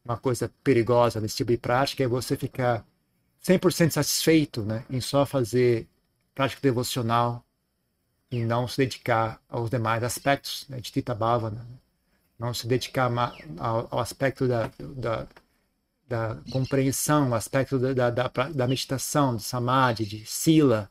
Uma 0.05 0.17
coisa 0.17 0.49
perigosa 0.63 1.21
nesse 1.21 1.37
tipo 1.37 1.51
de 1.51 1.59
prática 1.59 2.05
é 2.05 2.07
você 2.07 2.37
ficar 2.37 2.87
100% 3.45 3.91
satisfeito 3.91 4.63
né, 4.63 4.85
em 4.89 5.01
só 5.01 5.27
fazer 5.27 5.89
prática 6.35 6.61
devocional 6.63 7.45
e 8.31 8.45
não 8.45 8.69
se 8.69 8.77
dedicar 8.77 9.41
aos 9.49 9.69
demais 9.69 10.05
aspectos 10.05 10.67
né, 10.69 10.79
de 10.81 10.93
Tita 10.93 11.15
Bhavana, 11.15 11.59
né? 11.59 11.77
não 12.39 12.55
se 12.55 12.69
dedicar 12.69 13.11
ao, 13.59 13.89
ao 13.91 13.99
aspecto 13.99 14.47
da, 14.47 14.71
da, 14.79 15.27
da, 16.09 16.37
compreensão, 16.51 17.31
o 17.31 17.35
aspecto 17.35 17.79
da, 17.79 18.11
da, 18.11 18.29
da, 18.29 18.67
meditação, 18.67 19.37
de 19.37 19.43
samadhi, 19.43 20.05
de 20.05 20.25
sila. 20.25 20.91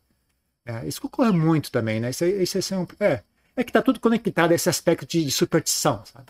É, 0.65 0.85
isso 0.87 0.99
ocorre 1.03 1.31
muito 1.31 1.71
também, 1.71 1.99
né? 1.99 2.09
Isso, 2.09 2.25
isso, 2.25 2.73
é, 2.73 2.77
um, 2.77 2.87
é, 2.99 3.23
é, 3.55 3.63
que 3.63 3.69
está 3.69 3.81
tudo 3.81 3.99
conectado 3.99 4.51
a 4.51 4.55
esse 4.55 4.69
aspecto 4.69 5.05
de, 5.05 5.23
de 5.23 5.31
superstição, 5.31 6.03
sabe? 6.05 6.27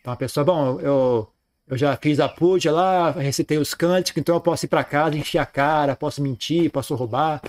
Então 0.00 0.12
a 0.12 0.16
pessoa, 0.16 0.44
bom, 0.44 0.80
eu, 0.80 1.30
eu 1.68 1.76
já 1.76 1.96
fiz 1.96 2.20
a 2.20 2.28
puja 2.28 2.72
lá, 2.72 3.10
recitei 3.10 3.58
os 3.58 3.74
cânticos, 3.74 4.20
então 4.20 4.34
eu 4.34 4.40
posso 4.40 4.64
ir 4.64 4.68
para 4.68 4.84
casa, 4.84 5.16
encher 5.18 5.38
a 5.38 5.46
cara, 5.46 5.94
posso 5.94 6.22
mentir, 6.22 6.70
posso 6.70 6.94
roubar, 6.94 7.42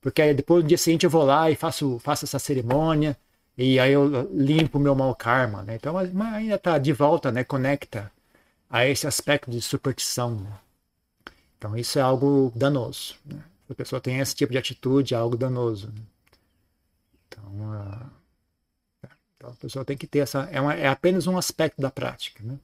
porque 0.00 0.22
aí 0.22 0.34
depois 0.34 0.62
no 0.62 0.68
dia 0.68 0.78
seguinte 0.78 1.04
eu 1.04 1.10
vou 1.10 1.24
lá 1.24 1.50
e 1.50 1.56
faço, 1.56 1.98
faço 1.98 2.24
essa 2.24 2.38
cerimônia 2.38 3.16
e 3.58 3.80
aí 3.80 3.92
eu 3.92 4.30
limpo 4.32 4.78
meu 4.78 4.94
mau 4.94 5.14
karma, 5.16 5.62
né? 5.62 5.76
Então 5.76 5.94
mas 5.94 6.34
ainda 6.34 6.54
está 6.54 6.78
de 6.78 6.92
volta, 6.92 7.32
né? 7.32 7.42
Conecta 7.42 8.12
a 8.68 8.86
esse 8.86 9.06
aspecto 9.06 9.50
de 9.50 9.60
superstição. 9.60 10.36
Né? 10.36 10.52
Então 11.58 11.76
isso 11.76 11.98
é 11.98 12.02
algo 12.02 12.52
danoso. 12.54 13.16
Né? 13.24 13.42
Se 13.66 13.72
a 13.72 13.74
pessoa 13.74 14.00
tem 14.00 14.18
esse 14.18 14.34
tipo 14.34 14.52
de 14.52 14.58
atitude, 14.58 15.14
é 15.14 15.16
algo 15.16 15.36
danoso. 15.36 15.88
Né? 15.88 16.02
Então, 17.28 17.44
uh, 17.44 18.10
então, 19.36 19.50
a 19.50 19.54
pessoa 19.54 19.84
tem 19.84 19.96
que 19.96 20.06
ter 20.06 20.20
essa. 20.20 20.48
É, 20.50 20.60
uma, 20.60 20.74
é 20.74 20.88
apenas 20.88 21.26
um 21.26 21.36
aspecto 21.36 21.80
da 21.80 21.90
prática. 21.90 22.42
Né? 22.42 22.58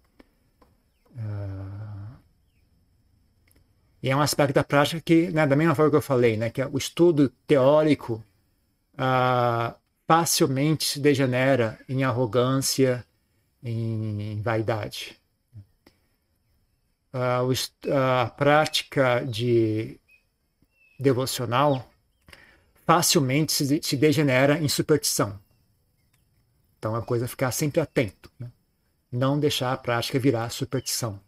Uh, 1.10 2.12
e 4.02 4.10
é 4.10 4.16
um 4.16 4.20
aspecto 4.20 4.54
da 4.54 4.64
prática 4.64 5.00
que, 5.00 5.30
né, 5.30 5.46
da 5.46 5.54
mesma 5.54 5.74
forma 5.74 5.90
que 5.90 5.96
eu 5.96 6.02
falei, 6.02 6.36
né, 6.36 6.50
que 6.50 6.60
é 6.60 6.66
o 6.66 6.76
estudo 6.76 7.28
teórico 7.46 8.24
uh, 8.94 9.74
facilmente 10.08 10.84
se 10.84 10.98
degenera 10.98 11.78
em 11.88 12.02
arrogância, 12.02 13.04
em 13.62 14.40
vaidade. 14.42 15.21
Uh, 17.12 17.92
a 17.92 18.26
prática 18.30 19.20
de 19.20 20.00
devocional 20.98 21.88
facilmente 22.86 23.52
se, 23.52 23.96
degenera 23.96 24.58
em 24.58 24.68
superstição. 24.68 25.38
Então 26.78 26.94
a 26.94 27.02
coisa 27.02 27.26
é 27.26 27.28
ficar 27.28 27.52
sempre 27.52 27.80
atento. 27.80 28.30
Né? 28.40 28.50
não 29.12 29.38
deixar 29.38 29.74
a 29.74 29.76
prática 29.76 30.18
virar 30.18 30.48
superstição. 30.48 31.20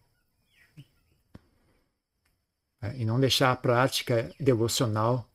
É, 2.80 2.96
e 2.96 3.04
não 3.04 3.20
deixar 3.20 3.52
a 3.52 3.56
prática 3.56 4.32
devocional 4.40 5.28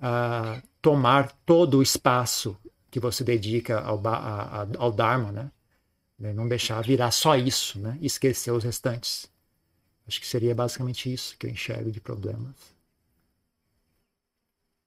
uh, 0.00 0.60
tomar 0.82 1.30
todo 1.46 1.78
o 1.78 1.82
espaço 1.82 2.58
que 2.90 2.98
você 2.98 3.22
dedica 3.22 3.80
ao, 3.80 4.04
a, 4.06 4.62
a, 4.62 4.66
ao 4.78 4.90
Dharma, 4.90 5.30
né? 5.30 5.50
Não 6.16 6.48
deixar 6.48 6.80
virar 6.82 7.10
só 7.10 7.36
isso, 7.36 7.78
né? 7.78 7.98
Esquecer 8.00 8.52
os 8.52 8.62
restantes. 8.62 9.28
Acho 10.06 10.20
que 10.20 10.26
seria 10.26 10.54
basicamente 10.54 11.12
isso 11.12 11.36
que 11.38 11.46
eu 11.46 11.50
enxergo 11.50 11.90
de 11.90 12.00
problemas. 12.00 12.74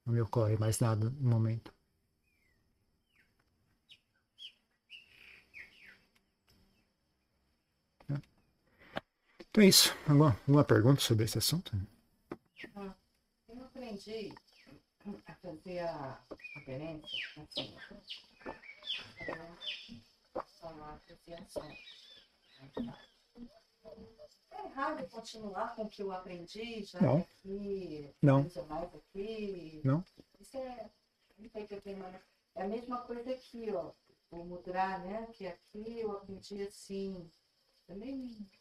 Não 0.06 0.14
me 0.14 0.20
ocorre 0.20 0.56
mais 0.56 0.78
nada 0.78 1.10
no 1.10 1.28
momento. 1.28 1.72
Então 9.50 9.64
é 9.64 9.66
isso. 9.66 9.92
Alguma, 10.06 10.38
alguma 10.46 10.64
pergunta 10.64 11.00
sobre 11.00 11.24
esse 11.24 11.38
assunto? 11.38 11.72
Ah, 12.76 12.94
eu 13.48 13.64
aprendi 13.64 14.32
a 15.26 15.34
fazer 15.34 15.80
a 15.80 16.20
referência 16.54 17.42
assim, 17.42 17.74
somar 20.60 21.00
É 24.50 24.64
errado 24.66 25.08
continuar 25.08 25.74
com 25.74 25.82
o 25.82 25.88
que 25.88 26.02
eu 26.02 26.10
aprendi 26.12 26.82
já 26.84 27.00
não. 27.00 27.18
aqui, 27.18 28.10
não. 28.20 28.50
mais 28.68 28.94
aqui. 28.94 29.80
Não. 29.84 30.04
Isso 30.40 30.56
é, 30.56 30.90
não 31.38 31.48
sei 31.50 31.66
que 31.66 31.74
eu 31.74 31.80
tenho, 31.80 32.04
é 32.54 32.62
a 32.62 32.68
mesma 32.68 32.98
coisa 32.98 33.30
aqui, 33.30 33.70
ó. 33.72 33.92
O 34.30 34.44
mudar, 34.44 34.98
né? 35.00 35.26
Que 35.32 35.46
aqui 35.46 36.00
eu 36.00 36.12
aprendi 36.12 36.62
assim. 36.62 37.30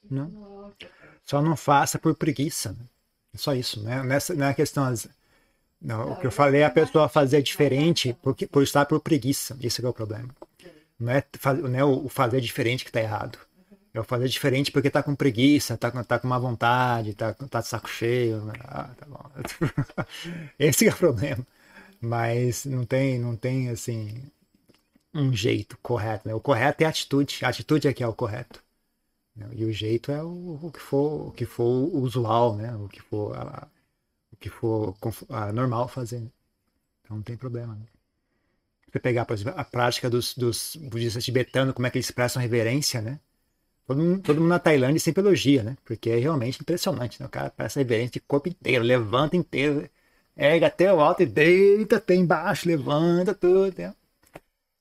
Não. 0.10 0.74
Só 1.26 1.42
não 1.42 1.58
faça 1.58 2.00
por 2.00 2.16
preguiça. 2.16 2.72
Né? 2.72 2.86
É 3.34 3.38
só 3.38 3.54
isso, 3.54 3.84
né? 3.84 4.02
Nessa, 4.04 4.34
não 4.34 4.46
é 4.46 4.54
questão. 4.54 4.86
Não, 5.82 6.14
o 6.14 6.20
que 6.20 6.26
eu 6.26 6.32
falei 6.32 6.62
é 6.62 6.66
a 6.66 6.72
pessoa 6.72 7.10
fazer 7.10 7.42
diferente 7.42 8.14
por, 8.14 8.36
por 8.36 8.64
estar 8.64 8.86
por 8.86 9.00
preguiça. 9.02 9.58
Esse 9.62 9.84
é 9.84 9.88
o 9.88 9.94
problema. 9.94 10.30
Não 11.00 11.12
é, 11.12 11.24
não 11.62 11.80
é 11.80 11.84
o 11.84 12.10
fazer 12.10 12.40
diferente 12.42 12.84
que 12.84 12.90
está 12.90 13.02
errado. 13.02 13.38
O 14.00 14.04
fazer 14.04 14.28
diferente 14.28 14.72
porque 14.72 14.88
está 14.88 15.02
com 15.04 15.16
preguiça, 15.16 15.74
está 15.74 15.92
tá 16.04 16.20
com 16.20 16.28
má 16.28 16.38
vontade, 16.38 17.12
está 17.12 17.34
tá 17.34 17.62
de 17.62 17.68
saco 17.68 17.90
cheio. 17.90 18.52
Ah, 18.64 18.90
tá 18.98 19.06
bom. 19.06 19.32
Esse 20.60 20.88
é 20.88 20.92
o 20.92 20.98
problema. 20.98 21.46
Mas 22.00 22.66
não 22.66 22.86
tem, 22.86 23.20
não 23.20 23.36
tem 23.36 23.70
assim 23.70 24.24
um 25.14 25.34
jeito 25.34 25.78
correto. 25.82 26.28
Né? 26.28 26.34
O 26.34 26.40
correto 26.40 26.84
é 26.84 26.86
a 26.86 26.90
atitude. 26.90 27.40
A 27.44 27.50
atitude 27.50 27.88
é 27.88 27.94
que 27.94 28.04
é 28.04 28.08
o 28.08 28.14
correto. 28.14 28.64
Né? 29.36 29.48
E 29.54 29.66
o 29.66 29.72
jeito 29.72 30.12
é 30.12 30.24
o, 30.24 30.60
o, 30.64 30.72
que 30.72 30.80
for 30.80 31.28
o 31.28 31.32
que 31.32 31.46
for 31.46 31.96
usual, 31.96 32.56
né? 32.56 32.76
O 32.76 32.88
que 32.88 33.02
for 33.02 33.36
a, 33.36 33.68
o 34.32 34.36
que 34.36 34.50
for 34.50 34.96
a, 35.30 35.52
normal 35.52 35.88
fazer. 35.88 36.32
Então 37.04 37.18
não 37.18 37.24
tem 37.24 37.38
problema. 37.38 37.76
Né? 37.76 37.86
Você 38.92 39.00
pegar, 39.00 39.28
a 39.56 39.64
prática 39.64 40.10
dos, 40.10 40.34
dos 40.34 40.76
budistas 40.76 41.24
tibetanos, 41.24 41.74
como 41.74 41.88
é 41.88 41.90
que 41.90 41.98
eles 41.98 42.08
expressam 42.08 42.42
reverência, 42.42 43.02
né? 43.02 43.20
Todo 43.88 44.00
mundo, 44.04 44.22
todo 44.22 44.42
mundo 44.42 44.50
na 44.50 44.60
Tailândia 44.60 45.00
sempre 45.00 45.22
elogia, 45.22 45.64
né? 45.64 45.78
Porque 45.86 46.10
é 46.10 46.18
realmente 46.18 46.60
impressionante, 46.62 47.22
né? 47.22 47.26
O 47.26 47.30
cara 47.30 47.50
presta 47.50 47.80
reverência 47.80 48.12
de 48.12 48.20
corpo 48.20 48.50
inteiro, 48.50 48.84
levanta 48.84 49.38
inteiro, 49.38 49.90
erga 50.36 50.68
até 50.68 50.94
o 50.94 51.00
alto 51.00 51.24
e 51.24 51.26
deita 51.26 51.96
até 51.98 52.14
embaixo, 52.16 52.68
levanta 52.68 53.34
tudo. 53.34 53.74
Né? 53.78 53.94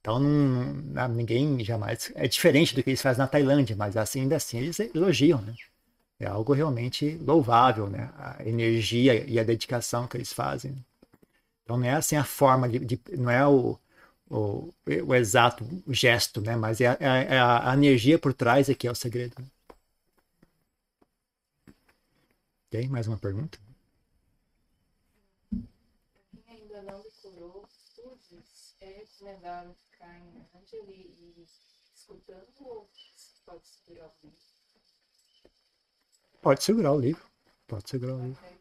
Então 0.00 0.18
não, 0.18 0.74
não, 0.74 1.09
ninguém 1.09 1.64
jamais. 1.64 2.12
É 2.16 2.26
diferente 2.26 2.74
do 2.74 2.82
que 2.82 2.90
eles 2.90 3.02
fazem 3.02 3.20
na 3.20 3.28
Tailândia, 3.28 3.76
mas 3.76 3.96
assim, 3.96 4.22
ainda 4.22 4.36
assim 4.36 4.59
eles 4.59 4.80
elogiam, 4.80 5.40
né? 5.40 5.54
É 6.18 6.26
algo 6.26 6.52
realmente 6.52 7.16
louvável, 7.22 7.88
né? 7.88 8.11
A 8.18 8.42
energia 8.44 9.24
e 9.28 9.38
a 9.38 9.44
dedicação 9.44 10.09
que 10.09 10.16
eles 10.16 10.32
fazem. 10.32 10.74
Então 11.62 11.76
não 11.76 11.86
é 11.86 11.92
assim 11.92 12.16
a 12.16 12.24
forma 12.24 12.68
de, 12.68 12.78
de 12.80 13.00
não 13.12 13.30
é 13.30 13.46
o, 13.46 13.78
o, 14.28 14.72
o, 15.06 15.14
exato 15.14 15.64
gesto, 15.88 16.40
né? 16.40 16.56
Mas 16.56 16.80
é, 16.80 16.96
é, 17.00 17.34
é 17.34 17.40
a, 17.40 17.72
energia 17.74 18.18
por 18.18 18.34
trás 18.34 18.68
que 18.76 18.86
é 18.86 18.90
o 18.90 18.94
segredo. 18.94 19.36
Tem 22.70 22.88
mais 22.88 23.06
uma 23.06 23.16
pergunta? 23.16 23.58
Quem 25.50 26.42
ainda 26.48 26.82
não 26.82 27.00
decorou, 27.02 27.68
é 28.80 28.86
recomendável 28.86 29.74
ficar 29.74 30.18
em 30.18 30.46
Angeli 30.54 31.16
e 31.18 31.46
escutando 31.94 32.46
ou 32.60 32.90
pode 33.44 33.66
segurar 33.66 34.06
o 34.06 34.26
livro? 34.26 34.56
Pode 36.42 36.64
segurar 36.64 36.92
o 36.92 37.00
livro. 37.00 37.22
Pode 37.66 37.88
segurar 37.88 38.14
o 38.14 38.22
livro. 38.22 38.55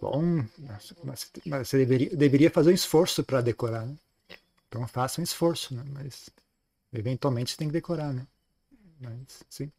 Bom, 0.00 0.44
mas, 1.02 1.32
mas 1.46 1.68
você 1.68 1.78
deveria, 1.78 2.14
deveria 2.16 2.50
fazer 2.50 2.70
um 2.70 2.74
esforço 2.74 3.24
para 3.24 3.40
decorar, 3.40 3.86
né? 3.86 3.96
Então 4.68 4.86
faça 4.88 5.20
um 5.20 5.24
esforço, 5.24 5.74
né? 5.74 5.84
Mas 5.86 6.30
eventualmente 6.92 7.52
você 7.52 7.58
tem 7.58 7.68
que 7.68 7.74
decorar, 7.74 8.12
né? 8.12 8.26
Mas, 9.00 9.44
sim. 9.50 9.72